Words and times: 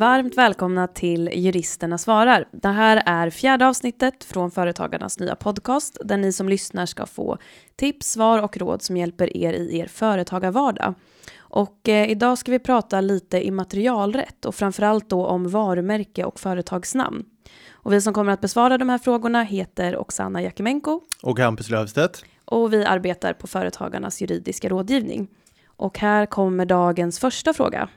Varmt 0.00 0.38
välkomna 0.38 0.86
till 0.86 1.30
Juristerna 1.32 1.98
svarar. 1.98 2.44
Det 2.52 2.68
här 2.68 3.02
är 3.06 3.30
fjärde 3.30 3.68
avsnittet 3.68 4.24
från 4.24 4.50
Företagarnas 4.50 5.18
nya 5.18 5.36
podcast 5.36 5.98
där 6.04 6.16
ni 6.16 6.32
som 6.32 6.48
lyssnar 6.48 6.86
ska 6.86 7.06
få 7.06 7.38
tips, 7.76 8.10
svar 8.10 8.42
och 8.42 8.56
råd 8.56 8.82
som 8.82 8.96
hjälper 8.96 9.36
er 9.36 9.52
i 9.52 9.78
er 9.78 9.86
företagarvardag. 9.86 10.94
Och 11.38 11.88
eh, 11.88 12.10
idag 12.10 12.38
ska 12.38 12.50
vi 12.50 12.58
prata 12.58 13.00
lite 13.00 13.46
immaterialrätt 13.46 14.44
och 14.44 14.54
framförallt 14.54 15.10
då 15.10 15.26
om 15.26 15.48
varumärke 15.48 16.24
och 16.24 16.40
företagsnamn. 16.40 17.24
Och 17.72 17.92
vi 17.92 18.00
som 18.00 18.14
kommer 18.14 18.32
att 18.32 18.40
besvara 18.40 18.78
de 18.78 18.88
här 18.88 18.98
frågorna 18.98 19.42
heter 19.42 19.96
Oksana 19.96 20.42
Jakimenko. 20.42 21.00
Och 21.22 21.38
Hampus 21.38 21.70
Löfstedt. 21.70 22.24
Och 22.44 22.72
vi 22.72 22.84
arbetar 22.84 23.32
på 23.32 23.46
Företagarnas 23.46 24.20
juridiska 24.20 24.68
rådgivning. 24.68 25.28
Och 25.66 25.98
här 25.98 26.26
kommer 26.26 26.66
dagens 26.66 27.18
första 27.18 27.54
fråga. 27.54 27.88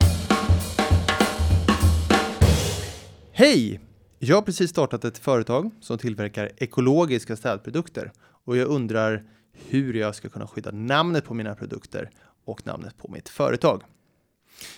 Hej! 3.35 3.79
Jag 4.19 4.35
har 4.35 4.41
precis 4.41 4.69
startat 4.69 5.05
ett 5.05 5.17
företag 5.17 5.71
som 5.79 5.97
tillverkar 5.97 6.51
ekologiska 6.57 7.35
städprodukter 7.35 8.11
och 8.45 8.57
jag 8.57 8.67
undrar 8.67 9.23
hur 9.69 9.93
jag 9.93 10.15
ska 10.15 10.29
kunna 10.29 10.47
skydda 10.47 10.71
namnet 10.71 11.25
på 11.25 11.33
mina 11.33 11.55
produkter 11.55 12.09
och 12.45 12.65
namnet 12.67 12.97
på 12.97 13.11
mitt 13.11 13.29
företag. 13.29 13.83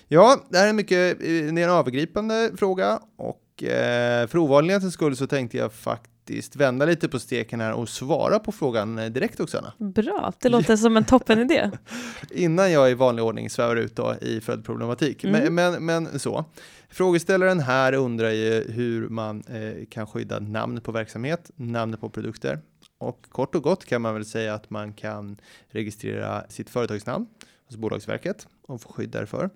Ja, 0.08 0.40
det 0.50 0.58
här 0.58 0.68
är 0.68 0.74
mycket, 0.74 1.14
eh, 1.14 1.28
det 1.28 1.30
är 1.30 1.50
en 1.50 1.58
övergripande 1.58 2.52
fråga 2.58 3.00
och 3.16 3.64
eh, 3.64 4.28
för 4.28 4.38
ovanlighetens 4.38 4.94
skull 4.94 5.16
så 5.16 5.28
tänkte 5.28 5.58
jag 5.58 5.74
faktiskt 5.74 6.15
vända 6.56 6.86
lite 6.86 7.08
på 7.08 7.20
steken 7.20 7.62
här 7.62 7.74
och 7.74 7.90
svara 7.90 8.40
på 8.40 8.52
frågan 8.52 8.96
direkt 8.96 9.40
Oksana. 9.40 9.74
Bra, 9.78 10.34
det 10.40 10.50
låter 10.50 10.76
som 10.76 10.98
en 10.98 11.06
toppenidé. 11.06 11.72
Innan 12.32 12.72
jag 12.72 12.92
i 12.92 12.94
vanlig 12.94 13.26
ordning 13.26 13.50
svävar 13.50 13.76
ut 13.76 13.96
då 13.96 14.16
i 14.22 14.42
följdproblematik. 14.42 15.24
Mm. 15.24 15.56
Men, 15.56 15.56
men, 15.56 15.86
men 15.86 16.20
så. 16.20 16.46
Frågeställaren 16.90 17.60
här 17.60 17.94
undrar 17.94 18.32
ju 18.32 18.72
hur 18.72 19.10
man 19.10 19.44
eh, 19.48 19.86
kan 19.90 20.08
skydda 20.08 20.40
namnet 20.40 20.84
på 20.84 20.92
verksamhet, 20.92 21.52
namnet 21.56 22.00
på 22.00 22.10
produkter. 22.10 22.60
Och 22.98 23.26
kort 23.30 23.56
och 23.56 23.64
gott 23.64 23.86
kan 23.86 24.02
man 24.02 24.14
väl 24.14 24.26
säga 24.26 24.54
att 24.54 24.70
man 24.70 24.94
kan 24.94 25.38
registrera 25.70 26.44
sitt 26.50 26.70
företagsnamn 26.70 27.28
hos 27.68 27.78
Bolagsverket 27.78 28.48
och 28.68 28.82
få 28.82 28.92
skydd 28.92 29.10
därför. 29.10 29.50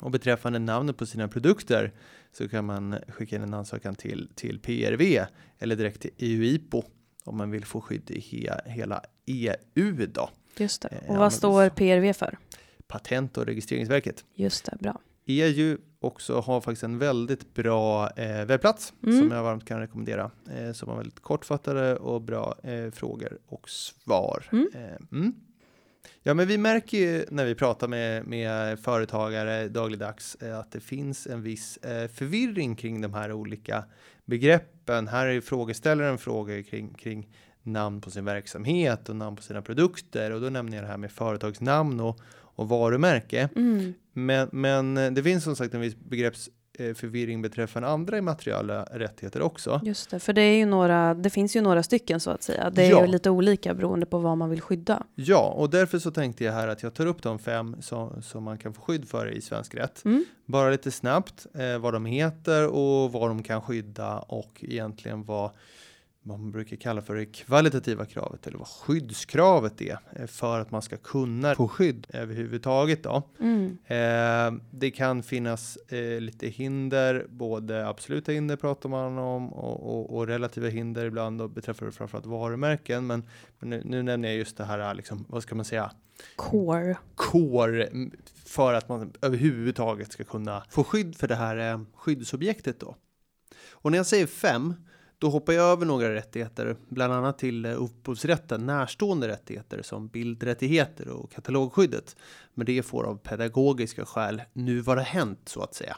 Och 0.00 0.10
beträffande 0.10 0.58
namnet 0.58 0.96
på 0.96 1.06
sina 1.06 1.28
produkter 1.28 1.92
så 2.32 2.48
kan 2.48 2.64
man 2.64 2.96
skicka 3.08 3.36
in 3.36 3.42
en 3.42 3.54
ansökan 3.54 3.94
till, 3.94 4.28
till 4.34 4.58
PRV 4.58 5.24
eller 5.58 5.76
direkt 5.76 6.00
till 6.00 6.10
EU-IPO 6.16 6.84
om 7.24 7.36
man 7.36 7.50
vill 7.50 7.64
få 7.64 7.80
skydd 7.80 8.10
i 8.10 8.20
he, 8.20 8.70
hela 8.70 9.02
EU 9.26 10.06
då. 10.06 10.30
Just 10.56 10.82
det. 10.82 11.00
Och 11.08 11.16
vad 11.16 11.32
står 11.32 11.68
PRV 11.68 12.12
för? 12.12 12.38
Patent 12.86 13.38
och 13.38 13.46
registreringsverket. 13.46 14.24
Just 14.34 14.64
det, 14.64 14.76
bra. 14.80 15.00
EU 15.26 15.78
också 16.00 16.40
har 16.40 16.60
faktiskt 16.60 16.82
en 16.82 16.98
väldigt 16.98 17.54
bra 17.54 18.10
eh, 18.10 18.44
webbplats 18.44 18.92
mm. 19.02 19.20
som 19.20 19.30
jag 19.30 19.42
varmt 19.42 19.64
kan 19.64 19.80
rekommendera. 19.80 20.30
Eh, 20.56 20.72
som 20.72 20.88
har 20.88 20.96
väldigt 20.96 21.20
kortfattade 21.20 21.96
och 21.96 22.22
bra 22.22 22.54
eh, 22.62 22.90
frågor 22.90 23.38
och 23.46 23.70
svar. 23.70 24.48
Mm. 24.52 24.70
Eh, 24.74 25.18
mm. 25.18 25.34
Ja, 26.22 26.34
men 26.34 26.48
vi 26.48 26.58
märker 26.58 26.98
ju 26.98 27.24
när 27.30 27.44
vi 27.44 27.54
pratar 27.54 27.88
med, 27.88 28.26
med 28.26 28.80
företagare 28.80 29.68
dagligdags 29.68 30.34
eh, 30.34 30.58
att 30.58 30.72
det 30.72 30.80
finns 30.80 31.26
en 31.26 31.42
viss 31.42 31.76
eh, 31.76 32.08
förvirring 32.08 32.76
kring 32.76 33.00
de 33.00 33.14
här 33.14 33.32
olika 33.32 33.84
begreppen. 34.24 35.08
Här 35.08 35.26
är 35.26 35.40
frågeställaren 35.40 36.18
frågor 36.18 36.62
kring, 36.62 36.94
kring 36.94 37.28
namn 37.62 38.00
på 38.00 38.10
sin 38.10 38.24
verksamhet 38.24 39.08
och 39.08 39.16
namn 39.16 39.36
på 39.36 39.42
sina 39.42 39.62
produkter 39.62 40.30
och 40.30 40.40
då 40.40 40.50
nämner 40.50 40.76
jag 40.76 40.84
det 40.84 40.88
här 40.88 40.96
med 40.96 41.12
företagsnamn 41.12 42.00
och, 42.00 42.20
och 42.30 42.68
varumärke. 42.68 43.48
Mm. 43.56 43.94
Men, 44.12 44.48
men 44.52 44.96
eh, 44.96 45.10
det 45.10 45.22
finns 45.22 45.44
som 45.44 45.56
sagt 45.56 45.74
en 45.74 45.80
viss 45.80 45.96
begreppsförvirring 46.80 47.42
beträffande 47.42 47.88
andra 47.88 48.18
immateriella 48.18 48.82
rättigheter 48.82 49.42
också. 49.42 49.80
Just 49.84 50.10
det, 50.10 50.20
för 50.20 50.32
det 50.32 50.42
är 50.42 50.56
ju 50.56 50.66
några, 50.66 51.14
det 51.14 51.30
finns 51.30 51.56
ju 51.56 51.60
några 51.60 51.82
stycken 51.82 52.20
så 52.20 52.30
att 52.30 52.42
säga. 52.42 52.70
Det 52.70 52.82
är 52.82 52.90
ja. 52.90 53.00
ju 53.00 53.06
lite 53.06 53.30
olika 53.30 53.74
beroende 53.74 54.06
på 54.06 54.18
vad 54.18 54.38
man 54.38 54.50
vill 54.50 54.60
skydda. 54.60 55.02
Ja, 55.14 55.54
och 55.56 55.70
därför 55.70 55.98
så 55.98 56.10
tänkte 56.10 56.44
jag 56.44 56.52
här 56.52 56.68
att 56.68 56.82
jag 56.82 56.94
tar 56.94 57.06
upp 57.06 57.22
de 57.22 57.38
fem 57.38 57.76
som, 57.80 58.22
som 58.22 58.44
man 58.44 58.58
kan 58.58 58.74
få 58.74 58.80
skydd 58.82 59.08
för 59.08 59.36
i 59.36 59.40
svensk 59.40 59.74
rätt. 59.74 60.04
Mm. 60.04 60.24
Bara 60.46 60.70
lite 60.70 60.90
snabbt 60.90 61.46
eh, 61.54 61.78
vad 61.78 61.92
de 61.92 62.06
heter 62.06 62.66
och 62.66 63.12
vad 63.12 63.30
de 63.30 63.42
kan 63.42 63.62
skydda 63.62 64.18
och 64.18 64.64
egentligen 64.64 65.24
vad 65.24 65.50
vad 66.22 66.40
man 66.40 66.50
brukar 66.50 66.76
kalla 66.76 67.02
för 67.02 67.14
det 67.14 67.26
kvalitativa 67.26 68.06
kravet 68.06 68.46
eller 68.46 68.58
vad 68.58 68.68
skyddskravet 68.68 69.80
är 69.80 69.98
eh, 70.12 70.26
för 70.26 70.60
att 70.60 70.70
man 70.70 70.82
ska 70.82 70.96
kunna 70.96 71.54
få 71.54 71.68
skydd 71.68 72.06
överhuvudtaget. 72.08 73.02
Då. 73.02 73.22
Mm. 73.40 73.78
Eh, 73.86 74.62
det 74.70 74.90
kan 74.90 75.22
finnas 75.22 75.76
eh, 75.76 76.20
lite 76.20 76.46
hinder, 76.46 77.26
både 77.28 77.88
absoluta 77.88 78.32
hinder 78.32 78.56
pratar 78.56 78.88
man 78.88 79.18
om 79.18 79.52
och, 79.52 79.94
och, 79.96 80.16
och 80.16 80.26
relativa 80.26 80.68
hinder 80.68 81.06
ibland 81.06 81.38
då 81.38 81.48
beträffande 81.48 81.92
framförallt 81.92 82.26
varumärken. 82.26 83.06
Men, 83.06 83.22
men 83.58 83.70
nu, 83.70 83.82
nu, 83.84 84.02
nämner 84.02 84.28
jag 84.28 84.38
just 84.38 84.56
det 84.56 84.64
här, 84.64 84.94
liksom, 84.94 85.24
vad 85.28 85.42
ska 85.42 85.54
man 85.54 85.64
säga? 85.64 85.92
Core. 86.36 86.96
Core 87.14 87.88
för 88.44 88.74
att 88.74 88.88
man 88.88 89.12
överhuvudtaget 89.22 90.12
ska 90.12 90.24
kunna 90.24 90.62
få 90.70 90.84
skydd 90.84 91.16
för 91.16 91.28
det 91.28 91.34
här 91.34 91.72
eh, 91.72 91.80
skyddsobjektet 91.94 92.80
då. 92.80 92.96
Och 93.72 93.90
när 93.90 93.98
jag 93.98 94.06
säger 94.06 94.26
fem 94.26 94.74
då 95.20 95.28
hoppar 95.28 95.52
jag 95.52 95.64
över 95.64 95.86
några 95.86 96.14
rättigheter, 96.14 96.76
bland 96.88 97.12
annat 97.12 97.38
till 97.38 97.64
eh, 97.64 97.82
upphovsrätten 97.82 98.66
närstående 98.66 99.28
rättigheter 99.28 99.82
som 99.82 100.08
bildrättigheter 100.08 101.08
och 101.08 101.32
katalogskyddet. 101.32 102.16
Men 102.54 102.66
det 102.66 102.82
får 102.82 103.04
av 103.04 103.16
pedagogiska 103.16 104.04
skäl 104.04 104.42
nu 104.52 104.80
vara 104.80 105.00
hänt 105.00 105.40
så 105.44 105.62
att 105.62 105.74
säga. 105.74 105.96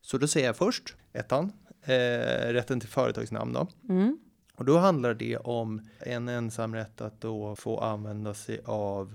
Så 0.00 0.18
då 0.18 0.26
säger 0.26 0.46
jag 0.46 0.56
först 0.56 0.96
ettan, 1.12 1.52
eh, 1.82 2.52
rätten 2.52 2.80
till 2.80 2.88
företagsnamn 2.88 3.52
då. 3.52 3.66
Mm. 3.88 4.18
Och 4.56 4.64
då 4.64 4.78
handlar 4.78 5.14
det 5.14 5.36
om 5.36 5.88
en 5.98 6.28
ensam 6.28 6.74
rätt 6.74 7.00
att 7.00 7.20
då 7.20 7.56
få 7.56 7.80
använda 7.80 8.34
sig 8.34 8.60
av 8.64 9.14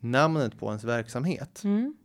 namnet 0.00 0.58
på 0.58 0.66
ens 0.66 0.84
verksamhet. 0.84 1.64
Mm. 1.64 1.96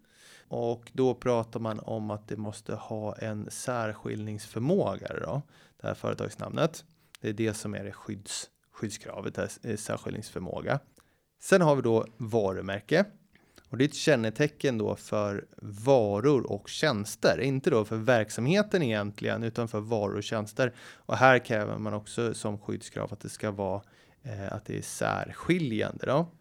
Och 0.47 0.91
då 0.93 1.13
pratar 1.13 1.59
man 1.59 1.79
om 1.79 2.11
att 2.11 2.27
det 2.27 2.38
måste 2.38 2.75
ha 2.75 3.15
en 3.15 3.51
särskiljningsförmåga 3.51 5.07
då 5.21 5.41
det 5.81 5.88
här 5.88 5.96
företagsnamnet. 5.96 6.86
Det 7.22 7.30
är 7.30 7.34
det 7.34 7.53
som 7.53 7.75
är 7.75 7.84
det 7.84 7.92
skydds, 7.92 8.50
skyddskravet, 8.72 9.36
det 9.36 9.42
här 9.42 9.72
eh, 9.72 9.78
särskiljningsförmåga. 9.78 10.80
Sen 11.42 11.62
har 11.62 11.75
vi 11.75 11.81
då 11.81 12.06
varumärke 12.18 13.06
och 13.69 13.78
det 13.78 13.84
är 13.84 13.88
ett 13.88 13.96
kännetecken 13.96 14.78
då 14.78 14.96
för 14.96 15.46
varor 15.62 16.52
och 16.52 16.69
tjänster, 16.69 17.42
inte 17.42 17.69
då 17.69 17.86
för 17.86 17.96
verksamheten 17.96 18.84
egentligen, 18.84 19.44
utan 19.44 19.68
för 19.68 19.80
varor 19.80 20.16
och 20.16 20.24
tjänster. 20.24 20.74
Och 20.94 21.18
här 21.18 21.40
kräver 21.40 21.78
man 21.78 21.94
också 21.94 22.34
som 22.34 22.59
skyddskrav 22.59 23.13
att 23.13 23.19
det 23.19 23.30
ska 23.30 23.52
vara 23.52 23.81
eh, 24.24 24.53
att 24.53 24.66
det 24.66 24.78
är 24.78 24.81
särskiljande 24.81 26.06
då. 26.06 26.31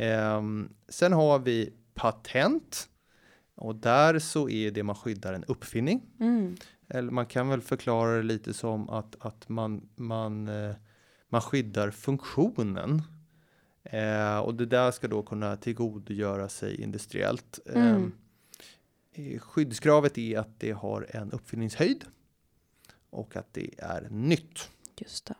Eh, 0.00 0.42
sen 0.88 1.12
har 1.12 1.38
vi 1.38 1.72
patent 1.94 2.88
och 3.54 3.74
där 3.74 4.18
så 4.18 4.48
är 4.48 4.70
det 4.70 4.82
man 4.82 4.96
skyddar 4.96 5.32
en 5.32 5.44
uppfinning. 5.44 6.02
Mm 6.20 6.56
eller 6.94 7.10
man 7.10 7.26
kan 7.26 7.48
väl 7.48 7.60
förklara 7.60 8.16
det 8.16 8.22
lite 8.22 8.54
som 8.54 8.90
att, 8.90 9.16
att 9.18 9.48
man, 9.48 9.88
man, 9.96 10.48
eh, 10.48 10.74
man 11.28 11.40
skyddar 11.40 11.90
funktionen. 11.90 13.02
Eh, 13.82 14.38
och 14.38 14.54
det 14.54 14.66
där 14.66 14.90
ska 14.90 15.08
då 15.08 15.22
kunna 15.22 15.56
tillgodogöra 15.56 16.48
sig 16.48 16.82
industriellt. 16.82 17.58
Mm. 17.66 18.12
Eh, 19.12 19.40
skyddskravet 19.40 20.18
är 20.18 20.38
att 20.38 20.60
det 20.60 20.70
har 20.72 21.06
en 21.10 21.32
uppfinningshöjd 21.32 22.04
och 23.10 23.36
att 23.36 23.54
det 23.54 23.70
är 23.78 24.08
nytt. 24.10 24.70
Just 24.96 25.26
det. 25.26 25.34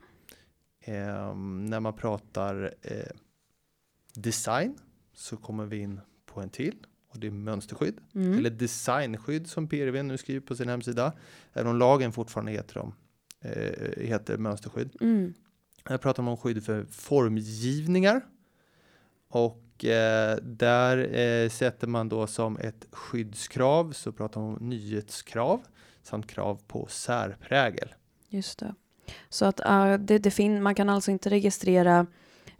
Eh, 0.92 1.34
när 1.34 1.80
man 1.80 1.94
pratar 1.94 2.74
eh, 2.82 3.12
design 4.14 4.78
så 5.12 5.36
kommer 5.36 5.66
vi 5.66 5.78
in 5.78 6.00
på 6.26 6.40
en 6.40 6.50
till 6.50 6.86
och 7.12 7.18
det 7.18 7.26
är 7.26 7.30
mönsterskydd 7.30 8.00
mm. 8.14 8.38
eller 8.38 8.50
designskydd 8.50 9.46
som 9.46 9.68
PRV 9.68 10.02
nu 10.02 10.18
skriver 10.18 10.40
på 10.40 10.56
sin 10.56 10.68
hemsida. 10.68 11.12
Även 11.52 11.70
om 11.70 11.78
lagen 11.78 12.12
fortfarande 12.12 12.52
heter, 12.52 12.74
dem, 12.74 12.94
eh, 13.40 14.02
heter 14.02 14.36
mönsterskydd. 14.38 14.96
Mm. 15.00 15.34
Här 15.84 15.98
pratar 15.98 16.22
man 16.22 16.32
om 16.32 16.36
skydd 16.36 16.64
för 16.64 16.84
formgivningar 16.84 18.24
och 19.28 19.84
eh, 19.84 20.36
där 20.42 21.18
eh, 21.18 21.48
sätter 21.48 21.86
man 21.86 22.08
då 22.08 22.26
som 22.26 22.58
ett 22.58 22.86
skyddskrav 22.90 23.92
så 23.92 24.12
pratar 24.12 24.40
man 24.40 24.56
om 24.56 24.68
nyhetskrav 24.68 25.62
samt 26.02 26.26
krav 26.26 26.60
på 26.66 26.86
särprägel. 26.90 27.94
Just 28.28 28.58
det. 28.58 28.74
Så 29.28 29.44
att 29.44 29.60
uh, 29.60 29.94
det, 29.94 30.18
det 30.18 30.30
fin 30.30 30.62
man 30.62 30.74
kan 30.74 30.88
alltså 30.88 31.10
inte 31.10 31.30
registrera 31.30 32.06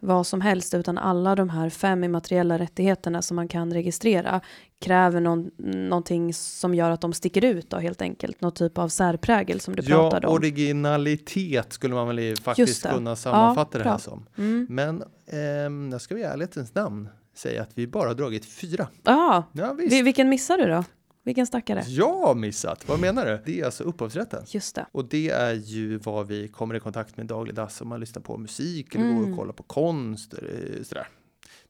vad 0.03 0.27
som 0.27 0.41
helst 0.41 0.73
utan 0.73 0.97
alla 0.97 1.35
de 1.35 1.49
här 1.49 1.69
fem 1.69 2.03
immateriella 2.03 2.59
rättigheterna 2.59 3.21
som 3.21 3.35
man 3.35 3.47
kan 3.47 3.73
registrera 3.73 4.41
kräver 4.79 5.19
någon, 5.19 5.51
någonting 5.89 6.33
som 6.33 6.75
gör 6.75 6.91
att 6.91 7.01
de 7.01 7.13
sticker 7.13 7.45
ut 7.45 7.69
då 7.69 7.77
helt 7.77 8.01
enkelt. 8.01 8.41
Någon 8.41 8.51
typ 8.51 8.77
av 8.77 8.89
särprägel 8.89 9.59
som 9.59 9.75
du 9.75 9.83
ja, 9.85 9.97
pratade 9.97 10.27
om. 10.27 10.33
originalitet 10.33 11.73
skulle 11.73 11.93
man 11.93 12.07
väl 12.07 12.37
faktiskt 12.37 12.89
kunna 12.89 13.15
sammanfatta 13.15 13.77
ja, 13.77 13.83
det 13.83 13.89
här 13.89 13.97
som. 13.97 14.25
Mm. 14.37 14.67
Men 14.69 15.03
eh, 15.25 15.91
jag 15.91 16.01
ska 16.01 16.17
i 16.17 16.23
ärlighetens 16.23 16.75
namn 16.75 17.09
säga 17.35 17.61
att 17.61 17.71
vi 17.73 17.87
bara 17.87 18.13
dragit 18.13 18.45
fyra. 18.45 18.87
Aha. 19.05 19.43
Ja, 19.51 19.73
visst. 19.73 20.05
Vilken 20.05 20.29
missar 20.29 20.57
du 20.57 20.65
då? 20.65 20.83
Vilken 21.23 21.47
stackare. 21.47 21.83
Ja, 21.87 22.33
missat. 22.33 22.87
Vad 22.87 22.99
menar 22.99 23.25
du? 23.25 23.39
Det 23.45 23.59
är 23.61 23.65
alltså 23.65 23.83
upphovsrätten. 23.83 24.43
Just 24.47 24.75
det. 24.75 24.85
Och 24.91 25.05
det 25.05 25.29
är 25.29 25.53
ju 25.53 25.97
vad 25.97 26.27
vi 26.27 26.47
kommer 26.47 26.75
i 26.75 26.79
kontakt 26.79 27.17
med 27.17 27.25
dagligdags 27.25 27.81
om 27.81 27.87
man 27.87 27.99
lyssnar 27.99 28.21
på 28.21 28.37
musik 28.37 28.95
eller 28.95 29.13
går 29.13 29.31
och 29.31 29.37
kollar 29.37 29.53
på 29.53 29.63
konst. 29.63 30.33
eh, 30.33 30.83
Sådär. 30.83 31.07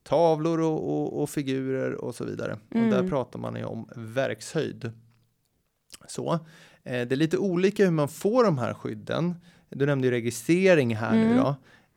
Tavlor 0.04 0.60
och, 0.62 0.90
och, 0.94 1.22
och 1.22 1.30
figurer 1.30 1.94
och 1.94 2.16
så 2.16 2.26
vidare. 2.26 2.54
Och 2.54 2.80
där 2.80 3.10
pratar 3.10 3.40
man 3.40 3.56
ju 3.56 3.64
om 3.66 3.90
verkshöjd. 3.96 4.92
Så. 6.08 6.34
Eh, 6.34 6.40
det 7.08 7.12
är 7.12 7.16
lite 7.16 7.38
olika 7.38 7.84
hur 7.84 7.92
man 7.92 8.08
får 8.10 8.44
de 8.44 8.58
här 8.58 8.74
skydden. 8.74 9.36
Du 9.70 9.86
nämnde 9.86 10.08
ju 10.08 10.12
registrering 10.12 10.96
här 10.96 11.16
nu 11.16 11.38
då. 11.38 11.56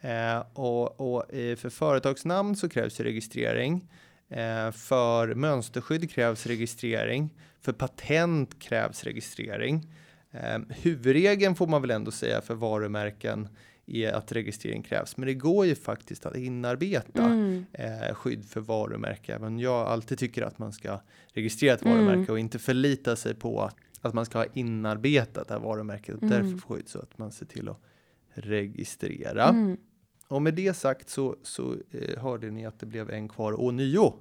Eh, 0.09 0.43
och 0.53 1.01
och 1.01 1.35
eh, 1.35 1.57
för 1.57 1.71
företagsnamn 1.71 2.57
så 2.57 2.69
krävs 2.69 3.01
ju 3.01 3.05
registrering. 3.05 3.89
Eh, 4.29 4.71
för 4.71 5.35
mönsterskydd 5.35 6.11
krävs 6.11 6.47
registrering. 6.47 7.35
För 7.61 7.73
patent 7.73 8.59
krävs 8.59 9.05
registrering. 9.05 9.87
Eh, 10.31 10.59
huvudregeln 10.69 11.55
får 11.55 11.67
man 11.67 11.83
väl 11.83 11.91
ändå 11.91 12.11
säga 12.11 12.41
för 12.41 12.55
varumärken 12.55 13.49
är 13.87 14.13
att 14.13 14.33
registrering 14.33 14.83
krävs. 14.83 15.17
Men 15.17 15.27
det 15.27 15.35
går 15.35 15.67
ju 15.67 15.75
faktiskt 15.75 16.27
att 16.27 16.37
inarbeta 16.37 17.25
Mm. 17.25 17.67
eh, 17.73 18.15
skydd 18.15 18.45
för 18.45 18.61
varumärke. 18.61 19.35
Även 19.35 19.59
jag 19.59 19.87
alltid 19.87 20.19
tycker 20.19 20.43
att 20.43 20.59
man 20.59 20.73
ska 20.73 21.01
registrera 21.33 21.75
ett 21.75 21.83
Mm. 21.83 21.95
varumärke 22.07 22.33
och 22.33 22.39
inte 22.39 22.59
förlita 22.59 23.17
sig 23.17 23.35
på 23.35 23.63
att, 23.63 23.77
att 24.01 24.15
man 24.15 24.27
ska 24.27 24.39
ha 24.39 24.47
inarbetat 24.55 25.49
det 25.49 25.55
här 25.55 25.61
varumärket 25.61 26.15
och 26.17 26.23
Mm. 26.23 26.31
därför 26.43 26.59
få 26.59 26.75
skydd 26.75 26.89
så 26.89 26.99
att 26.99 27.19
man 27.19 27.33
ser 27.33 27.47
till 27.47 27.69
att 27.69 27.81
registrera. 28.35 29.77
Och 30.29 30.43
med 30.43 30.55
det 30.55 30.77
sagt 30.77 31.11
så, 31.11 31.37
så 31.43 31.75
eh, 31.91 32.23
hörde 32.23 32.51
ni 32.51 32.67
att 32.67 32.81
det 32.81 32.87
blev 32.87 33.11
en 33.11 33.29
kvar 33.29 33.53
och 33.53 33.75
nio. 33.75 34.15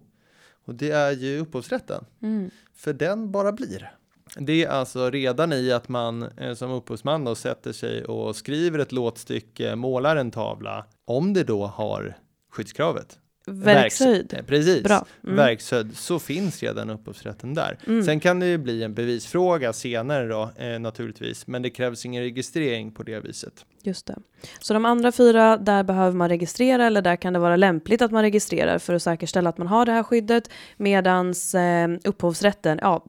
Och 0.66 0.76
det 0.76 0.92
är 0.92 1.12
ju 1.12 1.40
upphovsrätten. 1.40 2.06
Mm. 2.22 2.50
För 2.76 2.94
den 2.94 3.32
bara 3.32 3.52
blir. 3.52 3.92
Det 4.40 4.64
är 4.64 4.70
alltså 4.70 5.10
redan 5.10 5.54
i 5.54 5.72
att 5.72 5.90
man 5.90 6.24
eh, 6.24 6.54
som 6.54 6.72
upphovsman 6.72 7.24
då 7.26 7.36
sätter 7.36 7.72
sig 7.72 8.06
och 8.06 8.36
skriver 8.36 8.80
ett 8.80 8.92
låtstycke, 8.92 9.76
målar 9.76 10.16
en 10.16 10.32
tavla, 10.32 10.86
om 11.06 11.34
det 11.34 11.44
då 11.44 11.66
har 11.66 12.18
skyddskravet. 12.52 13.20
Verkshöjd. 13.48 14.26
Verks- 14.34 14.40
eh, 14.40 14.46
Precis. 14.46 14.84
Bra. 14.84 15.06
Mm. 15.24 15.36
Verkshöjd, 15.36 15.98
så 15.98 16.20
finns 16.20 16.64
redan 16.64 16.90
upphovsrätten 16.90 17.54
där. 17.54 17.78
Mm. 17.88 18.04
Sen 18.04 18.20
kan 18.20 18.40
det 18.40 18.48
ju 18.48 18.58
bli 18.58 18.84
en 18.84 18.94
bevisfråga 18.94 19.74
senare 19.74 20.28
då, 20.28 20.52
eh, 20.56 20.80
naturligtvis, 20.80 21.48
men 21.48 21.62
det 21.62 21.70
krävs 21.70 22.06
ingen 22.06 22.24
registrering 22.24 22.92
på 22.92 23.04
det 23.04 23.20
viset. 23.20 23.66
Just 23.86 24.06
det. 24.06 24.16
Så 24.60 24.74
de 24.74 24.86
andra 24.86 25.12
fyra, 25.12 25.58
där 25.58 25.84
behöver 25.84 26.18
man 26.18 26.30
registrera 26.30 26.86
eller 26.86 27.02
där 27.02 27.16
kan 27.16 27.34
det 27.34 27.40
vara 27.40 27.56
lämpligt 27.56 28.02
att 28.02 28.12
man 28.12 28.22
registrerar 28.22 28.80
för 28.80 28.94
att 28.94 29.02
säkerställa 29.04 29.50
att 29.50 29.58
man 29.58 29.68
har 29.68 29.86
det 29.86 29.92
här 29.92 30.04
skyddet. 30.04 30.50
Medans 30.78 31.56
eh, 31.56 31.90
upphovsrätten, 32.04 32.80
ja, 32.82 33.06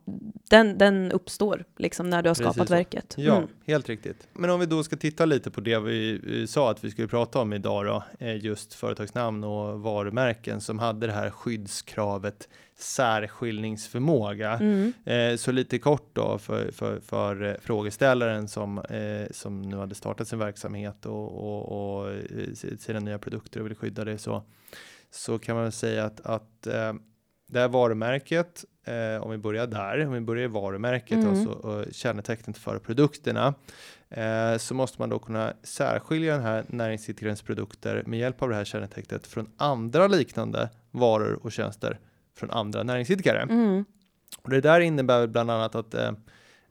den, 0.50 0.78
den 0.78 1.12
uppstår 1.12 1.64
liksom 1.78 2.10
när 2.10 2.22
du 2.22 2.28
har 2.28 2.34
Precis 2.34 2.44
skapat 2.52 2.68
så. 2.68 2.74
verket. 2.74 3.14
Ja, 3.18 3.36
Mm. 3.36 3.48
helt 3.66 3.88
riktigt. 3.88 4.28
Men 4.32 4.50
om 4.50 4.60
vi 4.60 4.66
då 4.66 4.82
ska 4.82 4.96
titta 4.96 5.24
lite 5.24 5.50
på 5.50 5.60
det 5.60 5.78
vi 5.78 6.20
eh, 6.42 6.46
sa 6.46 6.70
att 6.70 6.84
vi 6.84 6.90
skulle 6.90 7.08
prata 7.08 7.38
om 7.40 7.52
idag 7.52 7.86
då, 7.86 8.04
eh, 8.26 8.36
just 8.44 8.74
företagsnamn 8.74 9.44
och 9.44 9.80
varumärken 9.80 10.60
som 10.60 10.78
hade 10.78 11.06
det 11.06 11.12
här 11.12 11.30
skyddskravet 11.30 12.48
särskiljningsförmåga. 12.78 14.52
Mm. 14.52 14.92
Eh, 15.04 15.36
så 15.36 15.52
lite 15.52 15.78
kort 15.78 16.10
då 16.12 16.38
för, 16.38 16.70
för, 16.72 17.00
för 17.00 17.42
eh, 17.42 17.54
frågeställaren 17.60 18.48
som, 18.48 18.78
eh, 18.78 19.26
som 19.30 19.62
nu 19.62 19.76
hade 19.76 19.94
startat 19.94 20.28
sin 20.28 20.38
verksamhet 20.38 21.06
och, 21.06 21.32
och, 21.32 22.00
och 22.00 22.10
eh, 22.10 22.18
sina 22.78 23.00
nya 23.00 23.18
produkter 23.18 23.60
och 23.60 23.66
vill 23.66 23.76
skydda 23.76 24.04
det 24.04 24.18
så, 24.18 24.42
så 25.10 25.38
kan 25.38 25.54
man 25.54 25.64
väl 25.64 25.72
säga 25.72 26.04
att, 26.04 26.20
att 26.20 26.66
eh, 26.66 26.92
det 27.48 27.60
här 27.60 27.68
varumärket, 27.68 28.64
eh, 28.84 29.22
om 29.22 29.30
vi 29.30 29.38
börjar 29.38 29.66
där, 29.66 30.06
om 30.06 30.12
vi 30.12 30.20
börjar 30.20 30.44
i 30.44 30.48
varumärket, 30.48 31.18
Mm. 31.18 31.28
alltså 31.28 31.80
eh, 31.80 31.92
kännetecknet 31.92 32.58
för 32.58 32.78
produkterna, 32.78 33.54
eh, 34.08 34.56
så 34.58 34.74
måste 34.74 35.02
man 35.02 35.08
då 35.08 35.18
kunna 35.18 35.52
särskilja 35.62 36.34
den 36.34 36.42
här 36.42 36.64
näringsidkarens 36.68 37.42
produkter 37.42 38.02
med 38.06 38.18
hjälp 38.18 38.42
av 38.42 38.48
det 38.48 38.54
här 38.54 38.64
kännetecknet 38.64 39.26
från 39.26 39.50
andra 39.56 40.06
liknande 40.06 40.70
varor 40.90 41.38
och 41.42 41.52
tjänster 41.52 41.98
från 42.36 42.50
andra 42.50 42.82
näringsidkare. 42.82 43.40
Mm. 43.42 43.84
Och 44.42 44.50
det 44.50 44.60
där 44.60 44.80
innebär 44.80 45.26
bland 45.26 45.50
annat 45.50 45.74
att, 45.74 45.94
eh, 45.94 46.12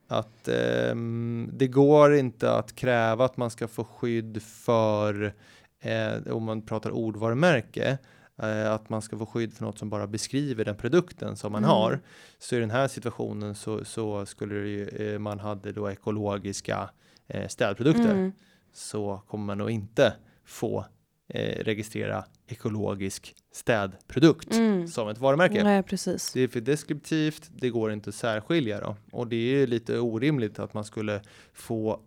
att 0.08 0.48
ehm, 0.48 1.50
det 1.52 1.66
går 1.68 2.14
inte 2.14 2.52
att 2.52 2.74
kräva 2.76 3.24
att 3.24 3.36
man 3.36 3.50
ska 3.50 3.68
få 3.68 3.84
skydd 3.84 4.42
för, 4.42 5.34
eh, 5.80 6.32
om 6.32 6.44
man 6.44 6.62
pratar 6.62 6.90
ordvarumärke, 6.90 7.98
eh, 8.42 8.72
att 8.72 8.88
man 8.88 9.02
ska 9.02 9.18
få 9.18 9.26
skydd 9.26 9.54
för 9.54 9.64
något 9.64 9.78
som 9.78 9.90
bara 9.90 10.06
beskriver 10.06 10.64
den 10.64 10.76
produkten 10.76 11.36
som 11.36 11.52
man 11.52 11.64
Mm. 11.64 11.70
har. 11.70 12.00
Så 12.38 12.56
i 12.56 12.58
den 12.58 12.70
här 12.70 12.88
situationen 12.88 13.54
så, 13.54 13.84
så 13.84 14.26
skulle 14.26 14.54
det 14.54 14.68
ju, 14.68 14.88
eh, 14.88 15.18
man 15.18 15.40
hade 15.40 15.72
då 15.72 15.90
ekologiska 15.90 16.90
eh, 17.28 17.48
städprodukter 17.48 18.10
Mm. 18.12 18.32
så 18.72 19.22
kommer 19.26 19.44
man 19.44 19.58
nog 19.58 19.70
inte 19.70 20.14
få 20.44 20.86
eh, 21.28 21.64
registrera 21.64 22.24
ekologisk 22.46 23.34
städprodukt 23.56 24.52
Mm. 24.52 24.88
som 24.88 25.08
ett 25.08 25.18
varumärke. 25.18 25.64
Nej, 25.64 25.82
precis. 25.82 26.32
Det 26.32 26.40
är 26.40 26.48
för 26.48 26.60
deskriptivt, 26.60 27.50
det 27.54 27.70
går 27.70 27.92
inte 27.92 28.10
att 28.10 28.14
särskilja 28.14 28.80
då. 28.80 28.96
Och 29.12 29.26
det 29.26 29.36
är 29.36 29.58
ju 29.58 29.66
lite 29.66 29.98
orimligt 29.98 30.58
att 30.58 30.74
man 30.74 30.84
skulle 30.84 31.20
få 31.52 32.00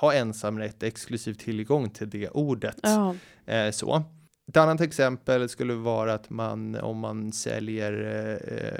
ha 0.00 0.14
ensamrätt, 0.14 0.82
exklusiv 0.82 1.34
tillgång 1.34 1.90
till 1.90 2.10
det 2.10 2.28
ordet. 2.28 2.76
Ja. 2.82 3.14
Eh, 3.46 3.70
så. 3.70 4.02
Ett 4.48 4.56
annat 4.56 4.80
exempel 4.80 5.48
skulle 5.48 5.74
vara 5.74 6.14
att 6.14 6.30
man, 6.30 6.74
om 6.74 6.98
man 6.98 7.32
säljer 7.32 7.92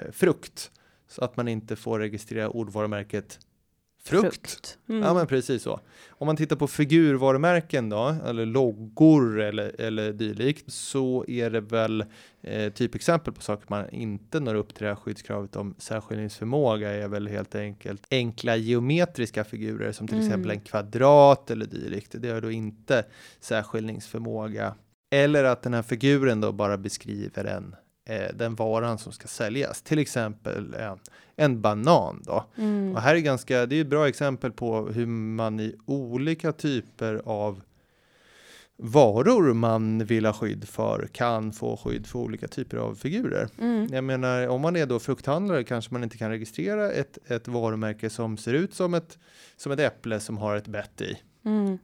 eh, 0.06 0.12
frukt, 0.12 0.70
så 1.08 1.24
att 1.24 1.36
man 1.36 1.48
inte 1.48 1.76
får 1.76 1.98
registrera 1.98 2.48
ordvarumärket 2.48 3.38
frukt. 4.02 4.78
Mm. 4.88 5.02
Ja 5.02 5.14
men 5.14 5.26
precis 5.26 5.62
så. 5.62 5.80
Om 6.08 6.26
man 6.26 6.36
tittar 6.36 6.56
på 6.56 6.66
figurvarumärken 6.68 7.88
då, 7.88 8.16
eller 8.26 8.46
loggor 8.46 9.40
eller, 9.40 9.80
eller 9.80 10.12
dylikt, 10.12 10.72
så 10.72 11.24
är 11.28 11.50
det 11.50 11.60
väl 11.60 12.04
eh, 12.42 12.72
typexempel 12.72 13.34
på 13.34 13.42
saker 13.42 13.66
man 13.68 13.90
inte 13.90 14.40
når 14.40 14.54
upp 14.54 14.74
till 14.74 14.82
det 14.82 14.88
här 14.88 14.96
skyddskravet 14.96 15.56
om 15.56 15.74
särskiljningsförmåga 15.78 16.90
är 16.90 17.08
väl 17.08 17.28
helt 17.28 17.54
enkelt 17.54 18.02
enkla 18.10 18.56
geometriska 18.56 19.44
figurer 19.44 19.92
som 19.92 20.08
till 20.08 20.16
Mm. 20.16 20.26
exempel 20.28 20.50
en 20.50 20.60
kvadrat 20.60 21.50
eller 21.50 21.66
dylikt. 21.66 22.14
Det 22.18 22.28
har 22.30 22.40
då 22.40 22.50
inte 22.50 23.04
särskiljningsförmåga. 23.40 24.74
Eller 25.12 25.44
att 25.44 25.62
den 25.62 25.74
här 25.74 25.82
figuren 25.82 26.40
då 26.40 26.52
bara 26.52 26.76
beskriver 26.78 27.44
en, 27.44 27.76
eh, 28.10 28.34
den 28.34 28.54
varan 28.54 28.98
som 28.98 29.12
ska 29.12 29.28
säljas. 29.28 29.82
Till 29.82 29.98
exempel 29.98 30.74
en, 30.74 30.98
en 31.36 31.60
banan 31.60 32.22
då. 32.26 32.44
Mm. 32.56 32.96
Och 32.96 33.02
här 33.02 33.14
är 33.14 33.18
ganska, 33.20 33.66
det 33.66 33.76
är 33.76 33.80
ett 33.80 33.86
bra 33.86 34.08
exempel 34.08 34.52
på 34.52 34.88
hur 34.88 35.06
man 35.06 35.60
i 35.60 35.76
olika 35.86 36.52
typer 36.52 37.22
av 37.24 37.62
varor 38.82 39.54
man 39.54 40.04
vill 40.04 40.26
ha 40.26 40.32
skydd 40.32 40.68
för 40.68 41.08
kan 41.12 41.52
få 41.52 41.76
skydd 41.76 42.06
för 42.06 42.18
olika 42.18 42.48
typer 42.48 42.76
av 42.76 42.94
figurer. 42.94 43.48
Mm. 43.58 43.88
Jag 43.92 44.04
menar, 44.04 44.48
om 44.48 44.60
man 44.60 44.76
är 44.76 44.86
då 44.86 44.98
frukthandlare 44.98 45.64
kanske 45.64 45.92
man 45.92 46.04
inte 46.04 46.18
kan 46.18 46.30
registrera 46.30 46.92
ett, 46.92 47.18
ett 47.26 47.48
varumärke 47.48 48.10
som 48.10 48.36
ser 48.36 48.54
ut 48.54 48.74
som 48.74 48.94
ett, 48.94 49.18
som 49.56 49.72
ett 49.72 49.80
äpple 49.80 50.20
som 50.20 50.38
har 50.38 50.56
ett 50.56 50.66
bett 50.66 51.00
i. 51.00 51.18
Mm. 51.44 51.78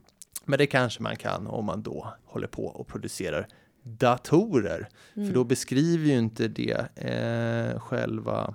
Men 0.45 0.59
det 0.59 0.67
kanske 0.67 1.03
man 1.03 1.15
kan 1.15 1.47
om 1.47 1.65
man 1.65 1.81
då 1.81 2.13
håller 2.25 2.47
på 2.47 2.65
och 2.65 2.87
producerar 2.87 3.47
datorer. 3.87 4.89
Mm. 5.15 5.27
För 5.27 5.33
då 5.35 5.43
beskriver 5.43 6.05
ju 6.05 6.17
inte 6.17 6.47
det 6.47 6.87
eh, 6.95 7.79
själva 7.79 8.53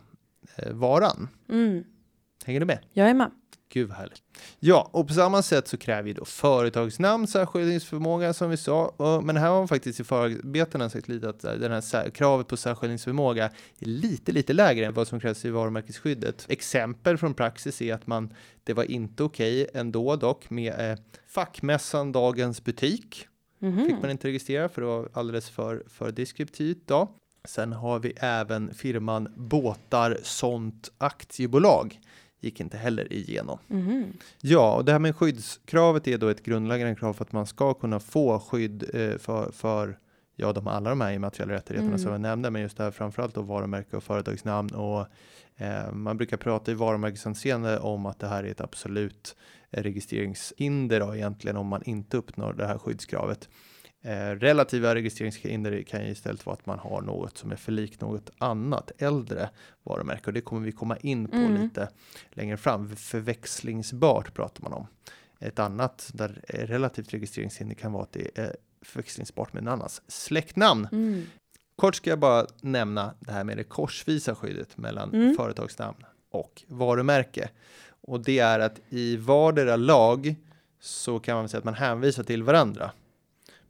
eh, 0.56 0.72
varan. 0.72 1.28
Mm. 1.48 1.84
Hänger 2.44 2.60
du 2.60 2.66
med? 2.66 2.78
Jag 2.92 3.10
är 3.10 3.14
med. 3.14 3.30
Gud 3.72 3.88
vad 3.88 3.98
härligt. 3.98 4.22
Ja, 4.58 4.90
och 4.92 5.08
på 5.08 5.14
samma 5.14 5.42
sätt 5.42 5.68
så 5.68 5.76
kräver 5.76 6.08
ju 6.08 6.14
då 6.14 6.24
företagsnamn 6.24 7.26
särskiljningsförmåga 7.26 8.32
som 8.32 8.50
vi 8.50 8.56
sa. 8.56 8.94
Men 9.22 9.36
här 9.36 9.48
har 9.48 9.58
man 9.58 9.68
faktiskt 9.68 10.00
i 10.00 10.04
förarbetena 10.04 10.90
sagt 10.90 11.08
lite 11.08 11.28
att 11.28 11.44
eh, 11.44 11.52
den 11.52 11.72
här 11.72 12.10
kravet 12.10 12.48
på 12.48 12.56
särskiljningsförmåga 12.56 13.44
är 13.78 13.86
lite, 13.86 14.32
lite 14.32 14.52
lägre 14.52 14.86
än 14.86 14.94
vad 14.94 15.08
som 15.08 15.20
krävs 15.20 15.44
i 15.44 15.50
varumärkesskyddet. 15.50 16.46
Exempel 16.48 17.18
från 17.18 17.34
praxis 17.34 17.82
är 17.82 17.94
att 17.94 18.06
man, 18.06 18.34
det 18.64 18.74
var 18.74 18.84
inte 18.84 19.22
okej 19.22 19.66
ändå 19.74 20.16
dock 20.16 20.50
med 20.50 20.90
eh, 20.90 20.98
fackmässan 21.26 22.12
Dagens 22.12 22.64
Butik. 22.64 23.28
Mhm. 23.62 23.86
Fick 23.86 24.00
man 24.02 24.10
inte 24.10 24.28
registrera 24.28 24.68
för 24.68 24.82
det 24.82 24.86
var 24.88 25.08
alldeles 25.12 25.50
för, 25.50 25.82
för 25.86 26.12
deskriptivt 26.12 26.82
då. 26.86 27.08
Sen 27.44 27.72
har 27.72 27.98
vi 27.98 28.12
även 28.16 28.74
firman 28.74 29.28
Båtar 29.36 30.18
Sånt 30.22 30.92
Aktiebolag. 30.98 32.00
Gick 32.40 32.60
inte 32.60 32.76
heller 32.76 33.12
igenom. 33.12 33.58
Mhm. 33.66 34.12
Ja, 34.40 34.74
och 34.74 34.84
det 34.84 34.92
här 34.92 34.98
med 34.98 35.16
skyddskravet 35.16 36.08
är 36.08 36.18
då 36.18 36.28
ett 36.28 36.42
grundläggande 36.42 36.94
krav 36.94 37.12
för 37.12 37.24
att 37.24 37.32
man 37.32 37.46
ska 37.46 37.74
kunna 37.74 38.00
få 38.00 38.38
skydd 38.38 38.84
eh, 38.94 39.18
för, 39.18 39.52
för 39.52 39.98
ja, 40.36 40.52
de, 40.52 40.66
alla 40.68 40.90
de 40.90 41.00
här 41.00 41.12
immateriella 41.12 41.54
rättigheterna 41.54 41.88
Mm. 41.88 41.98
som 41.98 42.12
jag 42.12 42.20
nämnde, 42.20 42.50
men 42.50 42.62
just 42.62 42.76
det 42.76 42.82
här 42.84 42.90
framförallt 42.90 43.34
då 43.34 43.42
varumärke 43.42 43.96
och 43.96 44.02
företagsnamn 44.04 44.70
och 44.74 45.06
man 45.92 46.16
brukar 46.16 46.36
prata 46.36 46.70
i 46.70 46.74
varumärkesanseende 46.74 47.78
om 47.78 48.06
att 48.06 48.18
det 48.18 48.28
här 48.28 48.44
är 48.44 48.50
ett 48.50 48.60
absolut 48.60 49.36
eh, 49.70 49.82
registreringshinder 49.82 51.00
då, 51.00 51.14
egentligen 51.14 51.56
om 51.56 51.66
man 51.66 51.82
inte 51.84 52.16
uppnår 52.16 52.52
det 52.52 52.66
här 52.66 52.78
skyddskravet. 52.78 53.48
Eh, 54.04 54.30
relativa 54.30 54.94
registreringshinder 54.94 55.82
kan 55.82 56.04
ju 56.04 56.10
istället 56.10 56.46
vara 56.46 56.54
att 56.54 56.66
man 56.66 56.78
har 56.78 57.02
något 57.02 57.38
som 57.38 57.52
är 57.52 57.56
för 57.56 57.72
likt 57.72 58.00
något 58.00 58.30
annat 58.38 58.90
äldre 58.98 59.48
varumärke 59.82 60.26
och 60.26 60.32
det 60.32 60.40
kommer 60.40 60.62
vi 60.66 60.72
komma 60.72 60.96
in 60.96 61.28
på 61.28 61.36
Mm. 61.36 61.62
lite 61.62 61.88
längre 62.30 62.56
fram. 62.56 62.96
Förväxlingsbart 62.96 64.34
pratar 64.34 64.62
man 64.62 64.72
om. 64.72 64.86
Ett 65.40 65.58
annat 65.58 66.10
där 66.14 66.42
eh, 66.48 66.66
relativt 66.66 67.14
registreringshinder 67.14 67.74
kan 67.74 67.92
vara 67.92 68.02
att 68.02 68.12
det 68.12 68.38
är 68.38 68.56
förväxlingsbart 68.82 69.52
med 69.52 69.60
en 69.60 69.68
annans 69.68 70.02
släktnamn. 70.08 70.88
Mm. 70.92 71.22
Kort 71.82 71.94
ska 71.94 72.10
jag 72.10 72.18
bara 72.18 72.46
nämna 72.60 73.14
det 73.20 73.32
här 73.32 73.44
med 73.44 73.56
det 73.56 73.64
korsvisa 73.64 74.34
skyddet 74.34 74.76
mellan 74.76 75.14
Mm. 75.14 75.36
företagsnamn 75.36 76.04
och 76.30 76.62
varumärke. 76.66 77.50
Och 78.00 78.20
det 78.20 78.38
är 78.38 78.60
att 78.60 78.80
i 78.88 79.16
vardera 79.16 79.76
lag 79.76 80.34
så 80.80 81.20
kan 81.20 81.36
man 81.36 81.48
säga 81.48 81.58
att 81.58 81.64
man 81.64 81.74
hänvisar 81.74 82.22
till 82.22 82.42
varandra. 82.42 82.90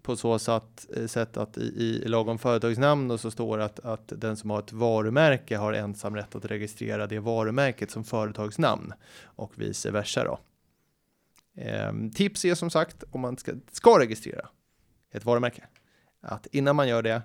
På 0.02 0.16
så 0.16 0.38
sätt, 0.38 0.86
eh, 0.96 1.06
sätt 1.06 1.36
att 1.36 1.58
i, 1.58 2.02
i 2.04 2.08
lag 2.08 2.28
om 2.28 2.38
företagsnamn 2.38 3.10
och 3.10 3.20
så 3.20 3.30
står 3.30 3.58
det 3.58 3.64
att, 3.64 3.80
att 3.80 4.12
den 4.16 4.36
som 4.36 4.50
har 4.50 4.58
ett 4.58 4.72
varumärke 4.72 5.56
har 5.56 5.72
ensam 5.72 6.16
rätt 6.16 6.34
att 6.34 6.44
registrera 6.44 7.06
det 7.06 7.18
varumärket 7.18 7.90
som 7.90 8.04
företagsnamn 8.04 8.92
och 9.24 9.52
vice 9.54 9.90
versa 9.90 10.24
då. 10.24 10.38
Ehm, 11.56 12.10
tips 12.10 12.44
är 12.44 12.54
som 12.54 12.70
sagt 12.70 13.04
om 13.10 13.20
man 13.20 13.36
ska, 13.36 13.52
ska 13.72 13.98
registrera 13.98 14.48
ett 15.12 15.24
varumärke 15.24 15.64
att 16.20 16.46
innan 16.46 16.76
man 16.76 16.88
gör 16.88 17.02
det 17.02 17.22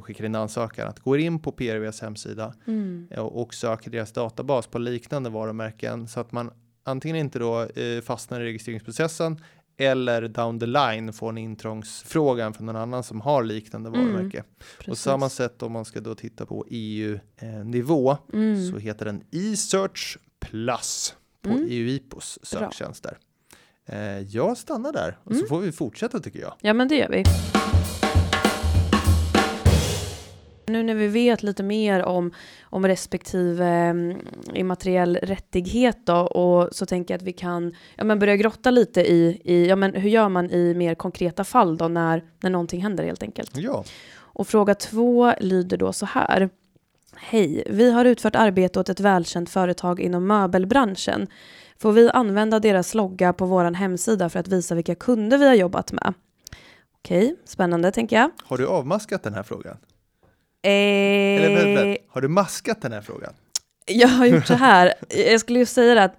skickar 0.00 0.24
in 0.24 0.34
ansökan 0.34 0.88
att 0.88 1.00
gå 1.00 1.16
in 1.16 1.38
på 1.38 1.52
PRVs 1.52 2.00
hemsida 2.00 2.54
Mm. 2.66 3.08
eh, 3.10 3.20
och 3.20 3.54
söker 3.54 3.90
deras 3.90 4.12
databas 4.12 4.66
på 4.66 4.78
liknande 4.78 5.30
varumärken 5.30 6.08
så 6.08 6.20
att 6.20 6.32
man 6.32 6.50
antingen 6.84 7.16
inte 7.16 7.38
då 7.38 7.62
eh, 7.62 8.00
fastnar 8.02 8.40
i 8.40 8.44
registreringsprocessen 8.44 9.40
eller 9.80 10.28
down 10.28 10.60
the 10.60 10.66
line 10.66 11.12
får 11.12 11.28
en 11.28 11.38
intrångsfrågan 11.38 12.54
från 12.54 12.66
någon 12.66 12.76
annan 12.76 13.02
som 13.02 13.20
har 13.20 13.42
liknande 13.42 13.88
Mm, 13.88 14.00
varumärke. 14.00 14.42
På 14.42 14.84
Precis. 14.84 15.02
samma 15.02 15.28
sätt 15.28 15.62
om 15.62 15.72
man 15.72 15.84
ska 15.84 16.00
då 16.00 16.14
titta 16.14 16.46
på 16.46 16.66
EU-nivå 16.70 18.16
Mm. 18.32 18.70
så 18.70 18.78
heter 18.78 19.04
den 19.04 19.22
e-search 19.30 20.18
plus 20.40 21.14
på 21.42 21.50
Mm. 21.50 21.66
EU-IPOs 21.70 22.38
söktjänster. 22.42 23.18
Eh, 23.86 24.18
jag 24.20 24.56
stannar 24.56 24.92
där 24.92 25.18
och 25.24 25.32
så 25.32 25.38
Mm. 25.38 25.48
får 25.48 25.60
vi 25.60 25.72
fortsätta 25.72 26.20
tycker 26.20 26.40
jag. 26.40 26.54
Ja, 26.60 26.72
men 26.72 26.88
det 26.88 26.94
gör 26.96 27.08
vi. 27.08 27.24
Nu 30.68 30.82
när 30.82 30.94
vi 30.94 31.08
vet 31.08 31.42
lite 31.42 31.62
mer 31.62 32.02
om, 32.02 32.32
om 32.62 32.86
respektive 32.86 33.66
mm, 33.66 34.18
immateriell 34.54 35.16
rättighet 35.22 36.06
då, 36.06 36.16
och 36.16 36.68
så 36.72 36.86
tänker 36.86 37.14
jag 37.14 37.18
att 37.18 37.26
vi 37.26 37.32
kan 37.32 37.74
ja, 37.96 38.04
men 38.04 38.18
börja 38.18 38.36
grotta 38.36 38.70
lite 38.70 39.00
i, 39.00 39.40
i 39.44 39.66
ja, 39.68 39.76
men 39.76 39.94
hur 39.94 40.10
gör 40.10 40.28
man 40.28 40.50
i 40.50 40.74
mer 40.74 40.94
konkreta 40.94 41.44
fall 41.44 41.76
då 41.76 41.88
när, 41.88 42.24
när 42.40 42.50
någonting 42.50 42.82
händer 42.82 43.04
helt 43.04 43.22
enkelt. 43.22 43.56
Ja. 43.56 43.84
Och 44.16 44.48
fråga 44.48 44.74
två 44.74 45.32
lyder 45.40 45.76
då 45.76 45.92
så 45.92 46.06
här. 46.06 46.50
Hej, 47.16 47.62
vi 47.66 47.90
har 47.90 48.04
utfört 48.04 48.36
arbete 48.36 48.80
åt 48.80 48.88
ett 48.88 49.00
välkänt 49.00 49.50
företag 49.50 50.00
inom 50.00 50.26
möbelbranschen. 50.26 51.26
Får 51.78 51.92
vi 51.92 52.10
använda 52.10 52.60
deras 52.60 52.94
logga 52.94 53.32
på 53.32 53.46
vår 53.46 53.64
hemsida 53.64 54.28
för 54.28 54.40
att 54.40 54.48
visa 54.48 54.74
vilka 54.74 54.94
kunder 54.94 55.38
vi 55.38 55.46
har 55.46 55.54
jobbat 55.54 55.92
med? 55.92 56.14
Okej, 56.98 57.36
spännande 57.44 57.92
tänker 57.92 58.16
jag. 58.16 58.30
Har 58.44 58.58
du 58.58 58.66
avmaskat 58.66 59.22
den 59.22 59.34
här 59.34 59.42
frågan? 59.42 59.76
Eh, 60.62 60.70
Eller 60.72 61.54
vänta, 61.54 61.84
vänta. 61.84 62.02
har 62.08 62.20
du 62.20 62.28
maskat 62.28 62.82
den 62.82 62.92
här 62.92 63.00
frågan? 63.00 63.32
Jag 63.90 64.08
har 64.08 64.26
gjort 64.26 64.46
så 64.46 64.54
här. 64.68 64.94
Jag 65.30 65.40
skulle 65.40 65.58
ju 65.58 65.66
säga 65.66 66.02
att 66.02 66.14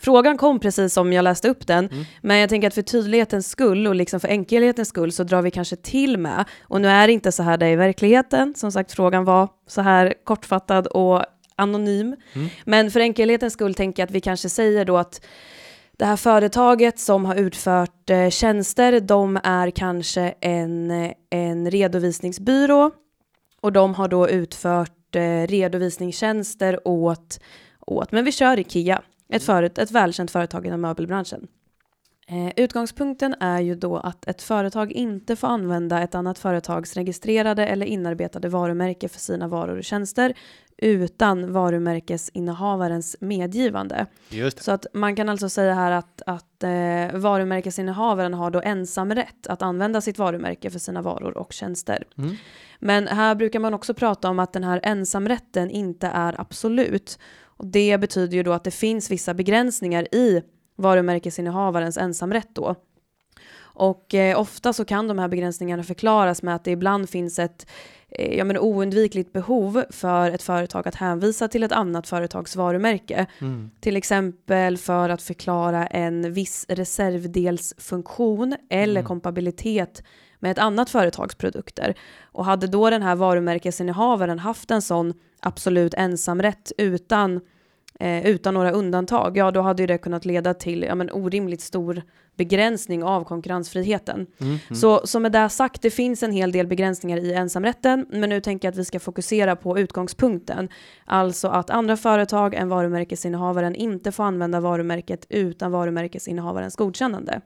frågan 0.00 0.36
kom 0.38 0.60
precis 0.60 0.92
som 0.92 1.12
jag 1.12 1.22
läste 1.22 1.48
upp 1.48 1.66
den, 1.66 1.86
Mm. 1.88 2.04
men 2.22 2.38
jag 2.38 2.48
tänker 2.48 2.68
att 2.68 2.74
för 2.74 2.82
tydlighetens 2.82 3.48
skull 3.48 3.86
och 3.86 3.94
liksom 3.94 4.20
för 4.20 4.28
enkelhetens 4.28 4.88
skull 4.88 5.12
så 5.12 5.24
drar 5.24 5.42
vi 5.42 5.50
kanske 5.50 5.76
till 5.76 6.18
med, 6.18 6.44
och 6.62 6.80
nu 6.80 6.88
är 6.88 7.06
det 7.06 7.12
inte 7.12 7.32
så 7.32 7.42
här 7.42 7.56
det 7.56 7.66
är 7.66 7.70
i 7.70 7.76
verkligheten, 7.76 8.54
som 8.56 8.72
sagt 8.72 8.92
frågan 8.92 9.24
var 9.24 9.48
så 9.68 9.80
här 9.80 10.14
kortfattad 10.24 10.86
och 10.86 11.22
anonym, 11.56 12.16
Mm. 12.34 12.48
men 12.64 12.90
för 12.90 13.00
enkelhetens 13.00 13.52
skull 13.52 13.74
tänker 13.74 14.02
jag 14.02 14.06
att 14.06 14.14
vi 14.14 14.20
kanske 14.20 14.48
säger 14.48 14.84
då 14.84 14.96
att 14.96 15.26
det 15.98 16.04
här 16.04 16.16
företaget 16.16 16.98
som 16.98 17.24
har 17.24 17.34
utfört 17.34 18.10
eh, 18.10 18.28
tjänster, 18.30 19.00
de 19.00 19.40
är 19.44 19.70
kanske 19.70 20.34
en, 20.40 20.90
en 21.30 21.70
redovisningsbyrå 21.70 22.90
och 23.60 23.72
de 23.72 23.94
har 23.94 24.08
då 24.08 24.28
utfört 24.28 25.16
eh, 25.16 25.46
redovisningstjänster 25.46 26.88
åt, 26.88 27.40
åt, 27.80 28.12
men 28.12 28.24
vi 28.24 28.32
kör 28.32 28.58
Ikea, 28.58 29.02
ett, 29.28 29.42
föret, 29.42 29.78
ett 29.78 29.90
välkänt 29.90 30.30
företag 30.30 30.66
inom 30.66 30.80
möbelbranschen. 30.80 31.48
Eh, 32.28 32.52
utgångspunkten 32.56 33.34
är 33.40 33.60
ju 33.60 33.74
då 33.74 33.96
att 33.96 34.28
ett 34.28 34.42
företag 34.42 34.92
inte 34.92 35.36
får 35.36 35.48
använda 35.48 36.02
ett 36.02 36.14
annat 36.14 36.38
företags 36.38 36.94
registrerade 36.94 37.66
eller 37.66 37.86
inarbetade 37.86 38.48
varumärke 38.48 39.08
för 39.08 39.20
sina 39.20 39.48
varor 39.48 39.78
och 39.78 39.84
tjänster 39.84 40.34
utan 40.78 41.52
varumärkesinnehavarens 41.52 43.16
medgivande. 43.20 44.06
Så 44.62 44.72
att 44.72 44.86
man 44.92 45.16
kan 45.16 45.28
alltså 45.28 45.48
säga 45.48 45.74
här 45.74 45.90
att, 45.90 46.22
att 46.26 46.62
eh, 46.62 47.20
varumärkesinnehavaren 47.20 48.34
har 48.34 48.50
då 48.50 48.60
ensam 48.60 49.14
rätt 49.14 49.46
att 49.46 49.62
använda 49.62 50.00
sitt 50.00 50.18
varumärke 50.18 50.70
för 50.70 50.78
sina 50.78 51.02
varor 51.02 51.36
och 51.38 51.52
tjänster. 51.52 52.04
Mm. 52.18 52.36
Men 52.78 53.08
här 53.08 53.34
brukar 53.34 53.60
man 53.60 53.74
också 53.74 53.94
prata 53.94 54.28
om 54.28 54.38
att 54.38 54.52
den 54.52 54.64
här 54.64 54.80
ensamrätten 54.82 55.70
inte 55.70 56.06
är 56.06 56.40
absolut. 56.40 57.18
Och 57.42 57.66
det 57.66 57.98
betyder 58.00 58.36
ju 58.36 58.42
då 58.42 58.52
att 58.52 58.64
det 58.64 58.70
finns 58.70 59.10
vissa 59.10 59.34
begränsningar 59.34 60.14
i 60.14 60.42
varumärkesinnehavarens 60.76 61.98
ensamrätt 61.98 62.48
då. 62.52 62.74
Och 63.78 64.14
eh, 64.14 64.40
ofta 64.40 64.72
så 64.72 64.84
kan 64.84 65.08
de 65.08 65.18
här 65.18 65.28
begränsningarna 65.28 65.82
förklaras 65.82 66.42
med 66.42 66.54
att 66.54 66.64
det 66.64 66.70
ibland 66.70 67.08
finns 67.10 67.38
ett 67.38 67.66
eh, 68.08 68.36
ja, 68.38 68.44
men 68.44 68.58
oundvikligt 68.58 69.32
behov 69.32 69.84
för 69.90 70.30
ett 70.30 70.42
företag 70.42 70.88
att 70.88 70.94
hänvisa 70.94 71.48
till 71.48 71.62
ett 71.62 71.72
annat 71.72 72.08
företags 72.08 72.56
varumärke. 72.56 73.26
Mm. 73.38 73.70
Till 73.80 73.96
exempel 73.96 74.76
för 74.78 75.08
att 75.08 75.22
förklara 75.22 75.86
en 75.86 76.32
viss 76.32 76.66
reservdelsfunktion 76.68 78.56
eller 78.70 79.00
Mm. 79.00 79.04
kompabilitet 79.08 80.02
med 80.38 80.50
ett 80.50 80.58
annat 80.58 80.90
företags 80.90 81.34
produkter. 81.34 81.94
Och 82.22 82.44
hade 82.44 82.66
då 82.66 82.90
den 82.90 83.02
här 83.02 83.14
varumärkesinnehavaren 83.16 84.38
haft 84.38 84.70
en 84.70 84.82
sån 84.82 85.14
absolut 85.40 85.94
ensamrätt 85.94 86.72
utan, 86.78 87.40
eh, 88.00 88.26
utan 88.26 88.54
några 88.54 88.70
undantag, 88.70 89.36
ja 89.36 89.50
då 89.50 89.60
hade 89.60 89.82
ju 89.82 89.86
det 89.86 89.98
kunnat 89.98 90.24
leda 90.24 90.54
till 90.54 90.82
ja, 90.82 90.94
men 90.94 91.10
orimligt 91.10 91.60
stor 91.60 92.02
begränsning 92.36 93.04
av 93.04 93.24
konkurrensfriheten. 93.24 94.26
Mm. 94.38 94.58
Mm. 94.68 94.76
Så, 94.76 95.00
så 95.04 95.20
med 95.20 95.32
det 95.32 95.48
sagt, 95.48 95.82
det 95.82 95.90
finns 95.90 96.22
en 96.22 96.32
hel 96.32 96.52
del 96.52 96.66
begränsningar 96.66 97.18
i 97.18 97.32
ensamrätten, 97.32 98.06
men 98.10 98.30
nu 98.30 98.40
tänker 98.40 98.68
jag 98.68 98.72
att 98.72 98.78
vi 98.78 98.84
ska 98.84 99.00
fokusera 99.00 99.56
på 99.56 99.78
utgångspunkten. 99.78 100.68
Alltså 101.04 101.48
att 101.48 101.70
andra 101.70 101.96
företag 101.96 102.54
än 102.54 102.68
varumärkesinnehavaren 102.68 103.74
inte 103.74 104.12
får 104.12 104.24
använda 104.24 104.60
varumärket 104.60 105.26
utan 105.28 105.72
varumärkesinnehavarens 105.72 106.76
godkännande. 106.76 107.40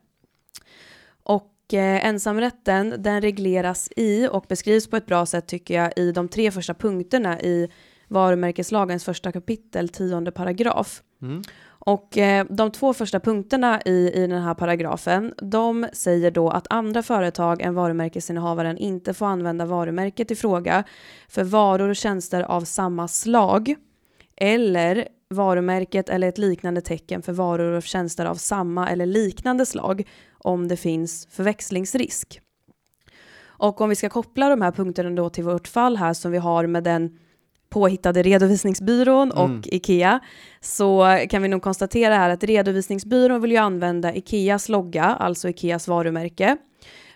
Och 1.23 1.75
eh, 1.75 2.07
ensamrätten, 2.07 2.95
den 2.99 3.21
regleras 3.21 3.89
i 3.97 4.29
och 4.31 4.45
beskrivs 4.49 4.87
på 4.87 4.97
ett 4.97 5.07
bra 5.07 5.27
sätt 5.27 5.47
tycker 5.47 5.75
jag 5.75 5.93
i 5.97 6.13
de 6.13 6.29
tre 6.29 6.51
första 6.51 6.75
punkterna 6.75 7.41
i 7.41 7.69
varumärkeslagens 8.11 9.05
första 9.05 9.33
kapitel, 9.33 9.89
tionde 9.89 10.31
paragraf. 10.31 11.03
Mm. 11.23 11.43
Och 11.83 12.19
eh, 12.19 12.47
de 12.51 12.71
två 12.71 12.95
första 12.95 13.21
punkterna 13.21 13.81
i, 13.85 14.11
i 14.15 14.27
den 14.27 14.43
här 14.43 14.55
paragrafen, 14.55 15.35
de 15.37 15.87
säger 15.93 16.31
då 16.31 16.51
att 16.51 16.67
andra 16.71 17.03
företag 17.03 17.63
än 17.63 17.75
varumärkesinnehavaren 17.75 18.79
inte 18.79 19.15
får 19.15 19.27
använda 19.27 19.65
varumärket 19.65 20.31
i 20.31 20.37
fråga 20.37 20.85
för 21.29 21.45
varor 21.45 21.89
och 21.89 21.97
tjänster 21.97 22.43
av 22.43 22.61
samma 22.61 23.09
slag 23.09 23.75
eller 24.37 25.09
varumärket 25.31 26.09
eller 26.09 26.29
ett 26.29 26.39
liknande 26.39 26.81
tecken 26.81 27.23
för 27.23 27.33
varor 27.33 27.73
och 27.73 27.83
tjänster 27.83 28.27
av 28.27 28.35
samma 28.35 28.89
eller 28.89 29.07
liknande 29.07 29.67
slag 29.67 30.09
om 30.39 30.69
det 30.69 30.77
finns 30.77 31.29
förväxlingsrisk. 31.31 32.41
Och 33.43 33.81
om 33.81 33.89
vi 33.89 33.97
ska 33.97 34.09
koppla 34.09 34.49
de 34.49 34.63
här 34.63 34.73
punkterna 34.73 35.11
då 35.11 35.31
till 35.31 35.45
vårt 35.45 35.69
fall 35.69 35.97
här 35.97 36.13
som 36.13 36.33
vi 36.33 36.39
har 36.39 36.67
med 36.67 36.85
den 36.85 37.19
påhittade 37.71 38.23
redovisningsbyrån 38.23 39.31
och 39.31 39.45
Mm. 39.45 39.63
IKEA 39.65 40.21
så 40.61 41.19
kan 41.31 41.43
vi 41.43 41.49
nog 41.49 41.63
konstatera 41.63 42.17
här 42.17 42.31
att 42.31 42.45
redovisningsbyrån 42.45 43.41
vill 43.41 43.51
ju 43.51 43.57
använda 43.57 44.15
IKEAs 44.15 44.69
logga, 44.69 45.05
alltså 45.05 45.49
IKEAs 45.49 45.89
varumärke. 45.89 46.57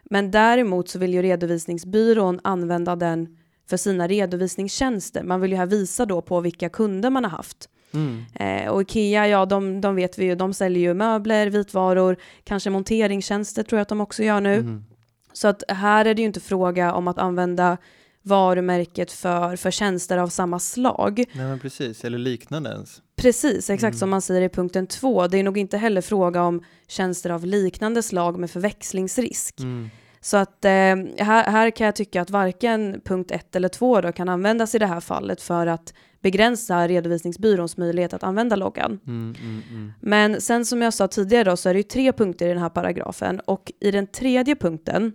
Men 0.04 0.30
däremot 0.30 0.88
så 0.88 0.98
vill 0.98 1.14
ju 1.14 1.22
redovisningsbyrån 1.22 2.40
använda 2.44 2.96
den 2.96 3.36
för 3.70 3.76
sina 3.76 4.08
redovisningstjänster. 4.08 5.22
Man 5.22 5.40
vill 5.40 5.50
ju 5.50 5.56
här 5.56 5.66
visa 5.66 6.06
då 6.06 6.22
på 6.22 6.40
vilka 6.40 6.68
kunder 6.68 7.10
man 7.10 7.24
har 7.24 7.30
haft. 7.30 7.68
Mm. 7.94 8.24
Eh, 8.34 8.70
och 8.70 8.82
Ikea, 8.82 9.28
ja 9.28 9.46
de, 9.46 9.80
de 9.80 9.96
vet 9.96 10.18
vi 10.18 10.24
ju, 10.24 10.34
de 10.34 10.54
säljer 10.54 10.82
ju 10.82 10.94
möbler, 10.94 11.46
vitvaror, 11.46 12.16
kanske 12.44 12.70
monteringstjänster 12.70 13.62
tror 13.62 13.78
jag 13.78 13.82
att 13.82 13.88
de 13.88 14.00
också 14.00 14.22
gör 14.22 14.40
nu. 14.40 14.54
Mm. 14.54 14.84
Så 15.32 15.48
att 15.48 15.62
här 15.68 16.04
är 16.04 16.14
det 16.14 16.22
ju 16.22 16.26
inte 16.26 16.40
fråga 16.40 16.94
om 16.94 17.08
att 17.08 17.18
använda 17.18 17.76
varumärket 18.24 19.12
för, 19.12 19.56
för 19.56 19.70
tjänster 19.70 20.18
av 20.18 20.28
samma 20.28 20.58
slag. 20.58 21.24
Nej 21.32 21.46
men 21.46 21.58
precis, 21.60 22.04
eller 22.04 22.18
liknande 22.18 22.70
ens. 22.70 23.02
Precis, 23.16 23.70
exakt 23.70 23.82
Mm. 23.94 23.98
som 23.98 24.10
man 24.10 24.22
säger 24.22 24.42
i 24.42 24.48
punkten 24.48 24.86
två. 24.86 25.26
Det 25.26 25.38
är 25.38 25.42
nog 25.42 25.58
inte 25.58 25.76
heller 25.78 26.00
fråga 26.00 26.42
om 26.42 26.62
tjänster 26.88 27.30
av 27.30 27.46
liknande 27.46 28.02
slag 28.02 28.38
med 28.38 28.50
förväxlingsrisk. 28.50 29.60
Mm. 29.60 29.90
Så 30.20 30.36
att 30.36 30.64
eh, 30.64 30.70
här, 30.70 31.44
här 31.44 31.70
kan 31.70 31.84
jag 31.84 31.96
tycka 31.96 32.22
att 32.22 32.30
varken 32.30 33.00
punkt 33.04 33.30
1 33.30 33.56
eller 33.56 33.68
2 33.68 34.00
då 34.00 34.12
kan 34.12 34.28
användas 34.28 34.74
i 34.74 34.78
det 34.78 34.86
här 34.86 35.00
fallet 35.00 35.42
för 35.42 35.66
att 35.66 35.94
begränsa 36.22 36.88
redovisningsbyråns 36.88 37.76
möjlighet 37.76 38.14
att 38.14 38.22
använda 38.22 38.56
loggan. 38.56 39.00
Mm, 39.06 39.34
mm, 39.40 39.62
mm. 39.70 39.92
Men 40.00 40.40
sen 40.40 40.64
som 40.66 40.82
jag 40.82 40.94
sa 40.94 41.08
tidigare 41.08 41.44
då, 41.50 41.56
så 41.56 41.68
är 41.68 41.74
det 41.74 41.78
ju 41.78 41.82
tre 41.82 42.12
punkter 42.12 42.46
i 42.46 42.48
den 42.48 42.58
här 42.58 42.68
paragrafen 42.68 43.40
och 43.40 43.72
i 43.80 43.90
den 43.90 44.06
tredje 44.06 44.56
punkten 44.56 45.12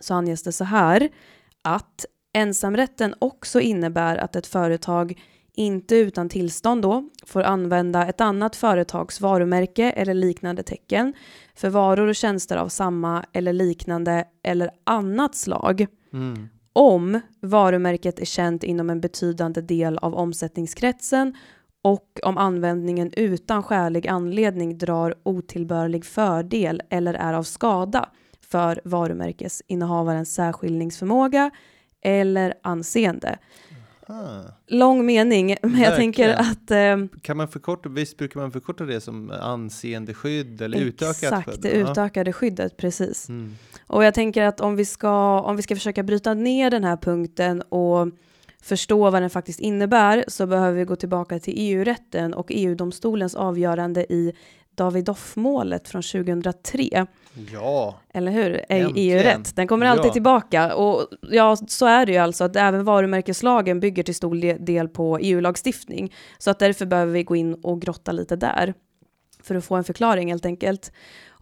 så 0.00 0.14
anges 0.14 0.42
det 0.42 0.52
så 0.52 0.64
här 0.64 1.08
att 1.62 2.04
ensamrätten 2.36 3.14
också 3.18 3.60
innebär 3.60 4.16
att 4.16 4.36
ett 4.36 4.46
företag 4.46 5.20
inte 5.54 5.96
utan 5.96 6.28
tillstånd 6.28 6.82
då 6.82 7.08
får 7.26 7.42
använda 7.42 8.06
ett 8.06 8.20
annat 8.20 8.56
företags 8.56 9.20
varumärke 9.20 9.90
eller 9.90 10.14
liknande 10.14 10.62
tecken 10.62 11.14
för 11.54 11.68
varor 11.70 12.08
och 12.08 12.14
tjänster 12.14 12.56
av 12.56 12.68
samma 12.68 13.24
eller 13.32 13.52
liknande 13.52 14.24
eller 14.42 14.70
annat 14.84 15.34
slag 15.34 15.86
Mm. 16.12 16.48
om 16.72 17.20
varumärket 17.40 18.20
är 18.20 18.24
känt 18.24 18.64
inom 18.64 18.90
en 18.90 19.00
betydande 19.00 19.60
del 19.60 19.98
av 19.98 20.14
omsättningskretsen 20.14 21.34
och 21.82 22.20
om 22.22 22.38
användningen 22.38 23.12
utan 23.16 23.62
skälig 23.62 24.08
anledning 24.08 24.78
drar 24.78 25.14
otillbörlig 25.22 26.04
fördel 26.04 26.82
eller 26.90 27.14
är 27.14 27.34
av 27.34 27.42
skada 27.42 28.08
för 28.40 28.80
varumärkesinnehavarens 28.84 30.34
särskiljningsförmåga 30.34 31.50
eller 32.06 32.54
anseende. 32.62 33.38
Ah. 34.08 34.40
Lång 34.66 35.06
mening, 35.06 35.46
men 35.62 35.70
jag 35.70 35.78
Verkligen. 35.78 35.96
tänker 35.96 36.28
att 36.34 36.70
eh, 36.70 37.18
Kan 37.22 37.36
man 37.36 37.48
förkorta, 37.48 37.88
visst 37.88 38.16
brukar 38.16 38.40
man 38.40 38.52
förkorta 38.52 38.84
det 38.84 39.00
som 39.00 39.30
anseendeskydd 39.30 40.62
eller 40.62 40.78
utökat 40.78 41.22
exakt 41.22 41.50
skydd? 41.50 41.60
det 41.62 41.78
Ja. 41.78 41.90
utökade 41.90 42.32
skyddet, 42.32 42.76
precis. 42.76 43.28
Mm. 43.28 43.54
Och 43.86 44.04
jag 44.04 44.14
tänker 44.14 44.42
att 44.42 44.60
om 44.60 44.76
vi, 44.76 44.84
ska, 44.84 45.40
om 45.40 45.56
vi 45.56 45.62
ska 45.62 45.74
försöka 45.74 46.02
bryta 46.02 46.34
ner 46.34 46.70
den 46.70 46.84
här 46.84 46.96
punkten 46.96 47.62
och 47.62 48.08
förstå 48.62 49.10
vad 49.10 49.22
den 49.22 49.30
faktiskt 49.30 49.60
innebär 49.60 50.24
så 50.28 50.46
behöver 50.46 50.78
vi 50.78 50.84
gå 50.84 50.96
tillbaka 50.96 51.38
till 51.38 51.54
EU-rätten 51.56 52.34
och 52.34 52.46
EU-domstolens 52.50 53.34
avgörande 53.34 54.12
i 54.12 54.32
Davidoff-målet 54.76 55.88
från 55.88 56.02
2003. 56.02 57.06
Ja, 57.52 58.00
Eller 58.14 58.32
hur? 58.32 58.50
Är 58.54 58.64
Äntligen. 58.68 58.92
EU-rätt. 59.20 59.56
Den 59.56 59.66
kommer 59.68 59.86
alltid 59.86 60.06
Ja. 60.06 60.12
tillbaka. 60.12 60.74
Och 60.74 61.06
ja, 61.30 61.56
så 61.68 61.86
är 61.86 62.06
det 62.06 62.12
ju 62.12 62.18
alltså 62.18 62.44
att 62.44 62.56
även 62.56 62.84
varumärkeslagen 62.84 63.80
bygger 63.80 64.02
till 64.02 64.14
stor 64.14 64.58
del 64.58 64.88
på 64.88 65.18
EU-lagstiftning. 65.18 66.12
Så 66.38 66.50
att 66.50 66.58
därför 66.58 66.86
behöver 66.86 67.12
vi 67.12 67.22
gå 67.22 67.36
in 67.36 67.54
och 67.54 67.80
grotta 67.82 68.12
lite 68.12 68.36
där. 68.36 68.74
För 69.42 69.54
att 69.54 69.64
få 69.64 69.74
en 69.74 69.84
förklaring 69.84 70.30
helt 70.30 70.46
enkelt. 70.46 70.92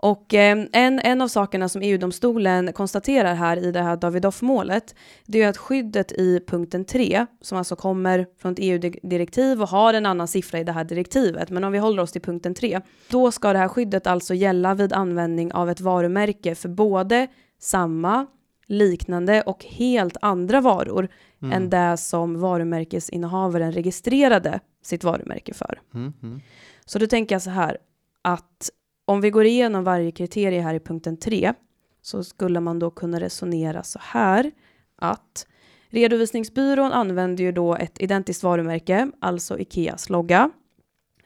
Och 0.04 0.34
eh, 0.34 0.66
en, 0.73 1.00
en 1.00 1.20
av 1.20 1.28
sakerna 1.28 1.68
som 1.68 1.82
EU-domstolen 1.82 2.73
konstaterar 2.73 3.34
här 3.34 3.56
i 3.56 3.73
det 3.73 3.80
här 3.80 3.96
Davidoff-målet, 3.96 4.94
det 5.26 5.42
är 5.42 5.49
att 5.49 5.56
skyddet 5.56 6.12
i 6.12 6.40
punkten 6.46 6.84
3, 6.84 7.26
som 7.40 7.58
alltså 7.58 7.76
kommer 7.76 8.26
från 8.38 8.52
ett 8.52 8.58
EU-direktiv 8.61 9.62
och 9.62 9.68
har 9.68 9.94
en 9.94 10.06
annan 10.06 10.28
siffra 10.28 10.58
i 10.58 10.64
det 10.64 10.73
här 10.73 10.84
direktivet, 10.84 11.50
men 11.50 11.64
om 11.64 11.73
vi 11.73 11.78
håller 11.78 12.02
oss 12.02 12.12
till 12.12 12.23
punkten 12.23 12.54
3, 12.54 12.80
då 13.11 13.30
ska 13.32 13.52
det 13.52 13.58
här 13.58 13.68
skyddet 13.68 14.06
alltså 14.06 14.34
gälla 14.34 14.75
vid 14.75 14.92
användning 14.92 15.52
av 15.52 15.70
ett 15.70 15.80
varumärke 15.80 16.54
för 16.54 16.68
både 16.68 17.26
samma, 17.61 18.26
liknande 18.66 19.42
och 19.42 19.64
helt 19.64 20.16
andra 20.20 20.61
varor 20.61 21.08
Mm. 21.42 21.52
än 21.52 21.70
det 21.70 21.96
som 21.96 22.40
varumärkesinnehavaren 22.40 23.73
registrerade 23.73 24.61
sitt 24.82 25.04
varumärke 25.04 25.54
för. 25.54 25.80
Mm, 25.94 26.12
mm. 26.23 26.40
Så 26.84 26.99
då 26.99 27.06
tänker 27.06 27.34
jag 27.34 27.42
så 27.42 27.50
här 27.50 27.78
att 28.23 28.70
om 29.04 29.20
vi 29.20 29.30
går 29.30 29.44
igenom 29.44 29.84
varje 29.84 30.11
kriterie 30.11 30.61
här 30.61 30.75
i 30.75 30.80
punkten 30.80 31.16
3 31.16 31.54
så 32.02 32.25
skulle 32.25 32.61
man 32.61 32.78
då 32.78 32.90
kunna 32.90 33.20
resonera 33.20 33.82
så 33.82 33.99
här 34.02 34.50
att 34.96 35.46
redovisningsbyrån 35.88 36.92
använder 36.92 37.44
ju 37.44 37.52
då 37.52 37.76
ett 37.76 38.02
identiskt 38.02 38.42
varumärke, 38.42 39.11
alltså 39.20 39.58
Ikeas 39.58 40.11
logga. 40.11 40.50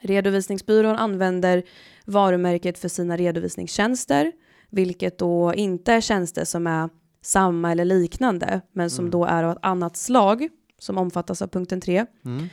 Redovisningsbyrån 0.00 0.96
använder 0.96 1.62
varumärket 2.04 2.78
för 2.78 2.88
sina 2.88 3.16
redovisningstjänster, 3.16 4.32
vilket 4.70 5.18
då 5.18 5.54
inte 5.54 5.92
är 5.92 6.00
tjänster 6.00 6.44
som 6.44 6.66
är 6.66 6.88
samma 7.22 7.72
eller 7.72 7.84
liknande, 7.84 8.60
men 8.72 8.90
som 8.90 9.02
Mm. 9.04 9.10
då 9.10 9.24
är 9.24 9.44
av 9.44 9.52
ett 9.52 9.58
annat 9.62 9.96
slag 9.96 10.48
som 10.78 10.98
omfattas 10.98 11.42
av 11.42 11.46
punkten 11.48 11.80
3. 11.80 12.06
Mm. 12.24 12.46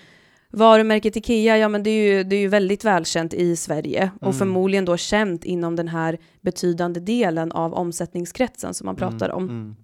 Varumärket 0.55 1.15
Ikea, 1.15 1.57
ja 1.57 1.69
men 1.69 1.83
det 1.83 1.89
är 1.89 2.15
ju, 2.17 2.23
det 2.23 2.35
är 2.35 2.39
ju 2.39 2.47
väldigt 2.47 2.83
välkänt 2.85 3.33
i 3.33 3.55
Sverige 3.55 4.11
och 4.15 4.27
Mm. 4.27 4.33
förmodligen 4.37 4.85
då 4.85 4.97
känt 4.97 5.45
inom 5.45 5.75
den 5.75 5.87
här 5.87 6.17
betydande 6.41 6.99
delen 6.99 7.51
av 7.51 7.73
omsättningskretsen 7.73 8.73
som 8.73 8.85
man 8.85 8.95
pratar 8.95 9.29
om. 9.29 9.43
Mm. 9.43 9.75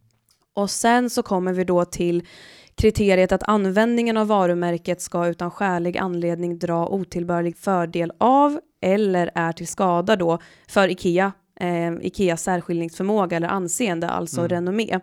Och 0.53 0.69
sen 0.69 1.09
så 1.09 1.23
kommer 1.23 1.53
vi 1.53 1.63
då 1.63 1.85
till 1.85 2.23
kriteriet 2.75 3.31
att 3.31 3.43
användningen 3.43 4.17
av 4.17 4.27
varumärket 4.27 5.01
ska 5.01 5.27
utan 5.27 5.51
skälig 5.51 5.97
anledning 5.97 6.59
dra 6.59 6.87
otillbörlig 6.87 7.57
fördel 7.57 8.11
av 8.17 8.59
eller 8.81 9.31
är 9.35 9.51
till 9.51 9.67
skada 9.67 10.15
då 10.15 10.39
för 10.67 10.87
Ikea, 10.91 11.31
eh, 11.59 11.93
Ikeas 12.01 12.43
särskiljningsförmåga 12.43 13.37
eller 13.37 13.47
anseende, 13.47 14.09
alltså 14.09 14.39
Mm. 14.41 14.49
renommé. 14.49 14.99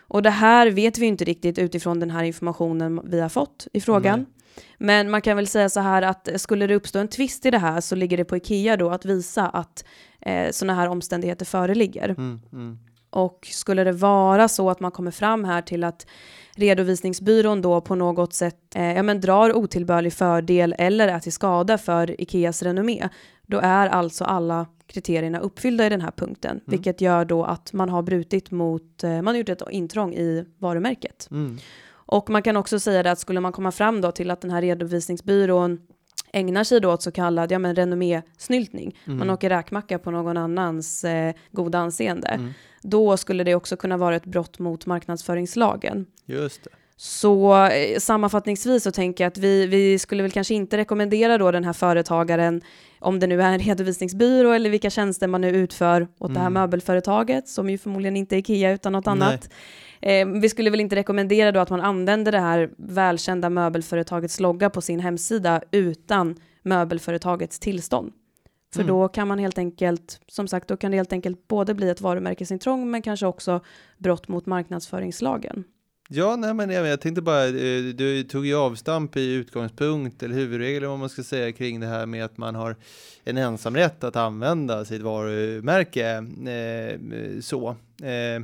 Och 0.00 0.22
det 0.22 0.30
här 0.30 0.70
vet 0.70 0.98
vi 0.98 1.06
inte 1.06 1.24
riktigt 1.24 1.58
utifrån 1.58 2.00
den 2.00 2.10
här 2.10 2.24
informationen 2.24 3.00
vi 3.04 3.20
har 3.20 3.28
fått 3.28 3.66
i 3.72 3.80
frågan. 3.80 4.26
Men 4.78 5.10
man 5.10 5.22
kan 5.22 5.36
väl 5.36 5.46
säga 5.46 5.68
så 5.68 5.80
här 5.80 6.02
att 6.02 6.28
skulle 6.36 6.66
det 6.66 6.74
uppstå 6.74 6.98
en 6.98 7.08
tvist 7.08 7.46
i 7.46 7.50
det 7.50 7.58
här 7.58 7.80
så 7.80 7.94
ligger 7.94 8.16
det 8.16 8.24
på 8.24 8.36
Ikea 8.36 8.76
då 8.76 8.90
att 8.90 9.04
visa 9.04 9.48
att 9.48 9.84
eh, 10.20 10.50
sådana 10.50 10.74
här 10.74 10.88
omständigheter 10.88 11.44
föreligger. 11.44 12.08
Mm. 12.08 12.40
Mm. 12.52 12.78
Och 13.10 13.48
skulle 13.50 13.84
det 13.84 13.92
vara 13.92 14.48
så 14.48 14.70
att 14.70 14.80
man 14.80 14.90
kommer 14.90 15.10
fram 15.10 15.44
här 15.44 15.62
till 15.62 15.84
att 15.84 16.06
redovisningsbyrån 16.54 17.62
då 17.62 17.80
på 17.80 17.94
något 17.94 18.34
sätt 18.34 18.76
eh, 18.76 18.92
ja, 18.92 19.02
men 19.02 19.20
drar 19.20 19.56
otillbörlig 19.56 20.12
fördel 20.12 20.74
eller 20.78 21.08
är 21.08 21.20
till 21.20 21.32
skada 21.32 21.78
för 21.78 22.20
Ikeas 22.20 22.62
renommé, 22.62 23.08
då 23.46 23.58
är 23.58 23.88
alltså 23.88 24.24
alla 24.24 24.66
kriterierna 24.86 25.40
uppfyllda 25.40 25.86
i 25.86 25.88
den 25.88 26.00
här 26.00 26.10
punkten, 26.10 26.60
vilket 26.64 27.00
gör 27.00 27.24
då 27.24 27.44
att 27.44 27.72
man 27.72 27.88
har 27.88 28.02
brutit 28.02 28.50
mot, 28.50 29.04
eh, 29.04 29.10
man 29.10 29.26
har 29.26 29.34
gjort 29.34 29.48
ett 29.48 29.62
intrång 29.70 30.14
i 30.14 30.44
varumärket. 30.58 31.28
Mm. 31.30 31.58
Och 32.10 32.30
man 32.30 32.42
kan 32.42 32.56
också 32.56 32.80
säga 32.80 33.02
det 33.02 33.10
att 33.10 33.18
skulle 33.18 33.40
man 33.40 33.52
komma 33.52 33.72
fram 33.72 34.00
då 34.00 34.12
till 34.12 34.30
att 34.30 34.40
den 34.40 34.50
här 34.50 34.62
redovisningsbyrån 34.62 35.78
ägnar 36.32 36.64
sig 36.64 36.80
då 36.80 36.92
åt 36.92 37.02
så 37.02 37.10
kallad 37.10 37.52
ja, 37.52 37.58
men 37.58 37.74
renommésnyltning, 37.74 38.96
man 39.04 39.30
åker 39.30 39.48
räkmacka 39.50 39.98
på 39.98 40.10
någon 40.10 40.36
annans 40.36 41.04
eh, 41.04 41.34
goda 41.52 41.78
anseende, 41.78 42.28
Mm. 42.28 42.50
då 42.82 43.16
skulle 43.16 43.44
det 43.44 43.54
också 43.54 43.76
kunna 43.76 43.96
vara 43.96 44.16
ett 44.16 44.24
brott 44.26 44.58
mot 44.58 44.86
marknadsföringslagen. 44.86 46.06
Just 46.26 46.64
det. 46.64 46.70
Så 46.96 47.64
eh, 47.66 47.98
sammanfattningsvis 47.98 48.82
så 48.82 48.90
tänker 48.92 49.24
jag 49.24 49.28
att 49.30 49.38
vi, 49.38 49.66
vi 49.66 49.98
skulle 49.98 50.22
väl 50.22 50.32
kanske 50.32 50.54
inte 50.54 50.76
rekommendera 50.76 51.38
då 51.38 51.50
den 51.50 51.64
här 51.64 51.72
företagaren, 51.72 52.60
om 52.98 53.20
det 53.20 53.26
nu 53.26 53.42
är 53.42 53.52
en 53.52 53.58
redovisningsbyrå 53.58 54.52
eller 54.52 54.70
vilka 54.70 54.90
tjänster 54.90 55.26
man 55.26 55.40
nu 55.40 55.48
utför 55.50 56.08
åt 56.18 56.34
det 56.34 56.40
här 56.40 56.46
Mm. 56.46 56.52
möbelföretaget, 56.62 57.48
som 57.48 57.70
ju 57.70 57.78
förmodligen 57.78 58.16
inte 58.16 58.36
är 58.36 58.38
Ikea 58.38 58.72
utan 58.72 58.92
något 58.92 59.06
Nej. 59.06 59.12
annat. 59.12 59.50
Eh, 60.02 60.26
vi 60.28 60.48
skulle 60.48 60.70
väl 60.70 60.80
inte 60.80 60.96
rekommendera 60.96 61.52
då 61.52 61.60
att 61.60 61.70
man 61.70 61.80
använder 61.80 62.32
det 62.32 62.38
här 62.40 62.70
välkända 62.76 63.50
möbelföretagets 63.50 64.40
logga 64.40 64.70
på 64.70 64.80
sin 64.80 65.00
hemsida 65.00 65.62
utan 65.70 66.36
möbelföretagets 66.62 67.58
tillstånd. 67.58 68.12
För 68.74 68.80
Mm. 68.80 68.88
då 68.88 69.08
kan 69.08 69.28
man 69.28 69.38
helt 69.38 69.58
enkelt, 69.58 70.20
som 70.26 70.48
sagt, 70.48 70.68
då 70.68 70.76
kan 70.76 70.90
det 70.90 70.96
helt 70.96 71.12
enkelt 71.12 71.48
både 71.48 71.74
bli 71.74 71.88
ett 71.88 72.00
varumärkesintrång 72.00 72.90
men 72.90 73.02
kanske 73.02 73.26
också 73.26 73.60
brott 73.98 74.28
mot 74.28 74.46
marknadsföringslagen. 74.46 75.64
Ja, 76.12 76.36
nej, 76.36 76.54
men 76.54 76.70
jag, 76.70 76.86
jag 76.86 77.00
tänkte 77.00 77.22
bara, 77.22 77.46
eh, 77.46 77.82
du 77.94 78.22
tog 78.22 78.46
ju 78.46 78.54
avstamp 78.56 79.16
i 79.16 79.32
utgångspunkt 79.34 80.22
eller 80.22 80.34
huvudregel 80.34 80.84
vad 80.84 80.98
man 80.98 81.08
ska 81.08 81.22
säga 81.22 81.52
kring 81.52 81.80
det 81.80 81.86
här 81.86 82.06
med 82.06 82.24
att 82.24 82.36
man 82.38 82.54
har 82.54 82.76
en 83.24 83.36
ensamrätt 83.36 84.04
att 84.04 84.16
använda 84.16 84.84
sitt 84.84 85.02
varumärke. 85.02 86.10
Eh, 86.50 87.40
så. 87.40 87.68
Eh, 88.02 88.42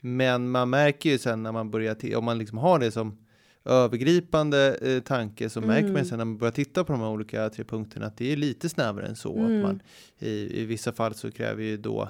men 0.00 0.50
man 0.50 0.70
märker 0.70 1.10
ju 1.10 1.18
sen 1.18 1.42
när 1.42 1.52
man 1.52 1.70
börjar, 1.70 1.94
ti- 1.94 2.14
om 2.14 2.24
man 2.24 2.38
liksom 2.38 2.58
har 2.58 2.78
det 2.78 2.90
som 2.90 3.18
övergripande 3.64 4.76
eh, 4.82 5.00
tanke 5.02 5.50
så 5.50 5.60
märker 5.60 5.82
man 5.82 5.90
Mm. 5.90 6.04
sen 6.04 6.18
när 6.18 6.24
man 6.24 6.38
börjar 6.38 6.52
titta 6.52 6.84
på 6.84 6.92
de 6.92 7.00
här 7.00 7.08
olika 7.08 7.48
tre 7.50 7.64
punkterna 7.64 8.06
att 8.06 8.16
det 8.16 8.32
är 8.32 8.36
lite 8.36 8.68
snävare 8.68 9.06
än 9.06 9.16
så. 9.16 9.36
Mm. 9.36 9.56
Att 9.56 9.62
man, 9.62 9.80
i, 10.18 10.60
I 10.62 10.64
vissa 10.64 10.92
fall 10.92 11.14
så 11.14 11.30
kräver 11.30 11.62
ju 11.62 11.76
då 11.76 12.08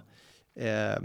eh, 0.61 0.93
eh, 0.93 0.99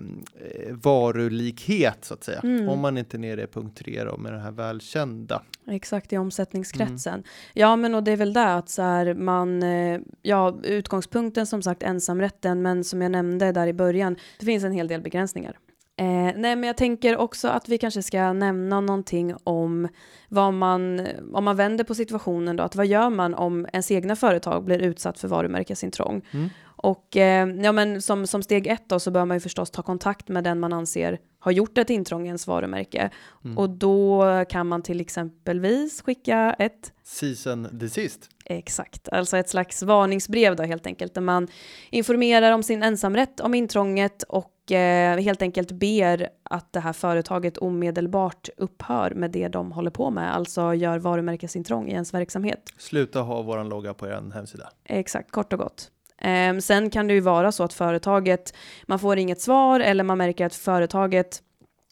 varulikhet 0.70 1.98
så 2.06 2.14
att 2.14 2.24
säga. 2.24 2.40
Mm. 2.44 2.70
Om 2.70 2.80
man 2.80 2.98
inte 2.98 3.18
är 3.18 3.20
nere 3.20 3.44
i 3.44 3.48
punkt 3.48 3.78
3 3.78 4.04
då 4.04 4.18
med 4.18 4.34
det 4.34 4.40
här 4.40 4.52
välkända. 4.52 5.42
Exakt, 5.68 6.14
i 6.14 6.18
omsättningskretsen. 6.18 7.24
Ja, 7.54 7.76
men 7.76 7.96
och 7.96 8.04
det 8.04 8.12
är 8.12 8.18
väl 8.18 8.34
det 8.34 8.54
att 8.56 8.70
så 8.70 8.82
här, 8.82 9.14
man, 9.14 9.64
eh, 9.64 10.00
ja, 10.22 10.60
utgångspunkten 10.64 11.46
som 11.48 11.62
sagt 11.62 11.84
ensamrätten, 11.84 12.62
men 12.62 12.84
som 12.84 13.02
jag 13.02 13.12
nämnde 13.12 13.52
där 13.52 13.68
i 13.68 13.74
början, 13.74 14.16
det 14.40 14.46
finns 14.46 14.64
en 14.64 14.72
hel 14.72 14.88
del 14.88 15.02
begränsningar. 15.02 15.58
Eh, 16.02 16.34
nej, 16.36 16.56
men 16.56 16.64
jag 16.64 16.78
tänker 16.78 17.18
också 17.18 17.48
att 17.48 17.70
vi 17.70 17.78
kanske 17.78 18.04
ska 18.04 18.34
nämna 18.34 18.82
någonting 18.82 19.36
om 19.44 19.88
vad 20.30 20.54
man, 20.54 21.08
om 21.34 21.44
man 21.44 21.56
vänder 21.56 21.84
på 21.84 21.96
situationen 21.96 22.56
då, 22.56 22.64
att 22.64 22.76
vad 22.76 22.86
gör 22.86 23.10
man 23.10 23.34
om 23.34 23.68
ens 23.74 23.92
egna 23.92 24.16
företag 24.16 24.64
blir 24.64 24.80
utsatt 24.80 25.20
för 25.20 25.28
varumärkesintrång? 25.28 26.22
Mm. 26.32 26.50
Och 26.64 27.18
eh, 27.18 27.48
ja, 27.48 27.72
men 27.72 28.02
som, 28.02 28.28
som 28.28 28.44
steg 28.44 28.68
ett 28.68 28.90
då 28.90 29.00
så 29.00 29.12
bör 29.12 29.26
man 29.26 29.38
ju 29.38 29.42
förstås 29.42 29.72
ta 29.72 29.82
kontakt 29.82 30.28
med 30.28 30.44
den 30.44 30.60
man 30.60 30.74
anser 30.74 31.20
har 31.40 31.52
gjort 31.52 31.78
ett 31.78 31.90
intrång 31.90 32.24
i 32.24 32.28
ens 32.28 32.48
varumärke. 32.48 33.10
Mm. 33.46 33.58
Och 33.58 33.70
då 33.70 34.26
kan 34.50 34.68
man 34.68 34.82
till 34.82 35.02
exempelvis 35.02 36.02
skicka 36.02 36.56
ett 36.60 36.94
Season 37.04 37.68
desist. 37.72 38.30
Exakt, 38.58 39.10
alltså 39.10 39.38
ett 39.38 39.50
slags 39.50 39.84
varningsbrev 39.84 40.56
då 40.56 40.64
helt 40.64 40.88
enkelt, 40.88 41.14
där 41.14 41.22
man 41.22 41.48
informerar 41.90 42.52
om 42.52 42.64
sin 42.64 42.84
ensamrätt 42.84 43.40
om 43.40 43.54
intrånget 43.54 44.24
och 44.24 44.72
eh, 44.72 45.18
helt 45.18 45.42
enkelt 45.42 45.72
ber 45.72 46.30
att 46.44 46.74
det 46.74 46.80
här 46.80 46.94
företaget 46.94 47.58
omedelbart 47.58 48.50
upphör 48.58 49.12
med 49.16 49.32
det 49.32 49.48
de 49.48 49.72
håller 49.72 49.92
på 49.92 50.10
med, 50.10 50.36
alltså 50.36 50.74
gör 50.74 51.00
varumärkesintrång 51.00 51.88
i 51.88 51.92
ens 51.92 52.14
verksamhet. 52.14 52.74
Sluta 52.78 53.20
ha 53.20 53.42
våran 53.42 53.70
logga 53.70 53.94
på 53.94 54.08
er 54.08 54.32
hemsida. 54.34 54.70
Exakt, 54.86 55.32
kort 55.32 55.54
och 55.54 55.60
gott. 55.60 55.92
Eh, 56.22 56.58
sen 56.58 56.90
kan 56.90 57.08
det 57.08 57.14
ju 57.14 57.20
vara 57.20 57.52
så 57.52 57.64
att 57.64 57.74
företaget, 57.74 58.54
man 58.86 59.00
får 59.00 59.18
inget 59.18 59.42
svar 59.42 59.80
eller 59.80 60.04
man 60.04 60.18
märker 60.18 60.46
att 60.46 60.56
företaget 60.56 61.42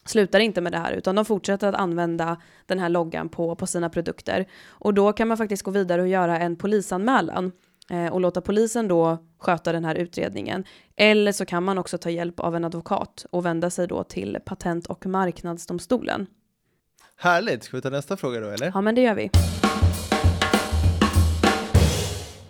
slutar 0.05 0.39
inte 0.39 0.61
med 0.61 0.71
det 0.71 0.77
här 0.77 0.93
utan 0.93 1.15
de 1.15 1.25
fortsätter 1.25 1.67
att 1.67 1.75
använda 1.75 2.41
den 2.65 2.79
här 2.79 2.89
loggan 2.89 3.29
på, 3.29 3.55
på 3.55 3.67
sina 3.67 3.89
produkter. 3.89 4.45
Och 4.67 4.93
då 4.93 5.13
kan 5.13 5.27
man 5.27 5.37
faktiskt 5.37 5.63
gå 5.63 5.71
vidare 5.71 6.01
och 6.01 6.07
göra 6.07 6.39
en 6.39 6.55
polisanmälan 6.55 7.51
eh, 7.89 8.07
och 8.07 8.21
låta 8.21 8.41
polisen 8.41 8.87
då 8.87 9.17
sköta 9.37 9.71
den 9.71 9.85
här 9.85 9.95
utredningen. 9.95 10.63
Eller 10.95 11.31
så 11.31 11.45
kan 11.45 11.63
man 11.63 11.77
också 11.77 11.97
ta 11.97 12.09
hjälp 12.09 12.39
av 12.39 12.55
en 12.55 12.65
advokat 12.65 13.25
och 13.29 13.45
vända 13.45 13.69
sig 13.69 13.87
då 13.87 14.03
till 14.03 14.37
Patent 14.45 14.85
och 14.85 15.05
marknadsdomstolen. 15.05 16.27
Härligt, 17.15 17.63
ska 17.63 17.77
vi 17.77 17.81
ta 17.81 17.89
nästa 17.89 18.17
fråga 18.17 18.39
då 18.39 18.47
eller? 18.47 18.71
Ja 18.73 18.81
men 18.81 18.95
det 18.95 19.01
gör 19.01 19.15
vi. 19.15 19.31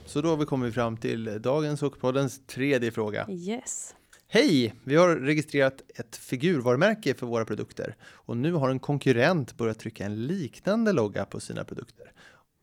Så 0.05 0.21
då 0.21 0.29
har 0.29 0.37
vi 0.37 0.45
kommit 0.45 0.73
fram 0.73 0.97
till 0.97 1.41
dagens 1.41 1.83
och 1.83 1.99
poddens 1.99 2.45
tredje 2.45 2.91
fråga. 2.91 3.25
Yes. 3.29 3.95
Hej! 4.31 4.73
Vi 4.83 4.95
har 4.95 5.15
registrerat 5.15 5.81
ett 5.95 6.15
figurvarumärke 6.15 7.13
för 7.13 7.25
våra 7.25 7.45
produkter 7.45 7.95
och 8.11 8.37
nu 8.37 8.53
har 8.53 8.69
en 8.69 8.79
konkurrent 8.79 9.57
börjat 9.57 9.79
trycka 9.79 10.05
en 10.05 10.27
liknande 10.27 10.91
logga 10.93 11.25
på 11.25 11.39
sina 11.39 11.63
produkter. 11.63 12.11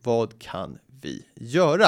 Vad 0.03 0.39
kan 0.39 0.79
vi 1.03 1.27
göra? 1.35 1.87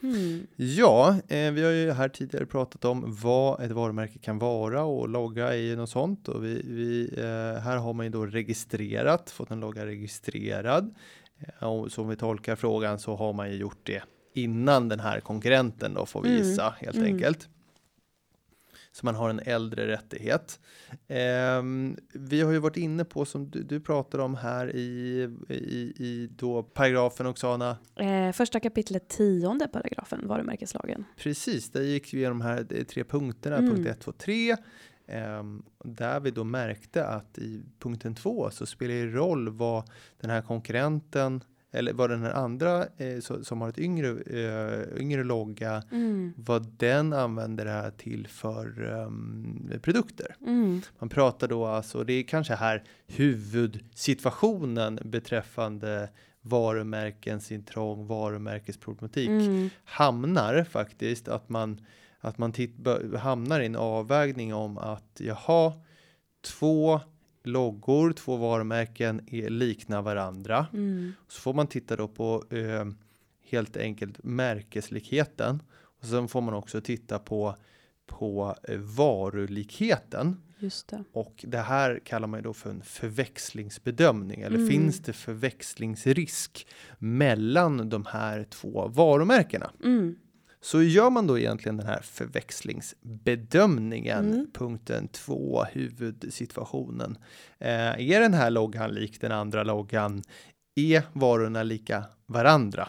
Hmm. 0.00 0.46
Ja, 0.56 1.16
eh, 1.28 1.52
vi 1.52 1.62
har 1.64 1.70
ju 1.70 1.90
här 1.92 2.08
tidigare 2.08 2.46
pratat 2.46 2.84
om 2.84 3.16
vad 3.22 3.60
ett 3.62 3.70
varumärke 3.70 4.18
kan 4.18 4.38
vara 4.38 4.82
och 4.84 5.08
logga 5.08 5.48
är 5.52 5.58
ju 5.58 5.76
något 5.76 5.90
sånt 5.90 6.28
och 6.28 6.44
vi, 6.44 6.62
vi 6.64 7.14
eh, 7.16 7.62
här 7.62 7.76
har 7.76 7.92
man 7.92 8.06
ju 8.06 8.10
då 8.12 8.26
registrerat, 8.26 9.30
fått 9.30 9.50
en 9.50 9.60
logga 9.60 9.86
registrerad. 9.86 10.94
Eh, 11.38 11.68
och 11.68 11.92
som 11.92 12.08
vi 12.08 12.16
tolkar 12.16 12.56
frågan 12.56 12.98
så 12.98 13.16
har 13.16 13.32
man 13.32 13.50
ju 13.50 13.56
gjort 13.56 13.80
det 13.86 14.02
innan 14.34 14.88
den 14.88 15.00
här 15.00 15.20
konkurrenten 15.20 15.94
då 15.94 16.06
får 16.06 16.22
vi 16.22 16.28
Mm. 16.28 16.42
gissa 16.42 16.74
helt 16.78 16.96
Mm. 16.96 17.14
enkelt. 17.14 17.48
Så 18.94 19.06
man 19.06 19.14
har 19.14 19.30
en 19.30 19.38
äldre 19.44 19.86
rättighet. 19.86 20.60
Ehm, 21.08 21.96
vi 22.12 22.40
har 22.40 22.52
ju 22.52 22.58
varit 22.58 22.76
inne 22.76 23.04
på 23.04 23.24
som 23.24 23.50
du, 23.50 23.62
du 23.62 23.80
pratade 23.80 24.22
om 24.22 24.34
här 24.34 24.76
i, 24.76 25.22
i, 25.48 25.54
i 25.98 26.28
då 26.36 26.62
paragrafen 26.62 27.26
Oksana. 27.26 27.76
Eh, 27.96 28.32
första 28.32 28.60
kapitlet 28.60 29.08
tionde 29.08 29.68
paragrafen, 29.68 30.28
varumärkeslagen. 30.28 31.04
Precis, 31.16 31.70
där 31.70 31.82
gick 31.82 32.14
vi 32.14 32.18
igenom 32.18 32.38
de 32.38 32.44
här 32.44 32.66
eh, 32.70 32.84
tre 32.84 33.04
punkterna, 33.04 33.56
Mm. 33.56 33.70
punkt 33.74 33.86
1, 33.88 34.00
2, 34.00 34.12
3. 34.12 34.56
Ehm, 35.06 35.62
där 35.84 36.20
vi 36.20 36.30
då 36.30 36.44
märkte 36.44 37.06
att 37.06 37.38
i 37.38 37.62
punkten 37.78 38.14
2 38.14 38.50
så 38.50 38.66
spelar 38.66 38.94
det 38.94 39.06
roll 39.06 39.48
vad 39.48 39.90
den 40.20 40.30
här 40.30 40.42
konkurrenten 40.42 41.44
eller 41.74 41.92
vad 41.92 42.10
den 42.10 42.22
här 42.22 42.32
andra 42.32 42.86
eh, 42.96 43.20
så, 43.20 43.44
som 43.44 43.60
har 43.60 43.68
ett 43.68 43.78
yngre, 43.78 44.08
eh, 44.08 45.00
yngre 45.02 45.24
logga, 45.24 45.82
Mm. 45.92 46.32
vad 46.36 46.66
den 46.76 47.12
använder 47.12 47.64
det 47.64 47.70
här 47.70 47.90
till 47.90 48.26
för 48.28 48.92
ehm, 48.92 49.70
produkter. 49.82 50.36
Mm. 50.46 50.80
Man 50.98 51.08
pratar 51.08 51.48
då 51.48 51.66
alltså, 51.66 52.04
det 52.04 52.12
är 52.12 52.22
kanske 52.22 52.54
här 52.54 52.82
huvudsituationen 53.06 54.98
beträffande 55.04 56.08
varumärkens 56.42 57.52
intrång, 57.52 58.06
varumärkesproblematik 58.06 59.28
Mm. 59.28 59.70
hamnar 59.84 60.64
faktiskt 60.64 61.28
att 61.28 61.48
man 61.48 61.80
att 62.20 62.38
man 62.38 62.52
titt, 62.52 62.74
hamnar 63.18 63.60
i 63.60 63.66
en 63.66 63.76
avvägning 63.76 64.54
om 64.54 64.78
att 64.78 65.20
jaha, 65.20 65.72
två 66.42 67.00
loggor, 67.46 68.12
två 68.12 68.36
varumärken 68.36 69.20
är 69.26 69.48
liknar 69.50 70.02
varandra. 70.02 70.66
Mm. 70.72 71.12
Så 71.28 71.40
får 71.40 71.54
man 71.54 71.66
titta 71.66 71.96
då 71.96 72.08
på 72.08 72.44
eh, 72.50 72.84
helt 73.50 73.76
enkelt 73.76 74.24
märkeslikheten 74.24 75.62
och 76.00 76.06
sen 76.06 76.28
får 76.28 76.40
man 76.40 76.54
också 76.54 76.80
titta 76.80 77.18
på 77.18 77.56
på 78.06 78.54
eh, 78.68 78.78
varulikheten 78.78 80.36
det. 80.86 81.04
och 81.12 81.44
det 81.48 81.58
här 81.58 82.00
kallar 82.04 82.28
man 82.28 82.38
ju 82.40 82.44
då 82.44 82.52
för 82.54 82.70
en 82.70 82.82
förväxlingsbedömning 82.82 84.40
eller 84.40 84.56
Mm. 84.56 84.68
finns 84.68 85.00
det 85.00 85.12
förväxlingsrisk 85.12 86.66
mellan 86.98 87.88
de 87.88 88.06
här 88.06 88.44
två 88.44 88.88
varumärkena? 88.88 89.70
Mm. 89.84 90.16
Så 90.64 90.78
hur 90.78 90.88
gör 90.88 91.10
man 91.10 91.26
då 91.26 91.38
egentligen 91.38 91.76
den 91.76 91.86
här 91.86 92.00
förväxlingsbedömningen? 92.02 94.32
Mm. 94.32 94.46
Punkten 94.54 95.08
två, 95.08 95.64
huvudsituationen. 95.64 97.18
Eh, 97.58 98.10
är 98.10 98.20
den 98.20 98.34
här 98.34 98.50
loggan 98.50 98.90
lik 98.90 99.20
den 99.20 99.32
andra 99.32 99.62
loggan? 99.62 100.22
Är 100.76 101.02
varorna 101.12 101.62
lika 101.62 102.04
varandra? 102.26 102.88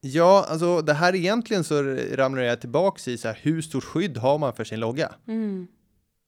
Ja, 0.00 0.46
alltså 0.48 0.82
det 0.82 0.92
här 0.92 1.14
egentligen 1.14 1.64
så 1.64 1.82
ramlar 2.12 2.42
jag 2.42 2.60
tillbaks 2.60 3.08
i 3.08 3.18
så 3.18 3.28
här, 3.28 3.38
hur 3.42 3.62
stort 3.62 3.84
skydd 3.84 4.16
har 4.16 4.38
man 4.38 4.54
för 4.54 4.64
sin 4.64 4.80
logga? 4.80 5.12
Mm. 5.26 5.66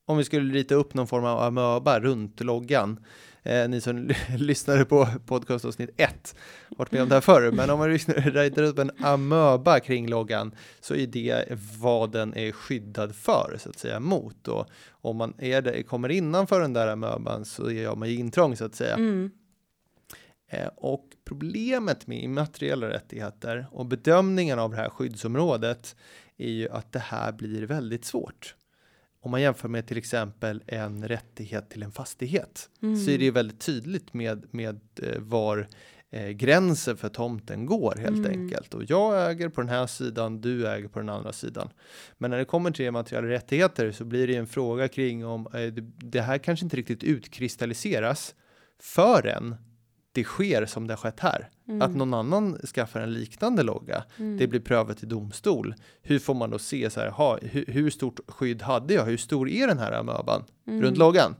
Om 0.06 0.16
vi 0.16 0.24
skulle 0.24 0.54
rita 0.54 0.74
upp 0.74 0.94
någon 0.94 1.06
form 1.06 1.24
av 1.24 1.40
amöba 1.40 2.00
runt 2.00 2.40
loggan. 2.40 3.04
Eh, 3.42 3.68
ni 3.68 3.80
som 3.80 4.10
lyssnade 4.36 4.84
på 4.84 5.08
podcastavsnitt 5.26 5.90
1 5.96 6.34
varit 6.68 6.92
med 6.92 7.02
om 7.02 7.08
det 7.08 7.14
här 7.14 7.20
förr, 7.20 7.50
men 7.52 7.70
om 7.70 7.78
man 7.78 7.88
ritar 7.98 8.62
upp 8.62 8.78
en 8.78 8.90
amöba 9.00 9.80
kring 9.80 10.08
loggan 10.08 10.54
så 10.80 10.94
är 10.94 11.06
det 11.06 11.44
vad 11.78 12.12
den 12.12 12.36
är 12.36 12.52
skyddad 12.52 13.14
för 13.14 13.56
så 13.60 13.68
att 13.70 13.78
säga 13.78 14.00
mot. 14.00 14.48
Och 14.48 14.66
om 14.90 15.16
man 15.16 15.34
är 15.38 15.62
det, 15.62 15.82
kommer 15.82 16.08
innanför 16.08 16.60
den 16.60 16.72
där 16.72 16.86
amöban 16.86 17.44
så 17.44 17.70
gör 17.70 17.96
man 17.96 18.08
ju 18.08 18.14
intrång 18.14 18.56
så 18.56 18.64
att 18.64 18.74
säga. 18.74 18.94
Mm. 18.94 19.30
Eh, 20.50 20.68
och 20.76 21.06
problemet 21.24 22.06
med 22.06 22.22
immateriella 22.22 22.88
rättigheter 22.88 23.66
och 23.72 23.86
bedömningen 23.86 24.58
av 24.58 24.70
det 24.70 24.76
här 24.76 24.90
skyddsområdet 24.90 25.96
är 26.36 26.50
ju 26.50 26.68
att 26.68 26.92
det 26.92 26.98
här 26.98 27.32
blir 27.32 27.66
väldigt 27.66 28.04
svårt. 28.04 28.54
Om 29.22 29.30
man 29.30 29.40
jämför 29.42 29.68
med 29.68 29.86
till 29.86 29.98
exempel 29.98 30.62
en 30.66 31.08
rättighet 31.08 31.70
till 31.70 31.82
en 31.82 31.92
fastighet 31.92 32.70
Mm. 32.82 32.96
så 32.96 33.10
är 33.10 33.18
det 33.18 33.24
ju 33.24 33.30
väldigt 33.30 33.60
tydligt 33.60 34.14
med, 34.14 34.46
med 34.50 34.80
eh, 35.02 35.18
var 35.20 35.68
eh, 36.10 36.28
gränsen 36.28 36.96
för 36.96 37.08
tomten 37.08 37.66
går 37.66 37.94
helt 37.98 38.26
Mm. 38.26 38.30
enkelt. 38.42 38.74
Och 38.74 38.82
jag 38.88 39.30
äger 39.30 39.48
på 39.48 39.60
den 39.60 39.70
här 39.70 39.86
sidan, 39.86 40.40
du 40.40 40.66
äger 40.68 40.88
på 40.88 40.98
den 40.98 41.08
andra 41.08 41.32
sidan. 41.32 41.68
Men 42.18 42.30
när 42.30 42.38
det 42.38 42.44
kommer 42.44 42.70
till 42.70 42.84
immateriella 42.86 43.28
rättigheter 43.28 43.92
så 43.92 44.04
blir 44.04 44.26
det 44.26 44.32
ju 44.32 44.38
en 44.38 44.46
fråga 44.46 44.88
kring 44.88 45.26
om 45.26 45.46
eh, 45.46 45.52
det, 45.60 45.80
det 45.96 46.20
här 46.20 46.38
kanske 46.38 46.66
inte 46.66 46.76
riktigt 46.76 47.04
utkristalliseras 47.04 48.34
förrän 48.82 49.56
det 50.12 50.24
sker 50.24 50.66
som 50.66 50.86
det 50.86 50.92
har 50.92 50.98
skett 50.98 51.20
här. 51.20 51.48
Mm. 51.68 51.82
Att 51.82 51.96
någon 51.96 52.14
annan 52.14 52.58
skaffar 52.74 53.00
en 53.00 53.12
liknande 53.12 53.62
logga. 53.62 54.04
Mm. 54.16 54.36
Det 54.38 54.46
blir 54.46 54.60
prövat 54.60 55.02
i 55.02 55.06
domstol. 55.06 55.74
Hur 56.02 56.18
får 56.18 56.34
man 56.34 56.50
då 56.50 56.58
se 56.58 56.90
så 56.90 57.00
här, 57.00 57.08
ha, 57.08 57.38
hur, 57.42 57.64
hur 57.66 57.90
stort 57.90 58.20
skydd 58.28 58.62
hade 58.62 58.94
jag? 58.94 59.04
Hur 59.04 59.16
stor 59.16 59.48
är 59.48 59.66
den 59.66 59.78
här 59.78 59.92
amöban 59.92 60.44
Mm. 60.66 60.82
runt 60.82 60.98
loggan? 60.98 61.34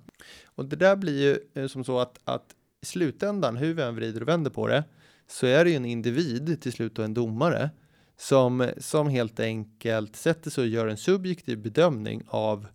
Och 0.44 0.64
det 0.64 0.76
där 0.76 0.96
blir 0.96 1.22
ju 1.22 1.62
eh, 1.62 1.66
som 1.68 1.85
så 1.85 1.98
att, 1.98 2.20
att 2.24 2.46
i 2.83 2.87
slutändan, 2.87 3.56
hur 3.56 3.74
vi 3.74 3.83
än 3.83 3.94
vrider 3.94 4.22
och 4.22 4.28
vänder 4.28 4.50
på 4.50 4.66
det, 4.66 4.85
så 5.28 5.46
är 5.46 5.64
det 5.64 5.70
ju 5.70 5.76
en 5.76 5.85
individ 5.85 6.62
till 6.62 6.72
slut 6.72 6.98
och 6.98 7.04
en 7.04 7.14
domare 7.14 7.70
som, 8.16 8.70
som 8.78 9.09
helt 9.09 9.40
enkelt 9.40 10.16
sätter 10.16 10.50
sig 10.50 10.62
och 10.62 10.68
gör 10.68 10.87
en 10.87 10.96
subjektiv 10.96 11.59
bedömning 11.59 12.22
av 12.28 12.66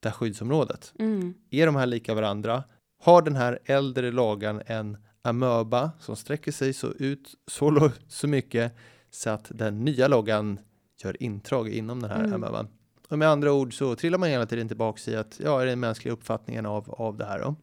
det 0.00 0.08
här 0.08 0.16
skyddsområdet. 0.16 0.92
Mm. 0.98 1.34
Är 1.50 1.66
de 1.66 1.76
här 1.76 1.86
lika 1.86 2.14
varandra? 2.14 2.64
Har 3.02 3.22
den 3.22 3.36
här 3.36 3.58
äldre 3.64 4.12
lagan 4.12 4.62
en 4.66 4.96
amöba 5.24 5.90
som 6.00 6.16
sträcker 6.16 6.52
sig 6.52 6.72
så 6.72 6.92
ut 6.92 7.34
så, 7.46 7.90
så 8.08 8.28
mycket 8.28 8.72
så 9.10 9.30
att 9.30 9.46
den 9.54 9.84
nya 9.84 10.08
loggan 10.08 10.58
gör 11.02 11.22
intrång 11.22 11.68
inom 11.68 12.02
den 12.02 12.10
här 12.10 12.20
Mm. 12.20 12.32
amöban? 12.34 12.68
Och 13.08 13.18
med 13.18 13.28
andra 13.28 13.52
ord 13.52 13.78
så 13.78 13.96
trillar 13.96 14.18
man 14.18 14.28
hela 14.28 14.46
tiden 14.46 14.68
tillbaks 14.68 15.08
i 15.08 15.16
att 15.16 15.40
ja, 15.44 15.62
är 15.62 15.66
den 15.66 15.80
mänskliga 15.80 16.14
uppfattningen 16.14 16.66
av, 16.66 16.90
av 16.90 17.16
det 17.16 17.24
här 17.24 17.38
då? 17.38 17.54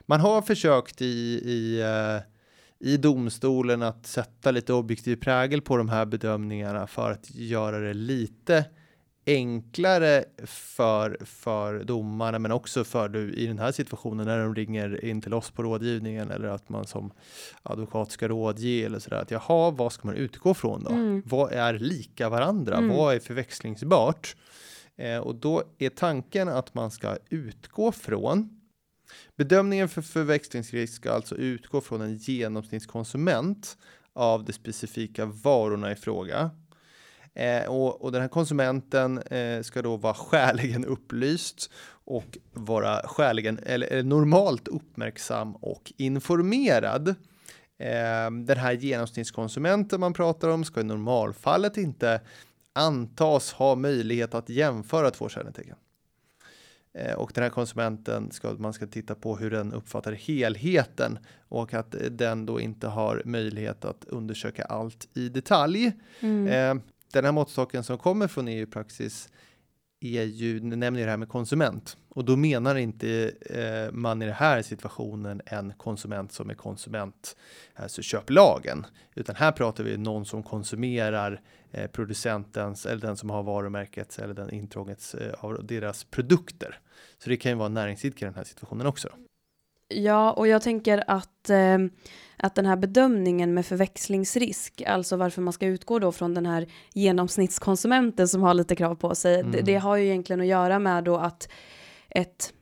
Man 0.00 0.20
har 0.20 0.42
försökt 0.42 1.02
i, 1.02 1.40
i, 1.44 1.80
eh, 1.80 2.22
i 2.90 2.96
domstolen 2.96 3.82
att 3.82 4.06
sätta 4.06 4.50
lite 4.50 4.72
objektiv 4.72 5.16
prägel 5.16 5.62
på 5.62 5.76
de 5.76 5.88
här 5.88 6.06
bedömningarna 6.06 6.86
för 6.86 7.10
att 7.10 7.30
göra 7.34 7.78
det 7.78 7.94
lite 7.94 8.64
enklare 9.34 10.24
för, 10.46 11.18
för 11.24 11.84
domarna, 11.84 12.38
men 12.38 12.52
också 12.52 12.84
för 12.84 13.08
du 13.08 13.34
i 13.34 13.46
den 13.46 13.58
här 13.58 13.72
situationen 13.72 14.26
när 14.26 14.38
de 14.38 14.54
ringer 14.54 15.04
in 15.04 15.20
till 15.20 15.34
oss 15.34 15.50
på 15.50 15.62
rådgivningen 15.62 16.30
eller 16.30 16.48
att 16.48 16.68
man 16.68 16.86
som 16.86 17.12
advokat 17.62 18.10
ska 18.10 18.28
rådge 18.28 18.84
eller 18.84 18.98
sådär. 18.98 19.16
Att 19.16 19.30
jaha, 19.30 19.70
vad 19.70 19.92
ska 19.92 20.08
man 20.08 20.16
utgå 20.16 20.54
från 20.54 20.84
då? 20.84 20.90
Mm. 20.90 21.22
Vad 21.26 21.52
är 21.52 21.78
lika 21.78 22.28
varandra? 22.28 22.76
Mm. 22.76 22.96
Vad 22.96 23.14
är 23.14 23.20
förväxlingsbart? 23.20 24.36
Eh, 24.96 25.18
och 25.18 25.34
då 25.34 25.62
är 25.78 25.90
tanken 25.90 26.48
att 26.48 26.74
man 26.74 26.90
ska 26.90 27.16
utgå 27.28 27.92
från 27.92 28.60
Bedömningen 29.36 29.88
för 29.88 30.02
förväxlingsrisk 30.02 30.94
ska 30.94 31.12
alltså 31.12 31.34
utgå 31.34 31.80
från 31.80 32.00
en 32.00 32.16
genomsnittskonsument 32.16 33.78
av 34.12 34.44
de 34.44 34.52
specifika 34.52 35.26
varorna 35.26 35.92
i 35.92 35.94
fråga. 35.94 36.50
Eh, 37.34 37.66
och, 37.66 38.02
och 38.02 38.12
den 38.12 38.20
här 38.20 38.28
konsumenten 38.28 39.18
eh, 39.18 39.62
ska 39.62 39.82
då 39.82 39.96
vara 39.96 40.14
skäligen 40.14 40.84
upplyst 40.84 41.70
och 42.04 42.38
vara 42.52 43.02
skäligen 43.04 43.58
eller, 43.62 44.02
normalt 44.02 44.68
uppmärksam 44.68 45.56
och 45.56 45.92
informerad. 45.96 47.08
Eh, 47.78 48.30
den 48.44 48.56
här 48.56 48.72
genomsnittskonsumenten 48.72 50.00
man 50.00 50.12
pratar 50.12 50.48
om 50.48 50.64
ska 50.64 50.80
i 50.80 50.84
normalfallet 50.84 51.76
inte 51.76 52.20
antas 52.72 53.52
ha 53.52 53.74
möjlighet 53.74 54.34
att 54.34 54.48
jämföra 54.48 55.10
två 55.10 55.28
kännetecken. 55.28 55.76
Eh, 56.94 57.14
och 57.14 57.32
den 57.34 57.42
här 57.42 57.50
konsumenten 57.50 58.30
ska 58.30 58.52
man 58.52 58.72
ska 58.72 58.86
titta 58.86 59.14
på 59.14 59.36
hur 59.36 59.50
den 59.50 59.72
uppfattar 59.72 60.12
helheten 60.12 61.18
och 61.48 61.74
att 61.74 61.94
den 62.10 62.46
då 62.46 62.60
inte 62.60 62.86
har 62.86 63.22
möjlighet 63.24 63.84
att 63.84 64.04
undersöka 64.04 64.64
allt 64.64 65.08
i 65.14 65.28
detalj. 65.28 65.92
Mm. 66.20 66.46
Eh, 66.78 66.82
den 67.12 67.24
här 67.24 67.32
måttstocken 67.32 67.84
som 67.84 67.98
kommer 67.98 68.28
från 68.28 68.48
EU-praxis 68.48 69.28
är 70.00 70.22
ju, 70.22 70.60
nämner 70.60 71.00
ju 71.00 71.04
det 71.04 71.10
här 71.10 71.18
med 71.18 71.28
konsument 71.28 71.96
och 72.08 72.24
då 72.24 72.36
menar 72.36 72.76
inte 72.76 73.32
eh, 73.40 73.92
man 73.92 74.22
i 74.22 74.24
den 74.24 74.34
här 74.34 74.62
situationen 74.62 75.42
en 75.46 75.72
konsument 75.76 76.32
som 76.32 76.50
är 76.50 76.54
konsument, 76.54 77.36
alltså 77.74 78.02
köplagen, 78.02 78.86
utan 79.14 79.36
här 79.36 79.52
pratar 79.52 79.84
vi 79.84 79.96
någon 79.96 80.24
som 80.26 80.42
konsumerar 80.42 81.40
eh, 81.70 81.90
producentens 81.90 82.86
eller 82.86 83.00
den 83.00 83.16
som 83.16 83.30
har 83.30 83.42
varumärkets 83.42 84.18
eller 84.18 84.34
den 84.34 84.50
intrångets 84.50 85.14
eh, 85.14 85.44
av 85.44 85.64
deras 85.66 86.04
produkter. 86.04 86.78
Så 87.18 87.30
det 87.30 87.36
kan 87.36 87.52
ju 87.52 87.58
vara 87.58 87.68
näringsidkare 87.68 88.28
i 88.28 88.30
den 88.30 88.38
här 88.38 88.44
situationen 88.44 88.86
också. 88.86 89.08
Ja, 89.90 90.32
och 90.32 90.48
jag 90.48 90.62
tänker 90.62 91.04
att, 91.06 91.50
eh, 91.50 91.78
att 92.36 92.54
den 92.54 92.66
här 92.66 92.76
bedömningen 92.76 93.54
med 93.54 93.66
förväxlingsrisk, 93.66 94.82
alltså 94.86 95.16
varför 95.16 95.42
man 95.42 95.52
ska 95.52 95.66
utgå 95.66 95.98
då 95.98 96.12
från 96.12 96.34
den 96.34 96.46
här 96.46 96.66
genomsnittskonsumenten 96.94 98.28
som 98.28 98.42
har 98.42 98.54
lite 98.54 98.76
krav 98.76 98.94
på 98.94 99.14
sig, 99.14 99.40
Mm. 99.40 99.52
det, 99.52 99.60
det 99.62 99.76
har 99.76 99.96
ju 99.96 100.04
egentligen 100.06 100.40
att 100.40 100.46
göra 100.46 100.78
med 100.78 101.04
då 101.04 101.16
att 101.16 101.48
ett, 102.10 102.52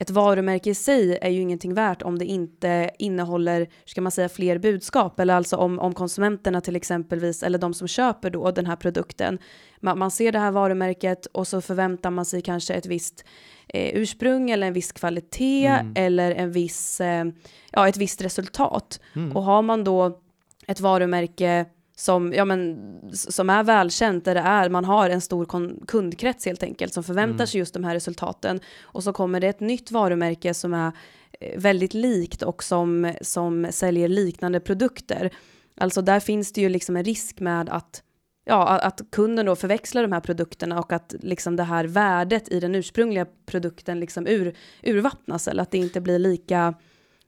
ett 0.00 0.10
varumärke 0.10 0.70
i 0.70 0.74
sig 0.74 1.18
är 1.22 1.28
ju 1.30 1.40
ingenting 1.40 1.74
värt 1.74 2.02
om 2.02 2.18
det 2.18 2.24
inte 2.24 2.90
innehåller, 2.98 3.68
ska 3.84 4.00
man 4.00 4.12
säga, 4.12 4.28
fler 4.28 4.58
budskap, 4.58 5.20
eller 5.20 5.34
alltså 5.34 5.56
om, 5.56 5.78
om 5.78 5.94
konsumenterna 5.94 6.60
till 6.60 6.76
exempelvis, 6.76 7.42
eller 7.42 7.58
de 7.58 7.74
som 7.74 7.88
köper 7.88 8.30
då 8.30 8.50
den 8.50 8.66
här 8.66 8.76
produkten, 8.76 9.38
man, 9.80 9.98
man 9.98 10.10
ser 10.10 10.32
det 10.32 10.38
här 10.38 10.50
varumärket 10.50 11.26
och 11.26 11.48
så 11.48 11.60
förväntar 11.60 12.10
man 12.10 12.24
sig 12.24 12.42
kanske 12.42 12.74
ett 12.74 12.86
visst 12.86 13.24
eh, 13.68 13.90
ursprung 13.94 14.50
eller 14.50 14.66
en 14.66 14.72
viss 14.72 14.92
kvalitet 14.92 15.66
Mm. 15.66 15.92
eller 15.96 16.30
en 16.30 16.52
viss, 16.52 17.00
eh, 17.00 17.24
ja, 17.72 17.88
ett 17.88 17.96
visst 17.96 18.22
resultat. 18.22 19.00
Mm. 19.16 19.36
Och 19.36 19.42
har 19.42 19.62
man 19.62 19.84
då 19.84 20.20
ett 20.66 20.80
varumärke 20.80 21.66
som, 22.00 22.32
ja, 22.32 22.44
men, 22.44 22.78
som 23.12 23.50
är 23.50 23.62
välkänt, 23.62 24.24
där 24.24 24.34
det 24.34 24.40
är, 24.40 24.68
man 24.68 24.84
har 24.84 25.10
en 25.10 25.20
stor 25.20 25.46
kundkrets 25.86 26.46
helt 26.46 26.62
enkelt, 26.62 26.94
som 26.94 27.04
förväntar 27.04 27.34
Mm. 27.34 27.46
sig 27.46 27.58
just 27.58 27.74
de 27.74 27.84
här 27.84 27.94
resultaten. 27.94 28.60
Och 28.82 29.04
så 29.04 29.12
kommer 29.12 29.40
det 29.40 29.48
ett 29.48 29.60
nytt 29.60 29.90
varumärke 29.90 30.54
som 30.54 30.74
är 30.74 30.92
eh, 31.40 31.60
väldigt 31.60 31.94
likt 31.94 32.42
och 32.42 32.62
som, 32.62 33.12
som 33.20 33.66
säljer 33.70 34.08
liknande 34.08 34.60
produkter. 34.60 35.30
Alltså 35.76 36.02
där 36.02 36.20
finns 36.20 36.52
det 36.52 36.60
ju 36.60 36.68
liksom 36.68 36.96
en 36.96 37.04
risk 37.04 37.40
med 37.40 37.68
att 37.68 38.02
ja, 38.44 38.78
att 38.78 39.00
kunden 39.12 39.46
då 39.46 39.56
förväxlar 39.56 40.02
de 40.02 40.12
här 40.12 40.20
produkterna 40.20 40.78
och 40.78 40.92
att 40.92 41.14
liksom 41.20 41.56
det 41.56 41.62
här 41.62 41.84
värdet 41.84 42.48
i 42.48 42.60
den 42.60 42.74
ursprungliga 42.74 43.26
produkten 43.46 44.00
liksom 44.00 44.26
ur, 44.26 44.56
urvattnas 44.82 45.48
eller 45.48 45.62
att 45.62 45.70
det 45.70 45.78
inte 45.78 46.00
blir 46.00 46.18
lika, 46.18 46.74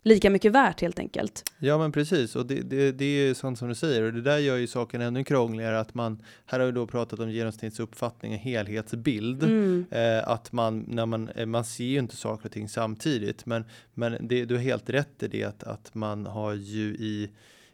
lika 0.02 0.30
mycket 0.30 0.52
värt 0.52 0.80
helt 0.80 0.98
enkelt. 0.98 1.52
Ja 1.58 1.78
men 1.78 1.92
precis 1.92 2.36
och 2.36 2.46
det, 2.46 2.54
det, 2.60 2.92
det 2.92 3.04
är 3.04 3.26
ju 3.26 3.34
sånt 3.34 3.58
som 3.58 3.68
du 3.68 3.74
säger 3.74 4.02
och 4.02 4.12
det 4.12 4.22
där 4.22 4.38
gör 4.38 4.56
ju 4.56 4.66
saken 4.66 5.00
ännu 5.00 5.24
krångligare 5.24 5.80
att 5.80 5.94
man 5.94 6.22
här 6.46 6.58
har 6.60 6.66
vi 6.66 6.72
då 6.72 6.86
pratat 6.86 7.18
om 7.20 7.30
genomsnittsuppfattning 7.30 8.32
och 8.32 8.38
helhetsbild 8.38 9.42
Mm. 9.42 9.84
eh, 9.90 10.28
att 10.28 10.52
man 10.52 10.84
när 10.88 11.06
man 11.06 11.28
eh, 11.28 11.46
man 11.46 11.64
ser 11.64 11.84
ju 11.84 11.98
inte 11.98 12.16
saker 12.16 12.46
och 12.46 12.52
ting 12.52 12.68
samtidigt 12.68 13.46
men 13.46 13.64
men 13.94 14.16
det, 14.28 14.44
du 14.44 14.54
har 14.54 14.62
helt 14.62 14.90
rätt 14.90 15.22
i 15.22 15.28
det 15.28 15.44
att, 15.44 15.62
att 15.62 15.94
man 15.94 16.26
har 16.26 16.54
ju 16.54 16.84
i 16.84 17.30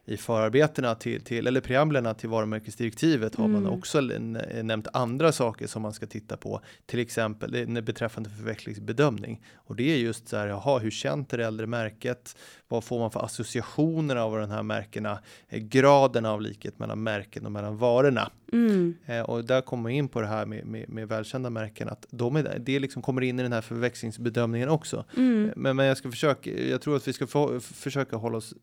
i 0.09 0.17
förarbetena 0.17 0.95
till, 0.95 1.21
till 1.21 1.47
eller 1.47 1.61
preamblerna 1.61 2.13
till 2.13 2.29
varumärkesdirektivet 2.29 3.35
har 3.35 3.47
man 3.47 3.61
Mm. 3.61 3.73
också 3.73 3.97
n- 3.99 4.41
nämnt 4.63 4.87
andra 4.93 5.31
saker 5.31 5.67
som 5.67 5.81
man 5.81 5.93
ska 5.93 6.05
titta 6.05 6.37
på, 6.37 6.61
till 6.85 6.99
exempel 6.99 7.55
eh, 7.77 7.81
beträffande 7.81 8.29
förväxlingsbedömning. 8.29 9.41
Och 9.55 9.75
det 9.75 9.93
är 9.93 9.97
just 9.97 10.27
så 10.27 10.37
här, 10.37 10.47
jaha, 10.47 10.79
hur 10.79 10.91
känt 10.91 11.33
är 11.33 11.37
det 11.37 11.45
äldre 11.45 11.67
märket? 11.67 12.37
Vad 12.67 12.83
får 12.83 12.99
man 12.99 13.11
för 13.11 13.25
associationer 13.25 14.15
av 14.15 14.37
de 14.39 14.49
här 14.49 14.63
märkena? 14.63 15.19
Eh, 15.49 15.59
Graden 15.59 16.25
av 16.25 16.41
likhet 16.41 16.79
mellan 16.79 17.03
märken 17.03 17.45
och 17.45 17.51
mellan 17.51 17.77
varorna. 17.77 18.31
Mm. 18.53 18.95
Eh, 19.05 19.21
och 19.21 19.45
där 19.45 19.61
kommer 19.61 19.83
man 19.83 19.91
in 19.91 20.07
på 20.07 20.21
det 20.21 20.27
här 20.27 20.45
med, 20.45 20.65
med, 20.65 20.89
med 20.89 21.07
välkända 21.07 21.49
märken, 21.49 21.89
att 21.89 22.05
de 22.09 22.35
är, 22.35 22.59
det 22.59 22.79
liksom 22.79 23.01
kommer 23.01 23.21
in 23.21 23.39
i 23.39 23.43
den 23.43 23.53
här 23.53 23.61
förväxlingsbedömningen 23.61 24.69
också. 24.69 25.05
Mm. 25.17 25.51
Men, 25.55 25.75
men 25.75 25.85
jag 25.85 25.97
ska 25.97 26.09
försöka, 26.11 26.49
jag 26.51 26.81
tror 26.81 26.95
att 26.95 27.07
vi 27.07 27.13
ska 27.13 27.27
få, 27.27 27.59
försöka 27.59 28.15
hålla 28.15 28.37
oss 28.37 28.53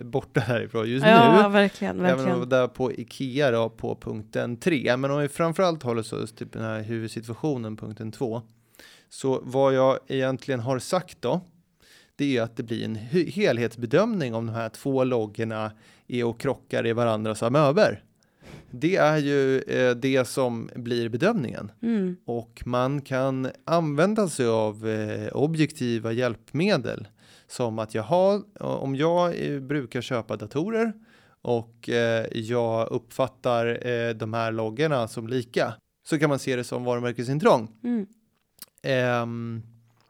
borta 0.00 0.40
härifrån 0.40 0.77
just 0.84 1.06
Ja, 1.06 1.42
nu. 1.42 1.48
verkligen, 1.48 2.00
Även 2.00 2.16
verkligen. 2.16 2.42
om 2.42 2.48
där 2.48 2.68
på 2.68 2.92
Ikea 2.92 3.50
då 3.50 3.68
på 3.68 3.94
punkten 3.96 4.56
3. 4.56 4.96
Men 4.96 5.10
om 5.10 5.18
vi 5.20 5.28
framförallt 5.28 5.82
håller 5.82 6.14
oss 6.14 6.32
till 6.32 6.48
den 6.48 6.62
här 6.62 6.82
huvudsituationen, 6.82 7.76
punkten 7.76 8.12
2. 8.12 8.42
Så 9.08 9.40
vad 9.44 9.74
jag 9.74 9.98
egentligen 10.08 10.60
har 10.60 10.78
sagt 10.78 11.16
då, 11.22 11.40
det 12.16 12.36
är 12.36 12.42
att 12.42 12.56
det 12.56 12.62
blir 12.62 12.84
en 12.84 12.96
he- 12.96 13.30
helhetsbedömning 13.30 14.34
om 14.34 14.46
de 14.46 14.52
här 14.54 14.68
två 14.68 15.04
loggorna 15.04 15.72
är 16.08 16.24
och 16.24 16.40
krockar 16.40 16.86
i 16.86 16.92
varandras 16.92 17.42
amöber. 17.42 18.02
Det 18.70 18.96
är 18.96 19.16
ju 19.18 19.60
eh, 19.62 19.90
det 19.96 20.28
som 20.28 20.70
blir 20.74 21.08
bedömningen 21.08 21.72
Mm. 21.82 22.16
och 22.24 22.62
man 22.66 23.00
kan 23.00 23.48
använda 23.64 24.28
sig 24.28 24.46
av 24.46 24.88
eh, 24.88 25.28
objektiva 25.36 26.12
hjälpmedel 26.12 27.08
som 27.48 27.78
att 27.78 27.94
jaha, 27.94 28.42
om 28.60 28.96
jag 28.96 29.46
eh, 29.46 29.60
brukar 29.60 30.00
köpa 30.00 30.36
datorer 30.36 30.92
och 31.42 31.88
eh, 31.88 32.26
jag 32.32 32.88
uppfattar 32.88 33.86
eh, 33.86 34.14
de 34.14 34.34
här 34.34 34.52
loggorna 34.52 35.08
som 35.08 35.28
lika 35.28 35.74
så 36.08 36.18
kan 36.18 36.28
man 36.28 36.38
se 36.38 36.56
det 36.56 36.64
som 36.64 36.84
varumärkesintrång. 36.84 37.68
Mm. 37.84 38.06
Ehm, 38.82 39.62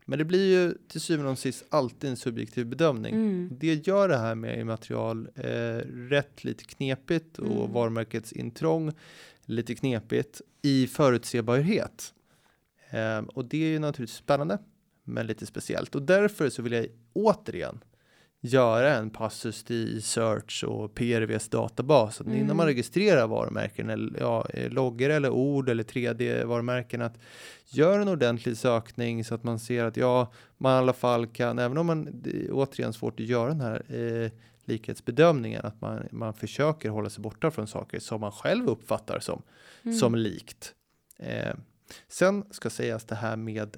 men 0.05 0.19
det 0.19 0.25
blir 0.25 0.47
ju 0.59 0.75
till 0.89 1.01
syvende 1.01 1.31
och 1.31 1.39
sist 1.39 1.65
alltid 1.71 2.11
en 2.11 2.17
subjektiv 2.17 2.67
bedömning. 2.67 3.15
Mm. 3.15 3.51
Det 3.61 3.87
gör 3.87 4.09
det 4.09 4.17
här 4.17 4.35
med 4.35 4.59
immaterial 4.61 5.29
eh, 5.35 5.77
rätt 6.11 6.45
lite 6.45 6.65
knepigt 6.65 7.39
och 7.39 7.47
Mm. 7.47 7.73
varumärkets 7.73 8.33
intrång 8.33 8.93
lite 9.45 9.75
knepigt 9.75 10.41
i 10.63 10.87
förutsebarhet. 10.87 12.15
Ehm, 12.91 13.25
och 13.25 13.45
det 13.45 13.65
är 13.65 13.69
ju 13.69 13.79
naturligtvis 13.79 14.19
spännande, 14.19 14.59
men 15.09 15.27
lite 15.27 15.47
speciellt. 15.47 15.95
Och 15.95 16.03
därför 16.03 16.51
så 16.51 16.63
vill 16.63 16.73
jag 16.73 16.87
återigen 17.13 17.85
göra 18.41 18.95
en 18.95 19.11
passus 19.11 19.71
i 19.71 20.01
Search 20.03 20.65
och 20.65 20.95
PRVs 20.95 21.49
databas. 21.49 22.21
Att 22.21 22.27
Mm. 22.27 22.39
Innan 22.39 22.57
man 22.57 22.67
registrerar 22.67 23.27
varumärken, 23.27 23.91
eller 23.91 24.21
ja, 24.21 24.47
eh, 24.55 24.71
loggor 24.71 25.11
eller 25.11 25.31
ord 25.31 25.69
eller 25.69 25.85
3D-varumärken, 25.85 27.03
att 27.03 27.19
gör 27.67 27.99
en 27.99 28.09
ordentlig 28.09 28.57
sökning 28.57 29.25
så 29.25 29.35
att 29.35 29.45
man 29.45 29.59
ser 29.59 29.85
att 29.85 29.97
ja, 29.97 30.33
man 30.59 30.73
i 30.75 30.79
alla 30.79 30.93
fall 30.93 31.27
kan, 31.27 31.59
även 31.59 31.79
om 31.79 31.87
man, 31.87 32.23
återigen 32.53 32.93
svårt 32.93 33.21
att 33.21 33.27
göra 33.27 33.49
den 33.49 33.61
här 33.61 33.83
eh, 33.89 34.31
likhetsbedömningen, 34.65 35.65
att 35.65 35.81
man, 35.81 36.09
man 36.11 36.35
försöker 36.35 36.89
hålla 36.91 37.11
sig 37.11 37.23
borta 37.23 37.51
från 37.51 37.67
saker 37.67 37.99
som 38.01 38.21
man 38.21 38.33
själv 38.33 38.69
uppfattar 38.69 39.21
som, 39.21 39.43
Mm. 39.83 39.97
som 39.97 40.15
likt. 40.15 40.75
Eh, 41.19 41.55
sen 42.09 42.45
ska 42.51 42.71
sägas 42.71 43.05
det 43.05 43.15
här 43.15 43.37
med 43.37 43.77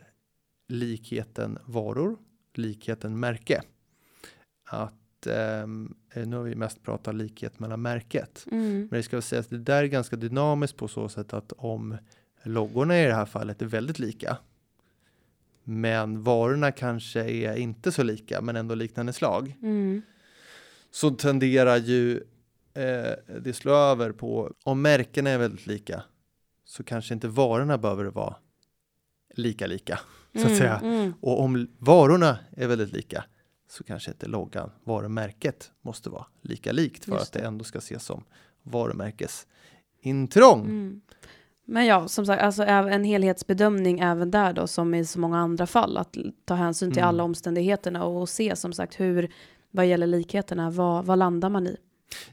likheten 0.71 1.59
varor, 1.65 2.19
likheten 2.55 3.21
märke. 3.21 3.63
Att 4.65 5.27
ehm, 5.27 5.95
nu 6.15 6.37
har 6.37 6.43
vi 6.43 6.55
mest 6.55 6.83
pratat 6.83 7.15
likhet 7.15 7.59
mellan 7.59 7.83
märket. 7.83 8.47
Mm. 8.51 8.79
Men 8.79 8.89
det 8.89 9.03
ska 9.03 9.23
sägas, 9.23 9.47
det 9.47 9.59
där 9.59 9.83
är 9.83 9.87
ganska 9.87 10.17
dynamiskt 10.17 10.77
på 10.77 10.89
så 10.89 11.09
sätt 11.09 11.33
att 11.33 11.53
om 11.53 11.97
loggorna 12.43 13.01
i 13.01 13.07
det 13.07 13.15
här 13.15 13.27
fallet 13.27 13.63
är 13.63 13.67
väldigt 13.67 13.99
lika. 13.99 14.37
Men 15.65 16.23
varorna 16.23 16.73
kanske 16.73 17.21
är 17.21 17.57
inte 17.57 17.93
så 17.93 18.03
lika, 18.03 18.41
men 18.41 18.57
ändå 18.57 18.75
liknande 18.75 19.13
slag. 19.13 19.57
Mm. 19.63 20.03
Så 20.91 21.11
tenderar 21.11 21.77
ju 21.77 22.17
eh, 22.75 23.39
det 23.41 23.57
slå 23.57 23.73
över 23.73 24.13
på, 24.13 24.55
om 24.65 24.83
märkena 24.83 25.31
är 25.31 25.39
väldigt 25.39 25.67
lika, 25.67 26.03
så 26.65 26.85
kanske 26.85 27.15
inte 27.15 27.29
varorna 27.29 27.79
behöver 27.79 28.05
vara 28.05 28.37
lika 29.35 29.67
lika 29.67 30.01
så 30.35 30.39
att 30.41 30.45
Mm, 30.47 30.57
säga. 30.59 30.79
mm. 30.79 31.15
Och 31.21 31.41
om 31.41 31.69
varorna 31.79 32.39
är 32.57 32.67
väldigt 32.67 32.93
lika 32.93 33.25
så 33.69 33.85
kanske 33.85 34.11
inte 34.11 34.27
loggan, 34.27 34.71
varumärket 34.85 35.71
måste 35.83 36.11
vara 36.11 36.27
lika 36.43 36.73
likt 36.73 37.05
för 37.05 37.13
Just 37.13 37.23
att 37.23 37.33
det 37.33 37.39
det. 37.41 37.47
ändå 37.47 37.65
ska 37.65 37.79
ses 37.79 38.05
som 38.05 38.25
varumärkesintrång. 38.63 40.61
Mm. 40.65 41.01
Men 41.65 41.87
ja, 41.87 42.09
som 42.09 42.27
sagt, 42.27 42.43
alltså 42.43 42.63
en 42.65 43.05
helhetsbedömning 43.05 44.01
även 44.01 44.31
där 44.31 44.53
då, 44.53 44.67
som 44.67 44.95
i 44.95 45.05
så 45.05 45.21
många 45.21 45.39
andra 45.39 45.67
fall, 45.67 45.97
att 45.97 46.17
ta 46.45 46.55
hänsyn 46.55 46.91
till 46.91 46.99
Mm. 46.99 47.09
alla 47.09 47.23
omständigheterna 47.23 48.05
och, 48.05 48.29
se 48.29 48.57
som 48.57 48.73
sagt 48.73 49.01
hur, 49.01 49.33
vad 49.71 49.87
gäller 49.87 50.07
likheterna, 50.07 50.71
vad, 50.71 51.05
vad 51.07 51.19
landar 51.19 51.49
man 51.49 51.67
i? 51.67 51.77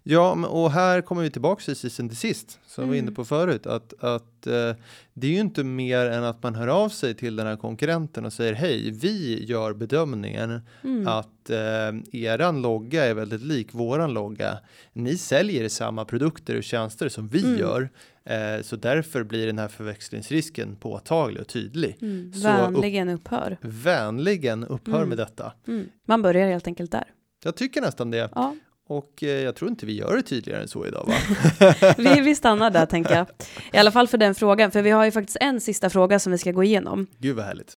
Ja, 0.04 0.48
och 0.48 0.72
här 0.72 1.02
kommer 1.02 1.22
vi 1.24 1.30
tillbaka 1.30 1.62
till 1.63 1.76
sist 1.76 1.98
till 1.98 2.16
sist, 2.18 2.60
som 2.68 2.84
vi 2.84 2.88
var 2.90 2.96
inne 2.96 3.02
Mm. 3.04 3.16
på 3.16 3.26
förut, 3.26 3.66
att, 3.68 4.04
att 4.04 4.48
eh, 4.48 4.74
det 5.13 5.28
är 5.28 5.32
ju 5.32 5.40
inte 5.40 5.63
mer 5.63 6.06
än 6.06 6.24
att 6.24 6.44
man 6.44 6.56
hör 6.56 6.68
av 6.68 6.90
sig 6.90 7.13
till 7.16 7.36
den 7.36 7.48
här 7.48 7.56
konkurrenten 7.56 8.26
och 8.26 8.34
säger 8.34 8.54
hej, 8.54 8.92
vi 8.92 9.44
gör 9.46 9.74
bedömningen 9.74 10.62
Mm. 10.84 11.08
att 11.08 11.50
eh, 11.50 12.22
eran 12.22 12.62
logga 12.62 13.06
är 13.06 13.13
väldigt 13.13 13.42
lik 13.42 13.74
våran 13.74 14.13
logga. 14.13 14.60
Ni 14.94 15.18
säljer 15.18 15.70
samma 15.70 16.06
produkter 16.06 16.58
och 16.58 16.63
tjänster 16.63 17.10
som 17.10 17.28
vi 17.28 17.44
Mm. 17.46 17.60
gör, 17.60 17.90
eh, 18.26 18.62
så 18.63 18.76
därför 18.76 19.24
blir 19.24 19.48
den 19.48 19.60
här 19.60 19.68
förväxlingsrisken 19.68 20.76
påtaglig 20.76 21.42
och 21.42 21.48
tydlig. 21.48 21.98
Mm. 22.02 22.34
så 22.34 22.40
Vänligen 22.48 23.10
upphör. 23.10 23.58
Vänligen 23.62 24.63
upphör 24.63 24.98
Mm. 24.98 25.10
med 25.10 25.18
detta. 25.18 25.54
Mm. 25.68 25.90
Man 26.06 26.22
börjar 26.22 26.48
helt 26.50 26.68
enkelt 26.68 26.92
där. 26.92 27.04
Jag 27.44 27.56
tycker 27.56 27.82
nästan 27.82 28.12
det. 28.12 28.30
Ja, 28.36 28.56
Och 28.89 29.23
eh, 29.23 29.30
jag 29.30 29.56
tror 29.56 29.69
inte 29.69 29.86
vi 29.86 29.97
gör 29.97 30.15
det 30.15 30.21
tydligare 30.21 30.62
än 30.62 30.67
så 30.67 30.86
idag 30.86 31.06
va? 31.08 31.13
vi, 31.97 32.21
vi 32.21 32.36
stannar 32.36 32.71
där 32.71 32.86
tänker 32.86 33.15
jag. 33.15 33.28
I 33.73 33.78
alla 33.78 33.91
fall 33.91 34.08
för 34.08 34.17
den 34.17 34.36
frågan, 34.36 34.71
för 34.71 34.82
vi 34.82 34.89
har 34.89 35.06
ju 35.06 35.12
faktiskt 35.12 35.38
en 35.41 35.62
sista 35.62 35.89
fråga 35.89 36.19
som 36.19 36.32
vi 36.32 36.38
ska 36.38 36.52
gå 36.52 36.63
igenom. 36.63 37.08
Gud 37.17 37.36
vad 37.36 37.45
härligt. 37.45 37.73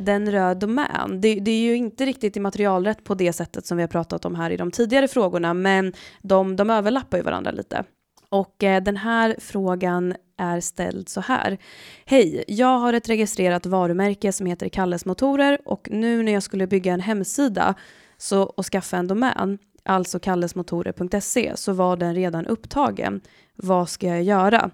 Den 0.00 0.32
rör 0.32 0.54
domän. 0.54 1.20
Det, 1.20 1.34
det 1.34 1.50
är 1.50 1.60
ju 1.60 1.76
inte 1.76 2.06
riktigt 2.06 2.36
immaterialrätt 2.36 3.04
på 3.04 3.14
det 3.14 3.32
sättet 3.32 3.66
som 3.66 3.76
vi 3.76 3.82
har 3.82 3.88
pratat 3.88 4.24
om 4.24 4.34
här 4.34 4.50
i 4.50 4.56
de 4.56 4.70
tidigare 4.70 5.08
frågorna, 5.08 5.54
men 5.54 5.92
de, 6.22 6.56
de 6.56 6.70
överlappar 6.70 7.18
ju 7.18 7.24
varandra 7.24 7.50
lite. 7.50 7.84
Och 8.30 8.64
eh, 8.64 8.82
den 8.82 8.96
här 8.96 9.36
frågan 9.38 10.14
är 10.36 10.60
ställd 10.60 11.08
så 11.08 11.20
här. 11.20 11.58
Hej, 12.04 12.44
jag 12.48 12.78
har 12.78 12.92
ett 12.92 13.08
registrerat 13.08 13.66
varumärke 13.66 14.32
som 14.32 14.46
heter 14.46 14.68
Kalles 14.68 15.04
Motorer 15.04 15.58
och 15.64 15.88
nu 15.90 16.22
när 16.22 16.32
jag 16.32 16.42
skulle 16.42 16.66
bygga 16.66 16.92
en 16.92 17.00
hemsida 17.00 17.74
så, 18.18 18.42
och 18.42 18.66
skaffa 18.66 18.96
en 18.96 19.08
domän, 19.08 19.58
alltså 19.82 20.18
kallesmotorer.se, 20.18 21.52
så 21.56 21.72
var 21.72 21.96
den 21.96 22.14
redan 22.14 22.46
upptagen. 22.46 23.20
Vad 23.56 23.88
ska 23.88 24.06
jag 24.06 24.22
göra? 24.22 24.70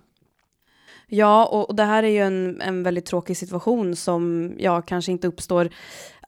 Ja, 1.08 1.46
och 1.46 1.76
det 1.76 1.84
här 1.84 2.02
är 2.02 2.08
ju 2.08 2.18
en, 2.18 2.60
en 2.60 2.82
väldigt 2.82 3.06
tråkig 3.06 3.36
situation 3.36 3.96
som 3.96 4.52
ja, 4.58 4.82
kanske 4.82 5.12
inte 5.12 5.28
uppstår 5.28 5.68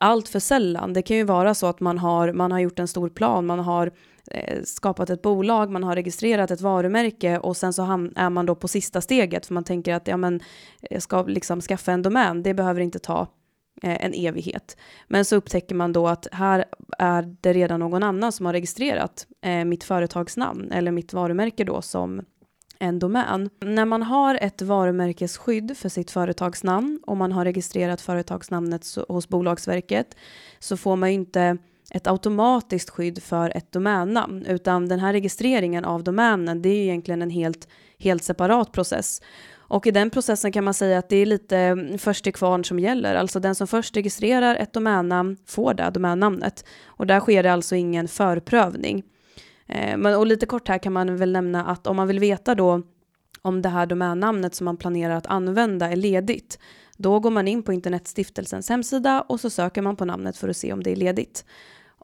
allt 0.01 0.29
för 0.29 0.41
sällan. 0.41 0.93
Det 0.93 1.03
kan 1.03 1.17
ju 1.17 1.25
vara 1.25 1.55
så 1.55 1.67
att 1.67 1.81
man 1.81 1.99
har, 1.99 2.33
man 2.33 2.53
har 2.53 2.59
gjort 2.59 2.79
en 2.79 2.89
stor 2.89 3.09
plan, 3.09 3.47
man 3.47 3.59
har 3.59 3.93
Eh, 4.31 4.63
skapat 4.65 5.11
ett 5.11 5.23
bolag, 5.23 5.71
man 5.71 5.85
har 5.85 5.95
registrerat 5.95 6.51
ett 6.51 6.61
varumärke 6.61 7.39
och 7.39 7.57
sen 7.57 7.73
så 7.73 7.83
är 8.17 8.31
man 8.31 8.47
då 8.47 8.55
på 8.55 8.69
sista 8.69 9.01
steget 9.01 9.47
för 9.47 9.55
man 9.55 9.65
tänker 9.65 9.95
att 9.95 10.09
ja, 10.09 10.17
men, 10.17 10.41
jag 10.81 11.03
ska 11.03 11.23
liksom 11.23 11.61
skaffa 11.61 11.93
en 11.93 12.03
domän, 12.03 12.43
det 12.43 12.55
behöver 12.55 12.81
inte 12.81 12.99
ta 12.99 13.21
eh, 13.83 14.05
en 14.05 14.15
evighet. 14.15 14.77
Men 15.07 15.25
så 15.25 15.37
upptäcker 15.37 15.75
man 15.75 15.93
då 15.93 16.09
att 16.09 16.27
här 16.33 16.65
är 16.99 17.37
det 17.41 17.53
redan 17.53 17.81
någon 17.81 18.03
annan 18.03 18.33
som 18.33 18.47
har 18.47 18.53
registrerat 18.53 19.27
eh, 19.43 19.65
mitt 19.65 19.85
företagsnamn 19.85 20.73
eller 20.73 20.91
mitt 20.91 21.13
varumärke 21.13 21.65
då 21.65 21.83
som 21.83 22.23
en 22.79 22.99
domän. 22.99 23.51
När 23.61 23.85
man 23.85 24.03
har 24.03 24.39
ett 24.41 24.63
varumärkesskydd 24.63 25.77
för 25.77 25.89
sitt 25.89 26.11
företagsnamn 26.11 27.01
och 27.07 27.17
man 27.17 27.33
har 27.33 27.45
registrerat 27.45 28.01
företagsnamnet 28.01 28.87
hos 29.09 29.29
Bolagsverket 29.29 30.17
så 30.59 30.77
får 30.77 30.97
man 30.97 31.09
ju 31.09 31.15
inte 31.15 31.59
ett 31.91 32.07
automatiskt 32.07 32.91
skydd 32.91 33.23
för 33.23 33.57
ett 33.57 33.73
domännamn 33.73 34.47
utan 34.47 34.89
den 34.89 35.01
här 35.01 35.13
registreringen 35.13 35.85
av 35.85 36.05
domänen 36.05 36.63
det 36.63 36.69
är 36.69 36.75
ju 36.75 36.83
egentligen 36.83 37.23
en 37.23 37.31
helt, 37.31 37.69
helt 37.99 38.23
separat 38.23 38.73
process. 38.73 39.23
Och 39.71 39.87
i 39.87 39.91
den 39.91 40.11
processen 40.11 40.53
kan 40.53 40.65
man 40.65 40.75
säga 40.75 40.99
att 40.99 41.09
det 41.09 41.17
är 41.17 41.27
lite 41.27 41.59
mm, 41.59 41.99
först 41.99 42.25
till 42.25 42.33
kvarn 42.35 42.65
som 42.65 42.79
gäller. 42.79 43.15
Alltså 43.15 43.41
den 43.41 43.55
som 43.55 43.67
först 43.67 43.97
registrerar 43.97 44.57
ett 44.57 44.73
domännamn 44.73 45.37
får 45.47 45.75
det 45.75 45.91
domännamnet. 45.91 46.65
Och 46.87 47.07
där 47.07 47.21
sker 47.21 47.43
det 47.43 47.53
alltså 47.53 47.75
ingen 47.75 48.09
förprövning. 48.09 49.03
Eh, 49.67 49.97
men, 49.97 50.15
och 50.15 50.27
lite 50.27 50.47
kort 50.47 50.69
här 50.69 50.79
kan 50.79 50.93
man 50.93 51.17
väl 51.17 51.33
nämna 51.33 51.67
att 51.67 51.87
om 51.87 51.97
man 51.97 52.09
vill 52.09 52.19
veta 52.19 52.55
då 52.55 52.83
om 53.43 53.63
det 53.63 53.69
här 53.69 53.87
domännamnet 53.87 54.55
som 54.55 54.65
man 54.65 54.77
planerar 54.77 55.17
att 55.17 55.27
använda 55.27 55.91
är 55.91 55.97
ledigt, 55.97 56.59
då 56.99 57.21
går 57.21 57.31
man 57.31 57.49
in 57.49 57.63
på 57.63 57.73
Internetstiftelsens 57.73 58.69
hemsida 58.69 59.21
och 59.21 59.41
så 59.41 59.51
söker 59.51 59.83
man 59.83 59.97
på 59.97 60.05
namnet 60.05 60.37
för 60.37 60.49
att 60.49 60.57
se 60.57 60.73
om 60.73 60.83
det 60.83 60.93
är 60.93 60.97
ledigt. 60.97 61.45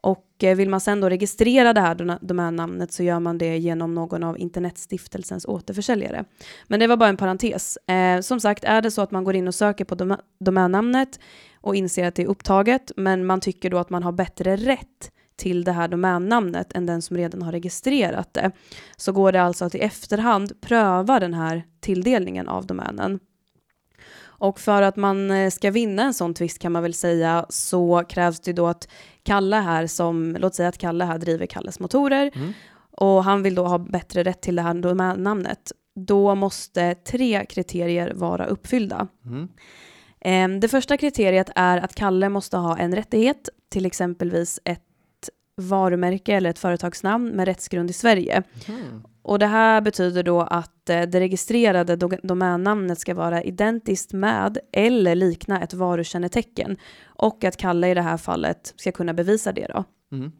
Och 0.05 0.43
eh, 0.43 0.55
vill 0.55 0.69
man 0.69 0.81
sen 0.81 1.01
då 1.01 1.09
registrera 1.09 1.73
det 1.73 1.81
här 1.81 2.19
domännamnet 2.21 2.91
så 2.91 3.03
gör 3.03 3.19
man 3.19 3.37
det 3.37 3.57
genom 3.57 3.95
någon 3.95 4.23
av 4.23 4.39
Internetstiftelsens 4.39 5.45
återförsäljare. 5.45 6.25
Men 6.67 6.79
det 6.79 6.87
var 6.87 6.97
bara 6.97 7.09
en 7.09 7.17
parentes. 7.17 7.77
Eh, 7.77 8.21
som 8.21 8.39
sagt, 8.39 8.63
är 8.63 8.81
det 8.81 8.91
så 8.91 9.01
att 9.01 9.11
man 9.11 9.23
går 9.23 9.35
in 9.35 9.47
och 9.47 9.55
söker 9.55 9.85
på 9.85 9.95
dom 9.95 10.15
domännamnet 10.39 11.19
och 11.61 11.75
inser 11.75 12.07
att 12.07 12.15
det 12.15 12.23
är 12.23 12.27
upptaget, 12.27 12.91
men 12.95 13.25
man 13.25 13.41
tycker 13.41 13.69
då 13.69 13.77
att 13.77 13.89
man 13.89 14.03
har 14.03 14.11
bättre 14.11 14.55
rätt 14.55 15.11
till 15.35 15.63
det 15.63 15.71
här 15.71 15.87
domännamnet 15.87 16.73
än 16.73 16.85
den 16.85 17.01
som 17.01 17.17
redan 17.17 17.41
har 17.41 17.51
registrerat 17.51 18.33
det, 18.33 18.51
så 18.97 19.11
går 19.11 19.31
det 19.31 19.41
alltså 19.41 19.65
att 19.65 19.75
i 19.75 19.79
efterhand 19.79 20.61
pröva 20.61 21.19
den 21.19 21.33
här 21.33 21.63
tilldelningen 21.79 22.47
av 22.47 22.65
domänen. 22.65 23.19
Och 24.37 24.59
för 24.59 24.81
att 24.81 24.95
man 24.95 25.31
eh, 25.31 25.49
ska 25.49 25.71
vinna 25.71 26.03
en 26.03 26.13
sån 26.13 26.33
tvist 26.33 26.59
kan 26.59 26.71
man 26.71 26.83
väl 26.83 26.93
säga 26.93 27.45
så 27.49 28.03
krävs 28.09 28.39
det 28.39 28.53
då 28.53 28.67
att 28.67 28.87
Kalle 29.23 29.55
här 29.55 29.87
som, 29.87 30.35
låt 30.39 30.55
säga 30.55 30.69
att 30.69 30.77
Kalle 30.77 31.03
här 31.05 31.17
driver 31.17 31.45
Kalles 31.45 31.79
motorer 31.79 32.31
Mm. 32.35 32.53
och 32.91 33.23
han 33.23 33.43
vill 33.43 33.55
då 33.55 33.65
ha 33.67 33.77
bättre 33.77 34.23
rätt 34.23 34.41
till 34.41 34.55
det 34.55 34.61
här 34.61 34.73
domännamnet. 34.73 35.71
Då 35.95 36.35
måste 36.35 36.95
tre 36.95 37.45
kriterier 37.45 38.13
vara 38.15 38.45
uppfyllda. 38.45 39.07
Mm. 39.25 39.47
Em, 40.21 40.59
Det 40.59 40.67
första 40.67 40.97
kriteriet 40.97 41.49
är 41.55 41.77
att 41.77 41.95
Kalle 41.95 42.29
måste 42.29 42.57
ha 42.57 42.77
en 42.77 42.95
rättighet, 42.95 43.49
till 43.69 43.85
exempelvis 43.85 44.59
ett 44.65 44.81
varumärke 45.61 46.33
eller 46.33 46.49
ett 46.49 46.59
företagsnamn 46.59 47.29
med 47.29 47.45
rättsgrund 47.45 47.89
i 47.89 47.93
Sverige. 47.93 48.43
Mhm. 48.67 49.03
Och 49.27 49.39
det 49.39 49.45
här 49.47 49.81
betyder 49.81 50.23
då 50.23 50.41
att 50.41 50.89
eh, 50.89 51.01
det 51.01 51.19
registrerade 51.19 51.95
do- 51.95 52.19
domännamnet 52.23 52.99
ska 52.99 53.13
vara 53.13 53.43
identiskt 53.43 54.13
med 54.13 54.57
eller 54.71 55.15
likna 55.15 55.61
ett 55.61 55.73
varukännetecken 55.73 56.77
och 57.05 57.43
att 57.43 57.57
Kalle 57.57 57.87
i 57.89 57.93
det 57.93 58.01
här 58.01 58.17
fallet 58.17 58.73
ska 58.75 58.91
kunna 58.91 59.13
bevisa 59.13 59.51
det 59.51 59.67
då. 59.73 59.83
Mm. 60.11 60.31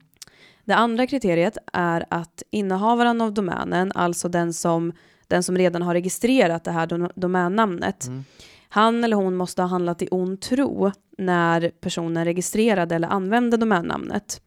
Det 0.65 0.73
andra 0.75 1.07
kriteriet 1.07 1.57
är 1.73 2.05
att 2.09 2.43
innehavaren 2.51 3.21
av 3.21 3.33
domänen, 3.33 3.91
alltså 3.95 4.29
den 4.29 4.53
som, 4.53 4.91
den 5.27 5.43
som 5.43 5.57
redan 5.57 5.81
har 5.81 5.93
registrerat 5.93 6.63
det 6.63 6.71
här 6.71 6.87
dom- 6.87 7.11
domännamnet, 7.15 8.07
Mm. 8.07 8.23
han 8.69 9.03
eller 9.03 9.17
hon 9.17 9.35
måste 9.35 9.61
ha 9.61 9.69
handlat 9.69 10.01
i 10.01 10.07
ond 10.11 10.41
tro 10.41 10.91
när 11.17 11.69
personen 11.81 12.25
registrerade 12.25 12.95
eller 12.95 13.07
använde 13.07 13.57
domännamnet. 13.57 14.41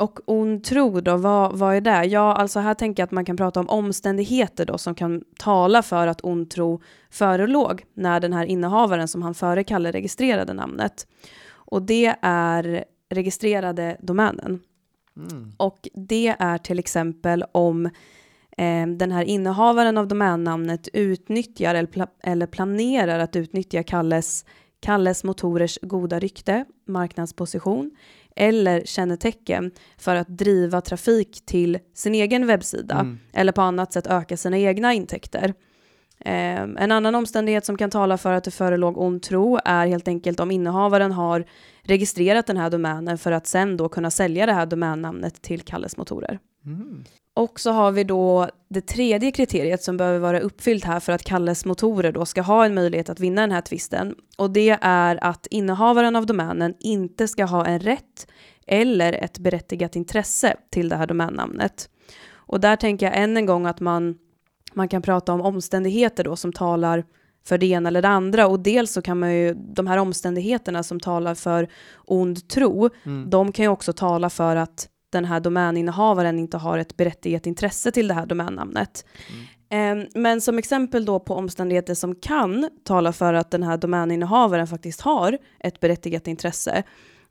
Och 0.00 0.20
ond 0.24 0.64
tro 0.64 1.00
då, 1.00 1.16
vad, 1.16 1.58
vad 1.58 1.76
är 1.76 1.80
det? 1.80 2.04
Ja, 2.04 2.34
alltså 2.34 2.60
här 2.60 2.74
tänker 2.74 3.02
jag 3.02 3.06
att 3.06 3.10
man 3.10 3.24
kan 3.24 3.36
prata 3.36 3.60
om 3.60 3.68
omständigheter 3.68 4.64
då 4.64 4.78
som 4.78 4.94
kan 4.94 5.24
tala 5.38 5.82
för 5.82 6.06
att 6.06 6.24
ond 6.24 6.50
tro 6.50 6.80
förelåg 7.10 7.84
när 7.94 8.20
den 8.20 8.32
här 8.32 8.44
innehavaren 8.44 9.08
som 9.08 9.22
han 9.22 9.34
före 9.34 9.64
Kalle 9.64 9.92
registrerade 9.92 10.52
namnet. 10.52 11.06
Och 11.52 11.82
det 11.82 12.14
är 12.22 12.84
registrerade 13.10 13.96
domänen. 14.00 14.60
Mm. 15.16 15.52
Och 15.56 15.88
det 15.94 16.36
är 16.38 16.58
till 16.58 16.78
exempel 16.78 17.44
om 17.52 17.86
eh, 18.56 18.86
den 18.86 19.12
här 19.12 19.24
innehavaren 19.24 19.98
av 19.98 20.08
domännamnet 20.08 20.88
utnyttjar 20.92 21.74
eller, 21.74 21.88
pla- 21.88 22.18
eller 22.22 22.46
planerar 22.46 23.18
att 23.18 23.36
utnyttja 23.36 23.82
Kalles, 23.82 24.44
Kalles 24.80 25.24
motorers 25.24 25.78
goda 25.82 26.18
rykte, 26.18 26.64
marknadsposition 26.86 27.90
eller 28.40 28.82
kännetecken 28.84 29.70
för 29.98 30.16
att 30.16 30.28
driva 30.28 30.80
trafik 30.80 31.42
till 31.46 31.78
sin 31.94 32.14
egen 32.14 32.46
webbsida 32.46 32.94
Mm. 32.94 33.18
eller 33.32 33.52
på 33.52 33.62
annat 33.62 33.92
sätt 33.92 34.06
öka 34.06 34.36
sina 34.36 34.58
egna 34.58 34.94
intäkter. 34.94 35.54
Eh, 36.24 36.60
en 36.60 36.92
annan 36.92 37.14
omständighet 37.14 37.64
som 37.64 37.76
kan 37.76 37.90
tala 37.90 38.18
för 38.18 38.32
att 38.32 38.44
det 38.44 38.50
förelåg 38.50 38.98
ond 38.98 39.22
tro 39.22 39.58
är 39.64 39.86
helt 39.86 40.08
enkelt 40.08 40.40
om 40.40 40.50
innehavaren 40.50 41.12
har 41.12 41.44
registrerat 41.82 42.46
den 42.46 42.56
här 42.56 42.70
domänen 42.70 43.18
för 43.18 43.32
att 43.32 43.46
sen 43.46 43.76
då 43.76 43.88
kunna 43.88 44.10
sälja 44.10 44.46
det 44.46 44.52
här 44.52 44.66
domännamnet 44.66 45.42
till 45.42 45.60
Kalles 45.60 45.96
motorer. 45.96 46.38
Mm. 46.66 47.04
Och 47.40 47.60
så 47.60 47.70
har 47.70 47.92
vi 47.92 48.04
då 48.04 48.48
det 48.68 48.80
tredje 48.80 49.30
kriteriet 49.30 49.82
som 49.82 49.96
behöver 49.96 50.18
vara 50.18 50.40
uppfyllt 50.40 50.84
här 50.84 51.00
för 51.00 51.12
att 51.12 51.22
Kalles 51.22 51.64
motorer 51.64 52.12
då 52.12 52.26
ska 52.26 52.42
ha 52.42 52.64
en 52.64 52.74
möjlighet 52.74 53.08
att 53.10 53.20
vinna 53.20 53.40
den 53.40 53.52
här 53.52 53.60
tvisten. 53.60 54.14
Och 54.38 54.50
det 54.50 54.78
är 54.80 55.24
att 55.24 55.46
innehavaren 55.46 56.16
av 56.16 56.26
domänen 56.26 56.74
inte 56.80 57.28
ska 57.28 57.44
ha 57.44 57.66
en 57.66 57.80
rätt 57.80 58.26
eller 58.66 59.12
ett 59.12 59.38
berättigat 59.38 59.96
intresse 59.96 60.56
till 60.70 60.88
det 60.88 60.96
här 60.96 61.06
domännamnet. 61.06 61.90
Och 62.32 62.60
där 62.60 62.76
tänker 62.76 63.06
jag 63.06 63.18
än 63.18 63.36
en 63.36 63.46
gång 63.46 63.66
att 63.66 63.80
man 63.80 64.18
man 64.74 64.88
kan 64.88 65.02
prata 65.02 65.32
om 65.32 65.40
omständigheter 65.40 66.24
då 66.24 66.36
som 66.36 66.52
talar 66.52 67.04
för 67.46 67.58
det 67.58 67.66
ena 67.66 67.88
eller 67.88 68.02
det 68.02 68.08
andra 68.08 68.46
och 68.46 68.60
dels 68.60 68.92
så 68.92 69.02
kan 69.02 69.18
man 69.18 69.34
ju, 69.34 69.54
de 69.54 69.86
här 69.86 69.98
omständigheterna 69.98 70.82
som 70.82 71.00
talar 71.00 71.34
för 71.34 71.68
ond 72.04 72.48
tro, 72.48 72.90
Mm. 73.02 73.30
de 73.30 73.52
kan 73.52 73.64
ju 73.64 73.68
också 73.68 73.92
tala 73.92 74.30
för 74.30 74.56
att 74.56 74.88
den 75.10 75.24
här 75.24 75.40
domäninnehavaren 75.40 76.38
inte 76.38 76.56
har 76.56 76.78
ett 76.78 76.96
berättigat 76.96 77.46
intresse 77.46 77.90
till 77.90 78.08
det 78.08 78.14
här 78.14 78.26
domännamnet. 78.26 79.04
Eh, 79.70 79.96
Men 80.14 80.40
som 80.40 80.58
exempel 80.58 81.04
då 81.04 81.20
på 81.20 81.34
omständigheter 81.34 81.94
som 81.94 82.14
kan 82.14 82.68
tala 82.84 83.12
för 83.12 83.34
att 83.34 83.50
den 83.50 83.62
här 83.62 83.76
domäninnehavaren 83.76 84.66
faktiskt 84.66 85.00
har 85.00 85.38
ett 85.60 85.80
berättigat 85.80 86.26
intresse, 86.26 86.82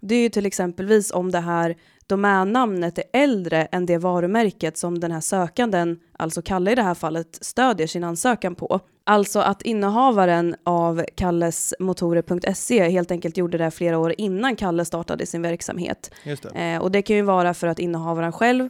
det 0.01 0.15
är 0.15 0.21
ju 0.21 0.29
till 0.29 0.45
exempelvis 0.45 1.11
om 1.11 1.31
det 1.31 1.39
här 1.39 1.75
domännamnet 2.09 2.97
är 2.97 3.03
äldre 3.13 3.65
än 3.65 3.85
det 3.85 3.97
varumärket 3.97 4.77
som 4.77 4.99
den 4.99 5.11
här 5.11 5.21
sökanden, 5.21 5.99
alltså 6.17 6.41
Kalle 6.41 6.71
i 6.71 6.75
det 6.75 6.83
här 6.83 6.93
fallet, 6.93 7.37
stödjer 7.41 7.87
sin 7.87 8.03
ansökan 8.03 8.55
på. 8.55 8.79
Alltså 9.03 9.39
att 9.39 9.61
innehavaren 9.61 10.55
av 10.63 11.05
kallesmotorer.se 11.15 12.89
helt 12.89 13.11
enkelt 13.11 13.37
gjorde 13.37 13.57
det 13.57 13.71
flera 13.71 13.97
år 13.97 14.13
innan 14.17 14.55
Kalle 14.55 14.85
startade 14.85 15.25
sin 15.25 15.41
verksamhet. 15.41 16.11
Just 16.23 16.43
det. 16.43 16.49
Eh, 16.49 16.81
och 16.81 16.91
det 16.91 17.01
kan 17.01 17.15
ju 17.15 17.21
vara 17.21 17.53
för 17.53 17.67
att 17.67 17.79
innehavaren 17.79 18.31
själv 18.31 18.69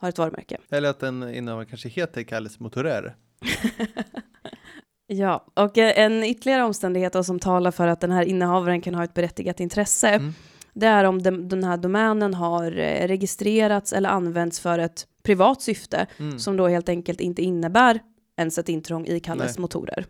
har 0.00 0.08
ett 0.08 0.18
varumärke. 0.18 0.58
Eller 0.70 0.90
att 0.90 1.00
den 1.00 1.34
innehavaren 1.34 1.68
kanske 1.68 1.88
heter 1.88 2.22
Kalles 2.22 2.60
Motorer. 2.60 3.16
Ja, 5.08 5.46
och 5.54 5.78
eh, 5.78 5.98
en 6.04 6.24
ytterligare 6.24 6.62
omständighet 6.64 7.26
som 7.26 7.38
talar 7.38 7.70
för 7.70 7.86
att 7.86 8.00
den 8.00 8.10
här 8.10 8.22
innehavaren 8.22 8.80
kan 8.80 8.94
ha 8.94 9.04
ett 9.04 9.14
berättigat 9.14 9.60
intresse, 9.60 10.08
Mm. 10.08 10.34
Det 10.76 10.86
är 10.86 11.04
om 11.04 11.22
den, 11.22 11.48
den 11.48 11.64
här 11.64 11.76
domänen 11.76 12.34
har 12.34 12.78
eh, 12.78 13.06
registrerats 13.08 13.92
eller 13.92 14.08
använts 14.08 14.60
för 14.60 14.78
ett 14.78 15.06
privat 15.22 15.62
syfte 15.62 16.06
Mm. 16.18 16.38
som 16.38 16.56
då 16.56 16.66
helt 16.68 16.88
enkelt 16.88 17.20
inte 17.20 17.42
innebär 17.42 18.00
ens 18.36 18.58
ett 18.58 18.68
intrång 18.68 19.06
i 19.06 19.20
Kalles 19.20 19.56
Nej. 19.56 19.60
motorer. 19.60 20.06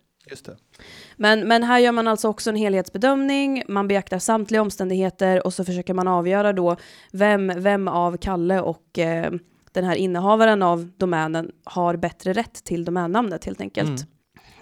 Men, 1.16 1.48
men 1.48 1.62
här 1.62 1.78
gör 1.78 1.92
man 1.92 2.08
alltså 2.08 2.28
också 2.28 2.50
en 2.50 2.56
helhetsbedömning, 2.56 3.62
man 3.68 3.88
beaktar 3.88 4.18
samtliga 4.18 4.62
omständigheter 4.62 5.46
och 5.46 5.54
så 5.54 5.64
försöker 5.64 5.94
man 5.94 6.08
avgöra 6.08 6.52
då 6.52 6.76
vem, 7.12 7.52
vem 7.56 7.88
av 7.88 8.16
Kalle 8.16 8.60
och 8.60 8.98
eh, 8.98 9.32
den 9.72 9.84
här 9.84 9.94
innehavaren 9.96 10.62
av 10.62 10.90
domänen 10.96 11.50
har 11.64 11.96
bättre 11.96 12.32
rätt 12.32 12.64
till 12.64 12.84
domännamnet 12.84 13.44
helt 13.44 13.60
enkelt. 13.60 14.00
Ehm, 14.00 14.06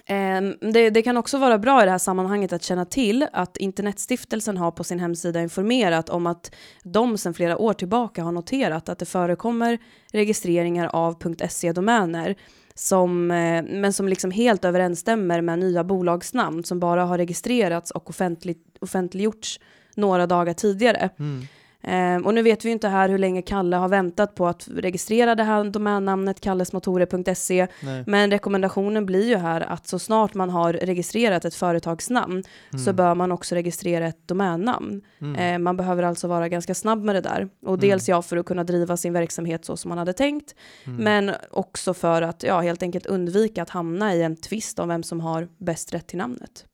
Ehm, 0.06 0.56
det, 0.60 0.90
det 0.90 1.02
kan 1.02 1.16
också 1.16 1.38
vara 1.38 1.58
bra 1.58 1.82
i 1.82 1.84
det 1.84 1.90
här 1.90 1.98
sammanhanget 1.98 2.52
att 2.52 2.62
känna 2.62 2.84
till 2.84 3.26
att 3.32 3.56
Internetstiftelsen 3.56 4.56
har 4.56 4.70
på 4.70 4.84
sin 4.84 4.98
hemsida 4.98 5.42
informerat 5.42 6.08
om 6.08 6.26
att 6.26 6.54
de 6.82 7.18
sedan 7.18 7.34
flera 7.34 7.58
år 7.58 7.72
tillbaka 7.72 8.22
har 8.22 8.32
noterat 8.32 8.88
att 8.88 8.98
det 8.98 9.06
förekommer 9.06 9.78
registreringar 10.12 10.86
av 10.86 11.16
.se-domäner 11.48 12.36
som, 12.74 13.30
eh, 13.30 13.62
men 13.62 13.92
som 13.92 14.08
liksom 14.08 14.30
helt 14.30 14.64
överensstämmer 14.64 15.40
med 15.40 15.58
nya 15.58 15.84
bolagsnamn 15.84 16.64
som 16.64 16.80
bara 16.80 17.04
har 17.04 17.18
registrerats 17.18 17.90
och 17.90 18.10
offentlig, 18.10 18.56
offentliggjorts 18.80 19.60
några 19.94 20.26
dagar 20.26 20.52
tidigare. 20.52 21.10
Mm. 21.18 21.46
Eh, 21.84 22.16
och 22.16 22.34
nu 22.34 22.42
vet 22.42 22.64
vi 22.64 22.68
ju 22.68 22.72
inte 22.72 22.88
här 22.88 23.08
hur 23.08 23.18
länge 23.18 23.42
Kalle 23.42 23.76
har 23.76 23.88
väntat 23.88 24.34
på 24.34 24.46
att 24.46 24.68
registrera 24.76 25.34
det 25.34 25.42
här 25.42 25.64
domännamnet 25.64 26.40
kallesmotorer.se 26.40 27.66
men 28.06 28.30
rekommendationen 28.30 29.06
blir 29.06 29.28
ju 29.28 29.36
här 29.36 29.60
att 29.60 29.86
så 29.86 29.98
snart 29.98 30.34
man 30.34 30.50
har 30.50 30.72
registrerat 30.72 31.44
ett 31.44 31.54
företagsnamn 31.54 32.42
så 32.84 32.92
bör 32.92 33.14
man 33.14 33.32
också 33.32 33.54
registrera 33.54 34.06
ett 34.06 34.28
domännamn. 34.28 35.02
Mm. 35.20 35.36
Eh, 35.36 35.58
man 35.58 35.76
behöver 35.76 36.02
alltså 36.02 36.28
vara 36.28 36.48
ganska 36.48 36.74
snabb 36.74 37.04
med 37.04 37.14
det 37.14 37.20
där. 37.20 37.48
Och 37.66 37.78
dels 37.78 38.08
ja, 38.08 38.22
för 38.22 38.36
att 38.36 38.46
kunna 38.46 38.64
driva 38.64 38.96
sin 38.96 39.12
verksamhet 39.12 39.64
så 39.64 39.76
som 39.76 39.88
man 39.88 39.98
hade 39.98 40.12
tänkt, 40.12 40.54
Mm. 40.86 41.04
men 41.04 41.34
också 41.50 41.94
för 41.94 42.22
att 42.22 42.42
ja, 42.42 42.60
helt 42.60 42.82
enkelt 42.82 43.06
undvika 43.06 43.62
att 43.62 43.70
hamna 43.70 44.14
i 44.14 44.22
en 44.22 44.36
tvist 44.36 44.78
om 44.78 44.88
vem 44.88 45.02
som 45.02 45.20
har 45.20 45.48
bäst 45.58 45.94
rätt 45.94 46.06
till 46.06 46.18
namnet. 46.18 46.64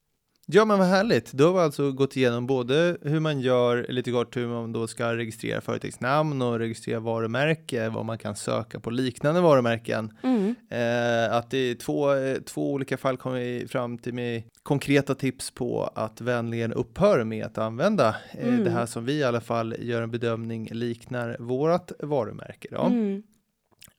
Ja 0.52 0.64
men 0.64 0.78
vad 0.78 0.88
härligt, 0.88 1.32
då 1.32 1.44
har 1.46 1.52
vi 1.52 1.58
alltså 1.58 1.92
gått 1.92 2.16
igenom 2.16 2.46
både 2.46 2.96
hur 3.02 3.20
man 3.20 3.40
gör, 3.40 3.86
lite 3.88 4.10
kort 4.10 4.36
hur 4.36 4.46
man 4.48 4.72
då 4.72 4.86
ska 4.86 5.16
registrera 5.16 5.60
företagsnamn 5.60 6.42
och 6.42 6.58
registrera 6.58 7.00
varumärke, 7.00 7.88
vad 7.88 8.04
man 8.04 8.18
kan 8.18 8.36
söka 8.36 8.80
på 8.80 8.90
liknande 8.90 9.40
varumärken. 9.40 10.12
Mm. 10.22 10.54
Eh, 10.70 11.36
att 11.36 11.54
i 11.54 11.74
två, 11.74 12.14
eh, 12.14 12.36
två 12.36 12.72
olika 12.72 12.96
fall 12.96 13.16
kommer 13.16 13.38
vi 13.38 13.68
fram 13.68 13.98
till 13.98 14.14
med 14.14 14.42
konkreta 14.62 15.14
tips 15.14 15.50
på 15.50 15.90
att 15.94 16.20
vänligen 16.20 16.72
upphöra 16.72 17.24
med 17.24 17.46
att 17.46 17.58
använda 17.58 18.16
eh, 18.32 18.48
Mm. 18.48 18.64
det 18.64 18.70
här 18.70 18.86
som 18.86 19.04
vi 19.04 19.12
i 19.12 19.24
alla 19.24 19.40
fall 19.40 19.74
gör 19.78 20.02
en 20.02 20.10
bedömning 20.10 20.68
liknar 20.72 21.36
vårat 21.40 21.92
varumärke. 21.98 22.68
Då. 22.70 22.82
Mm. 22.82 23.22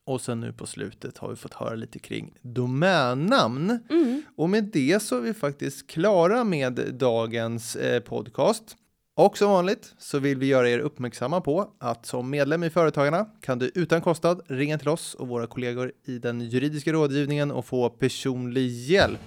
Och 0.04 0.20
sen 0.20 0.40
nu 0.40 0.52
på 0.52 0.66
slutet 0.66 1.18
har 1.18 1.28
vi 1.28 1.36
fått 1.36 1.54
höra 1.54 1.74
lite 1.74 1.98
kring 1.98 2.34
domännamn. 2.42 3.78
Mm. 3.90 4.22
Och 4.36 4.50
med 4.50 4.64
det 4.64 5.02
så 5.02 5.16
är 5.16 5.20
vi 5.20 5.34
faktiskt 5.34 5.86
klara 5.86 6.44
med 6.44 6.94
dagens 6.94 7.76
eh, 7.76 8.00
podcast. 8.00 8.76
Och 9.14 9.38
som 9.38 9.50
vanligt 9.50 9.94
så 9.98 10.18
vill 10.18 10.38
vi 10.38 10.46
göra 10.46 10.70
er 10.70 10.78
uppmärksamma 10.78 11.40
på 11.40 11.70
att 11.78 12.06
som 12.06 12.30
medlem 12.30 12.64
i 12.64 12.70
Företagarna 12.70 13.26
kan 13.40 13.58
du 13.58 13.70
utan 13.74 14.00
kostnad 14.00 14.40
ringa 14.46 14.78
till 14.78 14.88
oss 14.88 15.14
och 15.14 15.28
våra 15.28 15.46
kollegor 15.46 15.92
i 16.04 16.18
den 16.18 16.40
juridiska 16.40 16.92
rådgivningen 16.92 17.50
och 17.50 17.64
få 17.64 17.90
personlig 17.90 18.68
hjälp. 18.68 19.20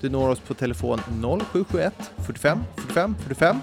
Du 0.00 0.10
når 0.10 0.28
oss 0.28 0.40
på 0.40 0.54
telefon 0.54 0.98
0771 0.98 1.94
45 2.26 2.58
45 2.76 3.14
45. 3.18 3.56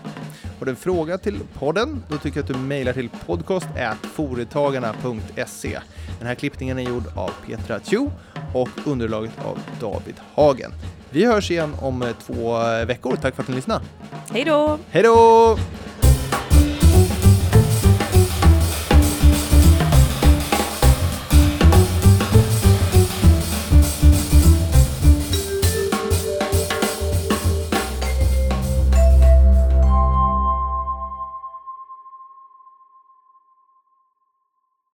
Har 0.60 0.66
du 0.66 0.72
en 0.72 0.76
fråga 0.76 1.18
till 1.18 1.40
podden, 1.54 2.04
då 2.10 2.18
tycker 2.18 2.38
jag 2.38 2.44
att 2.44 2.54
du 2.54 2.60
mejlar 2.60 2.94
till 2.94 3.10
podcast.foretagarna.se. 3.10 5.80
Den 6.20 6.28
här 6.28 6.36
klippningen 6.36 6.80
är 6.80 6.84
gjord 6.84 7.04
av 7.16 7.32
Petra 7.46 7.80
Tjo 7.80 8.12
och 8.54 8.70
underlaget 8.86 9.40
av 9.46 9.60
David 9.80 10.16
Hagen. 10.34 10.72
Vi 11.10 11.26
hörs 11.26 11.51
igen 11.51 11.76
om 11.82 12.01
eh, 12.01 12.10
två 12.26 12.60
veckor. 12.86 13.16
Tack 13.16 13.36
för 13.36 13.43
att 13.43 13.49
ni 13.49 13.55
lyssnade. 13.55 13.86
Hej 14.34 14.43
då! 14.45 14.78
Hej 14.89 15.03
då! 15.03 15.57